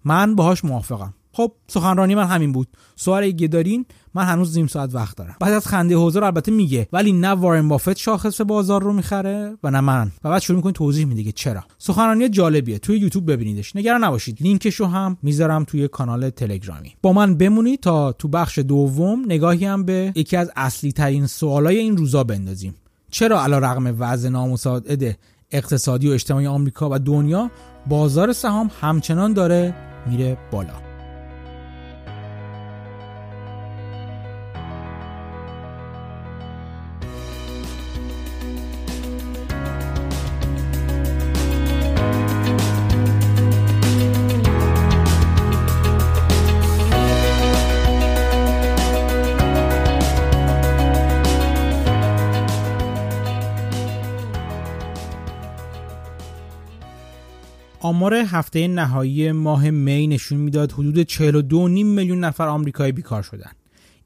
من 0.03 0.35
باهاش 0.35 0.65
موافقم. 0.65 1.13
خب 1.35 1.51
سخنرانی 1.67 2.15
من 2.15 2.25
همین 2.25 2.51
بود. 2.51 2.67
سوال 2.95 3.23
اگه 3.23 3.47
دارین 3.47 3.85
من 4.13 4.23
هنوز 4.23 4.57
نیم 4.57 4.67
ساعت 4.67 4.95
وقت 4.95 5.17
دارم. 5.17 5.35
بعد 5.39 5.53
از 5.53 5.67
خنده 5.67 5.95
حضور 5.95 6.23
البته 6.23 6.51
میگه 6.51 6.87
ولی 6.93 7.13
نه 7.13 7.27
وارن 7.27 7.67
بافت 7.67 7.97
شاخص 7.97 8.41
بازار 8.41 8.83
رو 8.83 8.93
می‌خره 8.93 9.57
و 9.63 9.71
نه 9.71 9.79
من. 9.79 10.11
و 10.23 10.29
بعد 10.29 10.41
شروع 10.41 10.57
می‌کنه 10.57 10.71
توضیح 10.71 11.05
میده 11.05 11.23
که 11.23 11.31
چرا. 11.31 11.63
سخنرانی 11.77 12.29
جالبیه. 12.29 12.79
توی 12.79 12.97
یوتیوب 12.97 13.31
ببینیدش. 13.31 13.75
نگران 13.75 14.03
نباشید. 14.03 14.37
لینکش 14.41 14.75
رو 14.75 14.85
هم 14.85 15.17
می‌ذارم 15.21 15.63
توی 15.63 15.87
کانال 15.87 16.29
تلگرامی. 16.29 16.95
با 17.01 17.13
من 17.13 17.37
بمونید 17.37 17.79
تا 17.79 18.11
تو 18.11 18.27
بخش 18.27 18.59
دوم 18.59 19.23
نگاهی 19.25 19.65
هم 19.65 19.83
به 19.83 20.13
یکی 20.15 20.37
از 20.37 20.51
اصلی 20.55 20.91
ترین 20.91 21.27
سوالای 21.27 21.77
این 21.77 21.97
روزا 21.97 22.23
بندازیم. 22.23 22.75
چرا 23.11 23.43
علا 23.43 23.59
رقم 23.59 23.95
وضع 23.99 24.29
نامساعد 24.29 25.17
اقتصادی 25.51 26.09
و 26.09 26.11
اجتماعی 26.11 26.47
آمریکا 26.47 26.89
و 26.91 26.99
دنیا 26.99 27.51
بازار 27.89 28.33
سهام 28.33 28.71
همچنان 28.81 29.33
داره 29.33 29.75
میره 30.09 30.37
بالا؟ 30.51 30.94
آمار 57.85 58.13
هفته 58.13 58.67
نهایی 58.67 59.31
ماه 59.31 59.69
می 59.69 60.07
نشون 60.07 60.37
می‌داد 60.37 60.71
حدود 60.71 61.09
42.5 61.09 61.53
میلیون 61.83 62.19
نفر 62.19 62.47
آمریکایی 62.47 62.91
بیکار 62.91 63.23
شدن. 63.23 63.51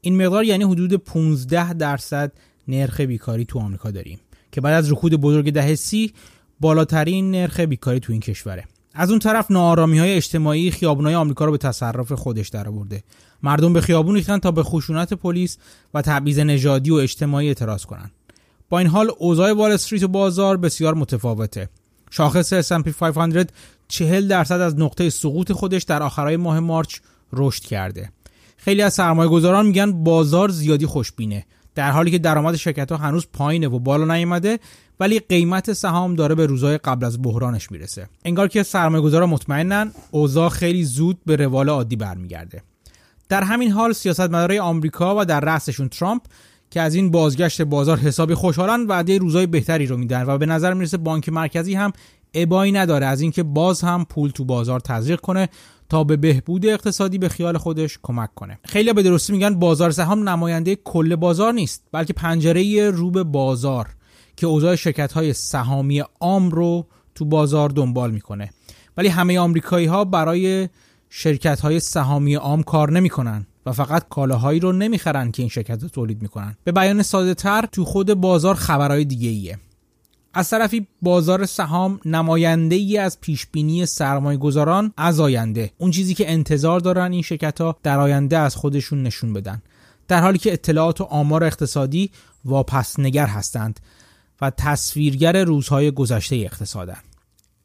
این 0.00 0.26
مقدار 0.26 0.44
یعنی 0.44 0.64
حدود 0.64 0.94
15 0.94 1.72
درصد 1.72 2.32
نرخ 2.68 3.00
بیکاری 3.00 3.44
تو 3.44 3.58
آمریکا 3.58 3.90
داریم 3.90 4.20
که 4.52 4.60
بعد 4.60 4.74
از 4.74 4.92
رکود 4.92 5.14
بزرگ 5.14 5.52
دهه 5.52 5.74
سی 5.74 6.12
بالاترین 6.60 7.30
نرخ 7.30 7.60
بیکاری 7.60 8.00
تو 8.00 8.12
این 8.12 8.20
کشوره. 8.20 8.64
از 8.94 9.10
اون 9.10 9.18
طرف 9.18 9.50
نارامی 9.50 9.98
های 9.98 10.14
اجتماعی 10.14 10.70
های 10.82 11.14
آمریکا 11.14 11.44
رو 11.44 11.52
به 11.52 11.58
تصرف 11.58 12.12
خودش 12.12 12.48
درآورده. 12.48 13.02
مردم 13.42 13.72
به 13.72 13.80
خیابون 13.80 14.14
ریختن 14.14 14.38
تا 14.38 14.50
به 14.50 14.62
خشونت 14.62 15.14
پلیس 15.14 15.58
و 15.94 16.02
تبعیض 16.02 16.38
نژادی 16.38 16.90
و 16.90 16.94
اجتماعی 16.94 17.48
اعتراض 17.48 17.84
کنند. 17.84 18.10
با 18.68 18.78
این 18.78 18.88
حال 18.88 19.10
اوضاع 19.18 19.52
وال 19.52 19.72
استریت 19.72 20.02
و 20.02 20.08
بازار 20.08 20.56
بسیار 20.56 20.94
متفاوته. 20.94 21.68
شاخص 22.10 22.72
S&P 22.72 22.88
500 22.88 23.50
40 23.88 24.28
درصد 24.28 24.60
از 24.60 24.78
نقطه 24.78 25.10
سقوط 25.10 25.52
خودش 25.52 25.82
در 25.82 26.02
آخرای 26.02 26.36
ماه 26.36 26.60
مارچ 26.60 26.96
رشد 27.32 27.62
کرده. 27.62 28.10
خیلی 28.56 28.82
از 28.82 28.94
سرمایه 28.94 29.30
گذاران 29.30 29.66
میگن 29.66 30.04
بازار 30.04 30.48
زیادی 30.48 30.86
خوشبینه 30.86 31.46
در 31.74 31.90
حالی 31.90 32.10
که 32.10 32.18
درآمد 32.18 32.56
شرکت 32.56 32.92
ها 32.92 32.98
هنوز 32.98 33.26
پایینه 33.32 33.68
و 33.68 33.78
بالا 33.78 34.14
نیامده 34.14 34.58
ولی 35.00 35.18
قیمت 35.18 35.72
سهام 35.72 36.14
داره 36.14 36.34
به 36.34 36.46
روزهای 36.46 36.78
قبل 36.78 37.06
از 37.06 37.22
بحرانش 37.22 37.70
می‌رسه 37.70 38.08
انگار 38.24 38.48
که 38.48 38.62
سرمایه 38.62 39.02
گذاران 39.02 39.28
مطمئنن 39.28 39.92
اوضاع 40.10 40.48
خیلی 40.48 40.84
زود 40.84 41.18
به 41.26 41.36
روال 41.36 41.68
عادی 41.68 41.96
برمیگرده 41.96 42.62
در 43.28 43.42
همین 43.42 43.70
حال 43.70 43.92
سیاستمدارای 43.92 44.58
آمریکا 44.58 45.20
و 45.20 45.24
در 45.24 45.40
رأسشون 45.40 45.88
ترامپ 45.88 46.22
که 46.70 46.80
از 46.80 46.94
این 46.94 47.10
بازگشت 47.10 47.62
بازار 47.62 47.98
حسابی 47.98 48.34
خوشحالن 48.34 48.86
وعده 48.86 49.18
روزای 49.18 49.46
بهتری 49.46 49.86
رو 49.86 49.96
میدن 49.96 50.22
و 50.26 50.38
به 50.38 50.46
نظر 50.46 50.74
می‌رسه 50.74 50.96
بانک 50.96 51.28
مرکزی 51.28 51.74
هم 51.74 51.92
ابایی 52.34 52.72
نداره. 52.72 53.06
از 53.06 53.20
اینکه 53.20 53.42
باز 53.42 53.80
هم 53.80 54.04
پول 54.04 54.30
تو 54.30 54.44
بازار 54.44 54.80
تزریق 54.80 55.20
کنه 55.20 55.48
تا 55.88 56.04
به 56.04 56.16
بهبود 56.16 56.66
اقتصادی 56.66 57.18
به 57.18 57.28
خیال 57.28 57.58
خودش 57.58 57.98
کمک 58.02 58.34
کنه. 58.34 58.58
خیلی 58.64 58.92
به 58.92 59.02
درستی 59.02 59.32
میگن 59.32 59.54
بازار 59.58 59.90
سهام 59.90 60.28
نماینده 60.28 60.76
کل 60.76 61.16
بازار 61.16 61.52
نیست 61.52 61.84
بلکه 61.92 62.12
پنجره 62.12 62.90
رو 62.90 63.10
به 63.10 63.24
بازار 63.24 63.88
که 64.36 64.46
اوضاع 64.46 64.76
شرکت 64.76 65.12
های 65.12 65.32
سهامی 65.32 66.02
عام 66.20 66.50
رو 66.50 66.86
تو 67.14 67.24
بازار 67.24 67.68
دنبال 67.68 68.10
می‌کنه. 68.10 68.50
ولی 68.96 69.08
همه 69.08 69.38
آمریکایی 69.38 69.86
ها 69.86 70.04
برای 70.04 70.68
شرکت 71.10 71.60
های 71.60 71.80
سهامی 71.80 72.34
عام 72.34 72.62
کار 72.62 72.92
نمی‌کنن. 72.92 73.46
و 73.66 73.72
فقط 73.72 74.08
کالاهایی 74.08 74.60
رو 74.60 74.72
نمی‌خرن 74.72 75.30
که 75.30 75.42
این 75.42 75.48
شرکت 75.48 75.84
تولید 75.84 76.22
می‌کنن. 76.22 76.56
به 76.64 76.72
بیان 76.72 77.02
ساده 77.02 77.34
تر 77.34 77.66
تو 77.72 77.84
خود 77.84 78.14
بازار 78.14 78.54
خبرهای 78.54 79.04
دیگه 79.04 79.28
ایه 79.28 79.58
از 80.34 80.50
طرفی 80.50 80.86
بازار 81.02 81.46
سهام 81.46 82.00
نماینده 82.04 82.74
ای 82.74 82.98
از 82.98 83.20
پیش 83.20 83.46
بینی 83.52 83.86
سرمایه 83.86 84.38
گذاران 84.38 84.92
از 84.96 85.20
آینده. 85.20 85.70
اون 85.78 85.90
چیزی 85.90 86.14
که 86.14 86.32
انتظار 86.32 86.80
دارن 86.80 87.12
این 87.12 87.22
شرکت 87.22 87.60
ها 87.60 87.76
در 87.82 87.98
آینده 87.98 88.38
از 88.38 88.56
خودشون 88.56 89.02
نشون 89.02 89.32
بدن. 89.32 89.62
در 90.08 90.20
حالی 90.20 90.38
که 90.38 90.52
اطلاعات 90.52 91.00
و 91.00 91.04
آمار 91.04 91.44
اقتصادی 91.44 92.10
واپس 92.44 92.98
نگر 92.98 93.26
هستند 93.26 93.80
و 94.40 94.50
تصویرگر 94.50 95.44
روزهای 95.44 95.90
گذشته 95.90 96.36
اقتصادن. 96.36 96.98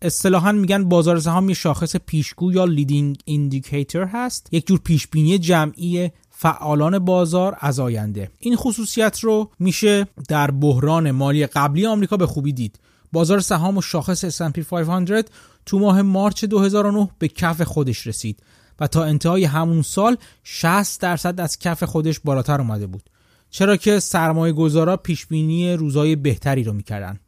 اصطلاحا 0.02 0.52
میگن 0.52 0.84
بازار 0.84 1.20
سهام 1.20 1.50
یه 1.50 1.56
شاخص 1.56 1.96
پیشگو 1.96 2.52
یا 2.52 2.66
leading 2.66 3.18
indicator 3.26 4.06
هست. 4.06 4.48
یک 4.52 4.68
جور 4.68 4.80
پیشبینی 4.80 5.38
جمعی 5.38 6.12
فعالان 6.30 7.00
بازار 7.00 7.58
از 7.60 7.80
آینده. 7.80 8.32
این 8.40 8.56
خصوصیت 8.56 9.20
رو 9.20 9.52
میشه 9.60 10.08
در 10.30 10.52
بحران 10.52 11.12
مالی 11.12 11.48
قبلی 11.48 11.86
آمریکا 11.86 12.18
به 12.18 12.28
خوبی 12.28 12.54
دید. 12.54 12.80
بازار 13.12 13.40
سهام 13.40 13.78
و 13.78 13.82
شاخص 13.82 14.42
S&P 14.42 14.60
500 14.60 15.30
تو 15.66 15.80
ماه 15.80 16.02
مارچ 16.02 16.46
2009 16.46 17.10
به 17.20 17.28
کف 17.28 17.62
خودش 17.62 18.08
رسید 18.08 18.44
و 18.80 18.88
تا 18.88 19.04
انتهای 19.04 19.44
همون 19.44 19.82
سال 19.82 20.18
60 20.44 21.02
درصد 21.02 21.40
از 21.40 21.60
کف 21.60 21.84
خودش 21.84 22.20
بالاتر 22.20 22.62
اومده 22.62 22.88
بود. 22.88 23.04
چرا 23.50 23.78
که 23.78 24.00
سرمایه 24.00 24.54
گذارا 24.54 24.98
پیشبینی 24.98 25.74
روزای 25.74 26.16
بهتری 26.16 26.64
رو 26.64 26.74
می‌کردن. 26.74 27.20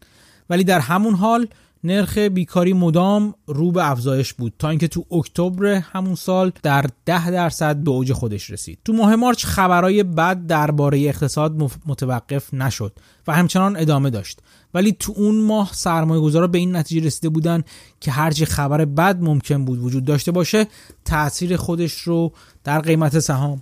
ولی 0.49 0.63
در 0.63 0.80
همون 0.80 1.15
حال 1.15 1.47
نرخ 1.84 2.17
بیکاری 2.17 2.73
مدام 2.73 3.34
رو 3.47 3.71
به 3.71 3.91
افزایش 3.91 4.34
بود 4.34 4.53
تا 4.59 4.69
اینکه 4.69 4.88
تو 4.88 5.05
اکتبر 5.11 5.65
همون 5.65 6.15
سال 6.15 6.51
در 6.63 6.86
ده 7.05 7.32
درصد 7.32 7.75
به 7.75 7.91
اوج 7.91 8.13
خودش 8.13 8.49
رسید. 8.49 8.80
تو 8.86 8.93
ماه 8.93 9.15
مارچ 9.15 9.45
خبرهای 9.45 10.03
بد 10.03 10.47
درباره 10.47 10.99
اقتصاد 10.99 11.55
متوقف 11.86 12.53
نشد 12.53 12.93
و 13.28 13.36
همچنان 13.36 13.78
ادامه 13.78 14.09
داشت. 14.09 14.39
ولی 14.73 14.95
تو 14.99 15.13
اون 15.15 15.43
ماه 15.43 15.69
سرمایه 15.73 16.21
گذارا 16.21 16.47
به 16.47 16.57
این 16.57 16.75
نتیجه 16.75 17.07
رسیده 17.07 17.30
بودن 17.30 17.63
که 18.01 18.11
هرچی 18.11 18.45
خبر 18.45 18.86
بد 18.86 19.21
ممکن 19.21 19.65
بود 19.65 19.80
وجود 19.80 20.05
داشته 20.05 20.32
باشه 20.32 20.67
تاثیر 21.05 21.57
خودش 21.57 22.01
رو 22.01 22.34
در 22.63 22.80
قیمت 22.80 23.19
سهام 23.19 23.61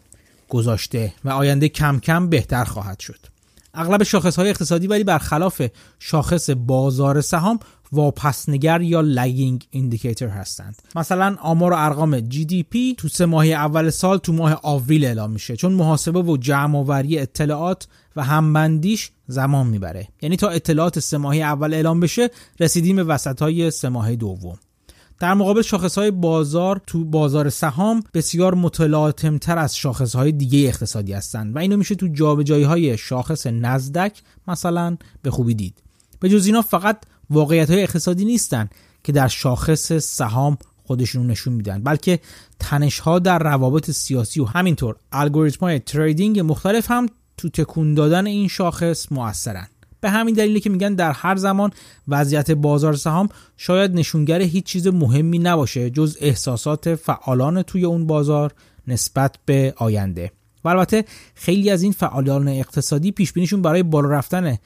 گذاشته 0.50 1.14
و 1.26 1.30
آینده 1.30 1.70
کم 1.70 2.00
کم 2.00 2.30
بهتر 2.30 2.64
خواهد 2.64 3.00
شد. 3.00 3.20
اغلب 3.74 4.04
شاخص 4.04 4.36
های 4.36 4.50
اقتصادی 4.50 4.88
ولی 4.88 5.04
برخلاف 5.04 5.62
شاخص 6.00 6.50
بازار 6.50 7.22
سهام 7.22 7.60
واپس 7.96 8.39
نگر 8.39 8.82
یا 8.82 9.02
lagging 9.02 9.68
indicator 9.70 10.30
هستند. 10.30 10.82
مثلا 10.96 11.36
آمار 11.42 11.74
و 11.74 11.76
ارقام 11.78 12.30
GDP 12.30 12.78
تو 12.98 13.08
سه 13.08 13.26
ماهی 13.26 13.54
اول 13.54 13.90
سال 13.90 14.18
تو 14.18 14.34
ماه 14.34 14.60
آوریل 14.64 15.06
اعلام 15.06 15.32
میشه 15.32 15.56
چون 15.56 15.74
محاسبه 15.74 16.22
و 16.22 16.38
جمع 16.38 16.78
آوری 16.78 17.20
اطلاعات 17.20 17.88
و 18.16 18.24
همبندیش 18.24 19.12
زمان 19.28 19.68
می‌بره. 19.68 20.08
یعنی 20.22 20.38
تا 20.38 20.50
اطلاعات 20.50 21.00
سه 21.00 21.18
ماهی 21.18 21.44
اول 21.44 21.74
اعلام 21.74 22.00
بشه 22.00 22.30
رسیدیم 22.60 22.96
به 22.96 23.04
وسط 23.04 23.42
های 23.42 23.72
سه 23.72 23.90
ماهی 23.90 24.16
دوم. 24.16 24.58
در 25.20 25.34
مقابل 25.34 25.62
شاخص 25.62 25.98
های 25.98 26.12
بازار 26.12 26.82
تو 26.88 27.06
بازار 27.06 27.50
سهام 27.50 28.04
بسیار 28.14 28.56
متلاطمتر 28.56 29.58
از 29.58 29.76
شاخص 29.76 30.16
های 30.16 30.32
دیگه 30.32 30.60
اقتصادی 30.60 31.14
هستند 31.14 31.56
و 31.56 31.60
اینو 31.60 31.78
میشه 31.78 31.96
تو 31.96 32.08
جابجایی 32.08 32.64
های 32.64 32.98
شاخص 32.98 33.48
نزدک 33.48 34.22
مثلا 34.48 34.98
به 35.22 35.32
خوبی 35.32 35.56
دید. 35.56 35.84
به 36.20 36.30
جز 36.30 36.46
اینا 36.46 36.62
فقط 36.62 36.98
واقعیت 37.30 37.70
های 37.70 37.84
اقتصادی 37.84 38.26
نیستن 38.26 38.70
که 39.04 39.12
در 39.12 39.28
شاخص 39.28 39.94
سهام 39.94 40.58
خودشون 40.84 41.28
نشون 41.28 41.54
میدن 41.54 41.84
بلکه 41.84 42.20
تنش 42.60 43.00
ها 43.00 43.20
در 43.20 43.40
روابط 43.40 43.92
سیاسی 43.92 44.40
و 44.40 44.46
همینطور 44.46 44.96
الگوریتم 45.12 45.60
های 45.60 45.80
تریدینگ 45.80 46.40
مختلف 46.40 46.92
هم 46.92 47.06
تو 47.38 47.50
تکون 47.50 47.94
دادن 47.94 48.28
این 48.28 48.48
شاخص 48.48 49.12
موثرن. 49.12 49.68
به 50.02 50.10
همین 50.10 50.36
دلیلی 50.36 50.60
که 50.60 50.70
میگن 50.70 50.94
در 50.94 51.12
هر 51.12 51.36
زمان 51.36 51.72
وضعیت 52.08 52.52
بازار 52.52 52.96
سهام 52.96 53.30
شاید 53.58 53.94
نشونگر 53.94 54.42
هیچ 54.42 54.66
چیز 54.66 54.88
مهمی 54.88 55.40
نباشه 55.40 55.90
جز 55.90 56.18
احساسات 56.22 56.96
فعالان 56.96 57.62
توی 57.62 57.86
اون 57.86 58.08
بازار 58.08 58.54
نسبت 58.88 59.36
به 59.46 59.74
آینده. 59.78 60.32
و 60.64 60.68
البته 60.68 61.06
خیلی 61.36 61.70
از 61.70 61.84
این 61.84 61.92
فعالان 61.92 62.48
اقتصادی 62.48 63.12
پیش 63.12 63.34
بینیشون 63.34 63.62
برای 63.62 63.84
بالا 63.84 64.10
رفتن 64.10 64.58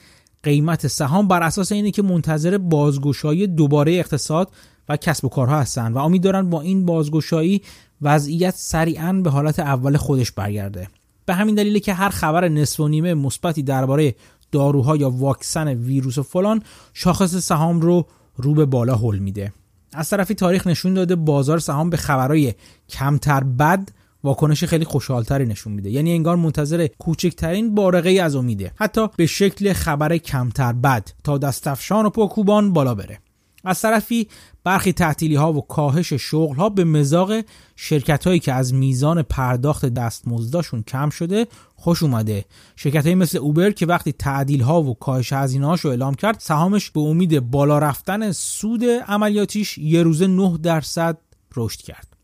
قیمت 0.42 0.86
سهام 0.86 1.28
بر 1.28 1.42
اساس 1.42 1.72
اینه 1.72 1.90
که 1.90 2.02
منتظر 2.02 2.58
بازگشایی 2.58 3.46
دوباره 3.46 3.92
اقتصاد 3.92 4.50
و 4.88 4.96
کسب 4.96 5.24
و 5.24 5.28
کارها 5.28 5.60
هستن 5.60 5.92
و 5.92 5.98
امید 5.98 6.22
دارن 6.22 6.50
با 6.50 6.60
این 6.60 6.86
بازگشایی 6.86 7.62
وضعیت 8.02 8.54
سریعا 8.56 9.12
به 9.12 9.30
حالت 9.30 9.58
اول 9.58 9.96
خودش 9.96 10.32
برگرده. 10.32 10.88
به 11.26 11.34
همین 11.34 11.54
دلیل 11.54 11.78
که 11.78 11.94
هر 11.94 12.08
خبر 12.08 12.48
نصف 12.48 12.80
و 12.80 12.88
نیمه 12.88 13.14
مثبتی 13.14 13.62
درباره 13.62 14.14
داروها 14.52 14.96
یا 14.96 15.10
واکسن 15.10 15.68
ویروس 15.68 16.18
و 16.18 16.22
فلان 16.22 16.62
شاخص 16.94 17.36
سهام 17.36 17.80
رو 17.80 18.06
رو 18.36 18.54
به 18.54 18.64
بالا 18.64 18.94
هل 18.94 19.18
میده. 19.18 19.52
از 19.92 20.10
طرفی 20.10 20.34
تاریخ 20.34 20.66
نشون 20.66 20.94
داده 20.94 21.16
بازار 21.16 21.58
سهام 21.58 21.90
به 21.90 21.96
خبرهای 21.96 22.54
کمتر 22.88 23.44
بد 23.44 23.88
واکنش 24.24 24.64
خیلی 24.64 24.84
خوشحالتری 24.84 25.46
نشون 25.46 25.72
میده. 25.72 25.90
یعنی 25.90 26.12
انگار 26.12 26.36
منتظر 26.36 26.86
کوچکترین 26.86 27.74
بارقه 27.74 28.10
از 28.10 28.36
امیده. 28.36 28.72
حتی 28.76 29.08
به 29.16 29.26
شکل 29.26 29.72
خبر 29.72 30.16
کمتر 30.16 30.72
بد. 30.72 31.08
تا 31.24 31.38
دستفشان 31.38 32.06
و 32.06 32.10
پاکوبان 32.10 32.72
بالا 32.72 32.94
بره. 32.94 33.18
از 33.64 33.80
طرفی 33.80 34.28
برخی 34.64 34.92
تعطیلی 34.92 35.34
ها 35.34 35.52
و 35.52 35.60
کاهش 35.60 36.12
شغل 36.12 36.56
ها 36.56 36.68
به 36.68 36.84
مزاق 36.84 37.32
شرکت 37.76 38.26
هایی 38.26 38.40
که 38.40 38.52
از 38.52 38.74
میزان 38.74 39.22
پرداخت 39.22 39.86
دستمزداشون 39.86 40.82
کم 40.82 41.10
شده 41.10 41.46
خوش 41.76 42.02
اومده. 42.02 42.44
شرکت 42.76 43.06
های 43.06 43.14
مثل 43.14 43.38
اوبر 43.38 43.70
که 43.70 43.86
وقتی 43.86 44.12
تعدیل 44.12 44.60
ها 44.60 44.82
و 44.82 44.94
کاهش 44.94 45.32
هزینه 45.32 45.76
رو 45.76 45.90
اعلام 45.90 46.14
کرد 46.14 46.36
سهامش 46.40 46.90
به 46.90 47.00
امید 47.00 47.50
بالا 47.50 47.78
رفتن 47.78 48.32
سود 48.32 48.84
عملیاتیش 48.84 49.78
یه 49.78 50.02
روزه 50.02 50.26
9 50.26 50.58
درصد 50.62 51.18
رشد 51.56 51.80
کرد. 51.80 52.19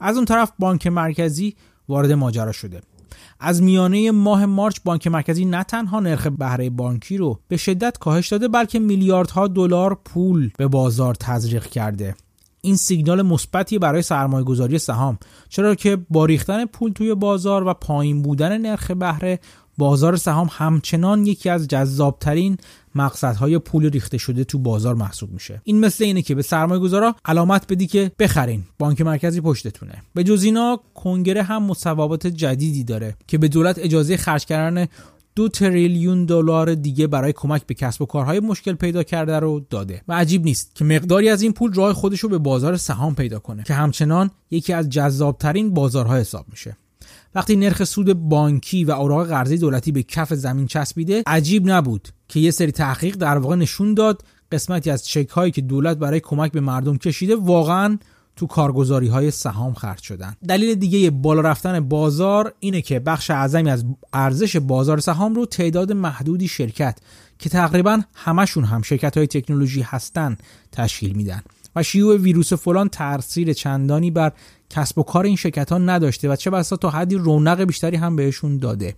از 0.00 0.16
اون 0.16 0.24
طرف 0.24 0.52
بانک 0.58 0.86
مرکزی 0.86 1.56
وارد 1.88 2.12
ماجرا 2.12 2.52
شده. 2.52 2.80
از 3.40 3.62
میانه 3.62 4.10
ماه 4.10 4.46
مارچ 4.46 4.78
بانک 4.84 5.06
مرکزی 5.06 5.44
نه 5.44 5.62
تنها 5.62 6.00
نرخ 6.00 6.26
بهره 6.26 6.70
بانکی 6.70 7.16
رو 7.16 7.40
به 7.48 7.56
شدت 7.56 7.98
کاهش 7.98 8.28
داده 8.28 8.48
بلکه 8.48 8.78
میلیاردها 8.78 9.48
دلار 9.48 10.00
پول 10.04 10.50
به 10.58 10.68
بازار 10.68 11.14
تزریق 11.14 11.66
کرده. 11.66 12.14
این 12.60 12.76
سیگنال 12.76 13.22
مثبتی 13.22 13.78
برای 13.78 14.02
سرمایه 14.02 14.44
گذاری 14.44 14.78
سهام. 14.78 15.18
چرا 15.48 15.74
که 15.74 15.98
با 16.10 16.24
ریختن 16.24 16.64
پول 16.64 16.92
توی 16.92 17.14
بازار 17.14 17.66
و 17.66 17.74
پایین 17.74 18.22
بودن 18.22 18.58
نرخ 18.58 18.90
بهره 18.90 19.40
بازار 19.78 20.16
سهام 20.16 20.48
همچنان 20.52 21.26
یکی 21.26 21.50
از 21.50 21.68
جذابترین 21.68 22.58
مقصدهای 22.94 23.58
پول 23.58 23.90
ریخته 23.90 24.18
شده 24.18 24.44
تو 24.44 24.58
بازار 24.58 24.94
محسوب 24.94 25.32
میشه. 25.32 25.60
این 25.64 25.80
مثل 25.80 26.04
اینه 26.04 26.22
که 26.22 26.34
به 26.34 26.42
سرمایه 26.42 26.80
گذارا 26.80 27.14
علامت 27.24 27.72
بدی 27.72 27.86
که 27.86 28.12
بخرین. 28.18 28.64
بانک 28.78 29.00
مرکزی 29.00 29.40
پشتتونه. 29.40 30.02
به 30.14 30.24
جز 30.24 30.42
اینا 30.42 30.80
کنگره 30.94 31.42
هم 31.42 31.62
مصوبات 31.62 32.26
جدیدی 32.26 32.84
داره 32.84 33.16
که 33.26 33.38
به 33.38 33.48
دولت 33.48 33.78
اجازه 33.78 34.16
خرج 34.16 34.44
کردن 34.44 34.86
دو 35.38 35.48
تریلیون 35.48 36.24
دلار 36.24 36.74
دیگه 36.74 37.06
برای 37.06 37.32
کمک 37.32 37.66
به 37.66 37.74
کسب 37.74 38.02
و 38.02 38.06
کارهای 38.06 38.40
مشکل 38.40 38.72
پیدا 38.72 39.02
کرده 39.02 39.38
رو 39.38 39.60
داده. 39.70 40.02
و 40.08 40.12
عجیب 40.12 40.44
نیست 40.44 40.74
که 40.74 40.84
مقداری 40.84 41.28
از 41.28 41.42
این 41.42 41.52
پول 41.52 41.72
راه 41.72 41.92
خودش 41.92 42.20
رو 42.20 42.28
به 42.28 42.38
بازار 42.38 42.76
سهام 42.76 43.14
پیدا 43.14 43.38
کنه 43.38 43.62
که 43.62 43.74
همچنان 43.74 44.30
یکی 44.50 44.72
از 44.72 44.88
جذابترین 44.90 45.74
بازارها 45.74 46.16
حساب 46.16 46.46
میشه. 46.50 46.76
وقتی 47.38 47.56
نرخ 47.56 47.84
سود 47.84 48.12
بانکی 48.12 48.84
و 48.84 48.90
اوراق 48.90 49.28
قرضه 49.28 49.56
دولتی 49.56 49.92
به 49.92 50.02
کف 50.02 50.34
زمین 50.34 50.66
چسبیده 50.66 51.22
عجیب 51.26 51.70
نبود 51.70 52.08
که 52.28 52.40
یه 52.40 52.50
سری 52.50 52.72
تحقیق 52.72 53.16
در 53.16 53.38
واقع 53.38 53.56
نشون 53.56 53.94
داد 53.94 54.22
قسمتی 54.52 54.90
از 54.90 55.06
چک 55.06 55.28
هایی 55.28 55.52
که 55.52 55.60
دولت 55.60 55.96
برای 55.96 56.20
کمک 56.20 56.52
به 56.52 56.60
مردم 56.60 56.96
کشیده 56.96 57.36
واقعا 57.36 57.98
تو 58.36 58.46
کارگزاری 58.46 59.08
های 59.08 59.30
سهام 59.30 59.74
خرج 59.74 60.02
شدن. 60.02 60.36
دلیل 60.48 60.74
دیگه 60.74 61.10
بالا 61.10 61.40
رفتن 61.40 61.80
بازار 61.80 62.54
اینه 62.60 62.82
که 62.82 63.00
بخش 63.00 63.30
اعظمی 63.30 63.70
از 63.70 63.84
ارزش 64.12 64.56
بازار 64.56 65.00
سهام 65.00 65.34
رو 65.34 65.46
تعداد 65.46 65.92
محدودی 65.92 66.48
شرکت 66.48 66.98
که 67.38 67.48
تقریبا 67.48 68.00
همشون 68.14 68.64
هم 68.64 68.82
شرکت 68.82 69.16
های 69.16 69.26
تکنولوژی 69.26 69.82
هستن 69.82 70.36
تشکیل 70.72 71.12
میدن 71.12 71.42
و 71.76 71.82
شیوع 71.82 72.16
ویروس 72.16 72.52
فلان 72.52 72.88
تاثیر 72.88 73.52
چندانی 73.52 74.10
بر 74.10 74.32
کسب 74.70 74.98
و 74.98 75.02
کار 75.02 75.24
این 75.24 75.36
شرکت 75.36 75.72
ها 75.72 75.78
نداشته 75.78 76.28
و 76.28 76.36
چه 76.36 76.50
بسا 76.50 76.76
تا 76.76 76.90
حدی 76.90 77.14
رونق 77.14 77.64
بیشتری 77.64 77.96
هم 77.96 78.16
بهشون 78.16 78.58
داده 78.58 78.94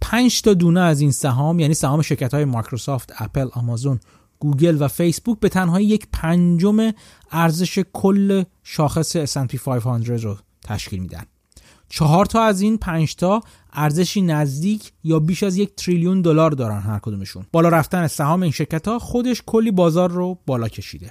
5 0.00 0.42
تا 0.42 0.54
دونه 0.54 0.80
از 0.80 1.00
این 1.00 1.10
سهام 1.10 1.60
یعنی 1.60 1.74
سهام 1.74 2.02
شرکت 2.02 2.34
های 2.34 2.44
مایکروسافت، 2.44 3.12
اپل، 3.18 3.48
آمازون، 3.52 4.00
گوگل 4.38 4.76
و 4.82 4.88
فیسبوک 4.88 5.40
به 5.40 5.48
تنهایی 5.48 5.86
یک 5.86 6.06
پنجم 6.12 6.92
ارزش 7.30 7.78
کل 7.92 8.44
شاخص 8.62 9.16
S&P 9.16 9.56
500 9.56 10.10
رو 10.10 10.36
تشکیل 10.64 11.00
میدن. 11.00 11.22
چهار 11.88 12.26
تا 12.26 12.42
از 12.42 12.60
این 12.60 12.78
پنج 12.78 13.16
تا 13.16 13.42
ارزشی 13.72 14.22
نزدیک 14.22 14.92
یا 15.04 15.18
بیش 15.18 15.42
از 15.42 15.56
یک 15.56 15.74
تریلیون 15.74 16.22
دلار 16.22 16.50
دارن 16.50 16.80
هر 16.80 16.98
کدومشون. 16.98 17.46
بالا 17.52 17.68
رفتن 17.68 18.06
سهام 18.06 18.42
این 18.42 18.52
شرکت 18.52 18.88
ها 18.88 18.98
خودش 18.98 19.42
کلی 19.46 19.70
بازار 19.70 20.10
رو 20.10 20.38
بالا 20.46 20.68
کشیده. 20.68 21.10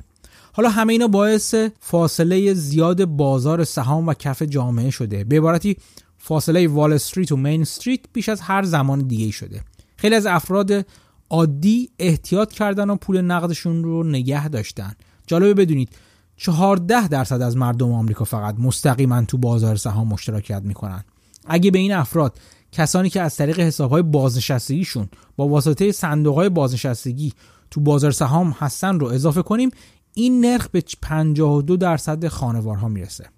حالا 0.57 0.69
همه 0.69 0.93
اینا 0.93 1.07
باعث 1.07 1.55
فاصله 1.79 2.53
زیاد 2.53 3.05
بازار 3.05 3.63
سهام 3.63 4.07
و 4.07 4.13
کف 4.13 4.41
جامعه 4.41 4.89
شده. 4.89 5.23
به 5.23 5.37
عبارتی 5.37 5.77
فاصله 6.17 6.67
وال 6.67 6.93
استریت 6.93 7.31
و 7.31 7.37
مین 7.37 7.61
استریت 7.61 7.99
بیش 8.13 8.29
از 8.29 8.41
هر 8.41 8.63
زمان 8.63 9.07
دیگه 9.07 9.31
شده. 9.31 9.61
خیلی 9.97 10.15
از 10.15 10.25
افراد 10.25 10.85
عادی 11.29 11.89
احتیاط 11.99 12.51
کردن 12.51 12.89
و 12.89 12.95
پول 12.95 13.21
نقدشون 13.21 13.83
رو 13.83 14.03
نگه 14.03 14.49
داشتن. 14.49 14.93
جالبه 15.27 15.53
بدونید 15.53 15.89
14 16.37 17.07
درصد 17.07 17.41
از 17.41 17.57
مردم 17.57 17.91
آمریکا 17.91 18.25
فقط 18.25 18.55
مستقیما 18.59 19.25
تو 19.25 19.37
بازار 19.37 19.75
سهام 19.75 20.07
مشترکت 20.07 20.61
می‌کنن. 20.63 21.03
اگه 21.47 21.71
به 21.71 21.79
این 21.79 21.93
افراد 21.93 22.39
کسانی 22.71 23.09
که 23.09 23.21
از 23.21 23.35
طریق 23.35 23.59
حسابهای 23.59 24.01
بازنشستگیشون 24.01 25.09
با 25.35 25.47
واسطه 25.47 25.91
صندوقهای 25.91 26.49
بازنشستگی 26.49 27.33
تو 27.71 27.81
بازار 27.81 28.11
سهام 28.11 28.55
هستن 28.59 28.99
رو 28.99 29.07
اضافه 29.07 29.41
کنیم 29.41 29.69
این 30.17 30.45
نرخ 30.45 30.67
به 30.67 30.83
52 31.01 31.77
درصد 31.77 32.27
خانوارها 32.27 32.87
می‌رسه. 32.87 33.29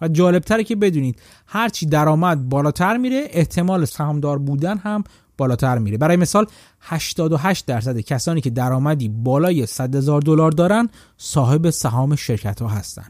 و 0.00 0.08
جالبتره 0.08 0.64
که 0.64 0.76
بدونید 0.76 1.20
هرچی 1.46 1.86
درآمد 1.86 2.48
بالاتر 2.48 2.96
میره 2.96 3.28
احتمال 3.30 3.84
سهامدار 3.84 4.38
بودن 4.38 4.78
هم 4.78 5.04
بالاتر 5.38 5.78
میره. 5.78 5.98
برای 5.98 6.16
مثال 6.16 6.46
88 6.80 7.66
درصد 7.66 7.98
کسانی 7.98 8.40
که 8.40 8.50
درآمدی 8.50 9.08
بالای 9.08 9.66
100 9.66 9.96
هزار 9.96 10.20
دلار 10.20 10.50
دارن 10.50 10.88
صاحب 11.16 11.70
سهام 11.70 12.16
شرکت 12.16 12.62
ها 12.62 12.68
هستن. 12.68 13.06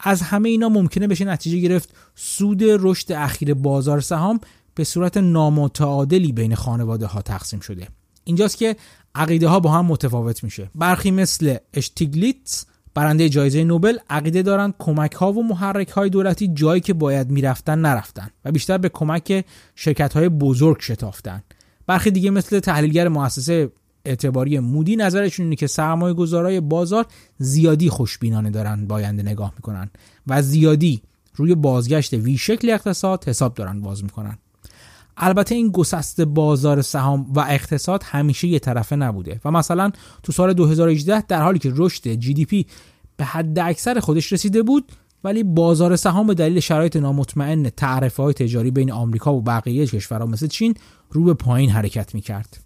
از 0.00 0.22
همه 0.22 0.48
اینا 0.48 0.68
ممکنه 0.68 1.06
بشه 1.06 1.24
نتیجه 1.24 1.58
گرفت 1.58 1.94
سود 2.14 2.60
رشد 2.62 3.12
اخیر 3.12 3.54
بازار 3.54 4.00
سهام 4.00 4.40
به 4.74 4.84
صورت 4.84 5.16
نامتعادلی 5.16 6.32
بین 6.32 6.54
خانواده 6.54 7.06
ها 7.06 7.22
تقسیم 7.22 7.60
شده. 7.60 7.88
اینجاست 8.24 8.56
که 8.56 8.76
عقیده 9.14 9.48
ها 9.48 9.60
با 9.60 9.70
هم 9.70 9.86
متفاوت 9.86 10.44
میشه. 10.44 10.70
برخی 10.74 11.10
مثل 11.10 11.56
اشتیگلیتس 11.74 12.66
برنده 12.94 13.28
جایزه 13.28 13.64
نوبل 13.64 13.98
عقیده 14.10 14.42
دارند 14.42 14.74
کمک 14.78 15.12
ها 15.12 15.32
و 15.32 15.46
محرک 15.46 15.88
های 15.88 16.10
دولتی 16.10 16.48
جایی 16.48 16.80
که 16.80 16.92
باید 16.92 17.30
می‌رفتن 17.30 17.78
نرفتن 17.78 18.30
و 18.44 18.52
بیشتر 18.52 18.78
به 18.78 18.88
کمک 18.88 19.44
شرکت 19.74 20.12
های 20.12 20.28
بزرگ 20.28 20.80
شتافتن. 20.80 21.42
برخی 21.86 22.10
دیگه 22.10 22.30
مثل 22.30 22.60
تحلیلگر 22.60 23.08
مؤسسه 23.08 23.72
اعتباری 24.04 24.58
مودی 24.58 24.96
نظرشون 24.96 25.44
اینه 25.46 25.56
که 25.56 25.66
سرمایه 25.66 26.14
گذارای 26.14 26.60
بازار 26.60 27.06
زیادی 27.38 27.88
خوشبینانه 27.88 28.50
دارن 28.50 28.86
باینده 28.86 29.22
نگاه 29.22 29.52
می‌کنن 29.56 29.90
و 30.26 30.42
زیادی 30.42 31.02
روی 31.34 31.54
بازگشت 31.54 32.14
وی 32.14 32.36
شکل 32.36 32.70
اقتصاد 32.70 33.24
حساب 33.28 33.54
دارن 33.54 33.80
باز 33.80 34.04
می‌کنن. 34.04 34.38
البته 35.16 35.54
این 35.54 35.68
گسست 35.70 36.20
بازار 36.20 36.82
سهام 36.82 37.26
و 37.34 37.40
اقتصاد 37.40 38.02
همیشه 38.04 38.48
یه 38.48 38.58
طرفه 38.58 38.96
نبوده 38.96 39.40
و 39.44 39.50
مثلا 39.50 39.90
تو 40.22 40.32
سال 40.32 40.52
2018 40.52 41.22
در 41.28 41.42
حالی 41.42 41.58
که 41.58 41.72
رشد 41.76 42.08
جی 42.08 42.34
دی 42.34 42.44
پی 42.44 42.66
به 43.16 43.24
حد 43.24 43.58
اکثر 43.58 44.00
خودش 44.00 44.32
رسیده 44.32 44.62
بود 44.62 44.92
ولی 45.24 45.42
بازار 45.42 45.96
سهام 45.96 46.26
به 46.26 46.34
دلیل 46.34 46.60
شرایط 46.60 46.96
نامطمئن 46.96 47.70
تعرفه 47.70 48.22
های 48.22 48.34
تجاری 48.34 48.70
بین 48.70 48.92
آمریکا 48.92 49.34
و 49.34 49.42
بقیه 49.42 49.86
کشورها 49.86 50.26
مثل 50.26 50.46
چین 50.46 50.74
رو 51.10 51.24
به 51.24 51.34
پایین 51.34 51.70
حرکت 51.70 52.14
می‌کرد. 52.14 52.60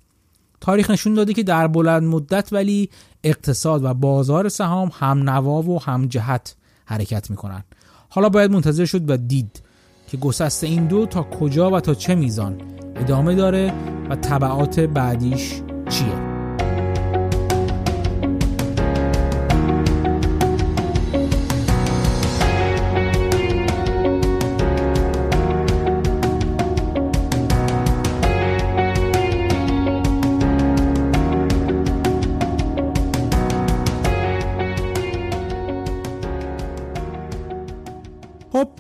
تاریخ 0.61 0.91
نشون 0.91 1.15
داده 1.15 1.35
که 1.35 1.43
در 1.43 1.67
بلند 1.67 2.03
مدت 2.03 2.53
ولی 2.53 2.91
اقتصاد 3.25 3.85
و 3.85 3.95
بازار 3.95 4.49
سهام 4.49 4.91
هم 4.95 5.31
نوا 5.31 5.63
و 5.63 5.83
هم 5.83 6.07
جهت 6.07 6.55
حرکت 6.85 7.31
می‌کنن. 7.31 7.65
حالا 8.09 8.29
باید 8.29 8.51
منتظر 8.51 8.85
شد 8.85 9.11
و 9.11 9.17
دید 9.17 9.63
که 10.09 10.17
گسست 10.17 10.65
این 10.65 10.87
دو 10.87 11.07
تا 11.07 11.23
کجا 11.23 11.71
و 11.71 11.81
تا 11.81 11.95
چه 11.95 12.15
میزان 12.15 12.57
ادامه 12.97 13.35
داره 13.35 13.73
و 14.11 14.17
طبعات 14.17 14.81
بعدیش 14.81 15.63
چیه؟ 15.89 16.28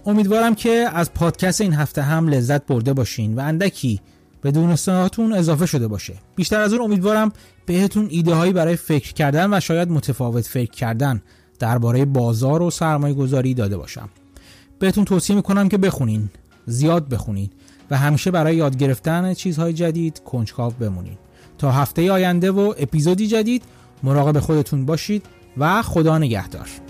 امیدوارم 0.08 0.54
که 0.54 0.70
از 0.92 1.12
پادکست 1.14 1.60
این 1.60 1.74
هفته 1.74 2.02
هم 2.02 2.28
لذت 2.28 2.66
برده 2.66 2.92
باشین 2.92 3.34
و 3.34 3.40
اندکی 3.40 4.00
به 4.40 4.50
دونستاناتون 4.50 5.32
اضافه 5.32 5.66
شده 5.66 5.88
باشه. 5.88 6.14
بیشتر 6.36 6.60
از 6.60 6.72
اون 6.72 6.82
امیدوارم 6.82 7.32
بهتون 7.66 8.06
ایده 8.10 8.34
هایی 8.34 8.52
برای 8.52 8.76
فکر 8.76 9.12
کردن 9.12 9.54
و 9.54 9.60
شاید 9.60 9.90
متفاوت 9.90 10.46
فکر 10.46 10.70
کردن 10.70 11.22
درباره 11.58 12.04
بازار 12.04 12.62
و 12.62 12.70
سرمایه 12.70 13.14
گذاری 13.14 13.54
داده 13.54 13.76
باشم. 13.76 14.08
بهتون 14.78 15.04
توصیه 15.04 15.36
می‌کنم 15.36 15.68
که 15.68 15.78
بخونین 15.78 16.30
زیاد 16.66 17.08
بخونین 17.08 17.50
و 17.90 17.96
همیشه 17.96 18.30
برای 18.30 18.56
یاد 18.56 18.76
گرفتن 18.76 19.34
چیزهای 19.34 19.72
جدید 19.72 20.22
کنجکاو 20.24 20.72
بمونین. 20.80 21.18
تا 21.58 21.72
هفته 21.72 22.12
آینده 22.12 22.50
و 22.50 22.74
اپیزودی 22.78 23.26
جدید 23.26 23.62
مراقب 24.02 24.38
خودتون 24.38 24.86
باشید 24.86 25.26
و 25.56 25.82
خدا 25.82 26.18
نگهدار. 26.18 26.87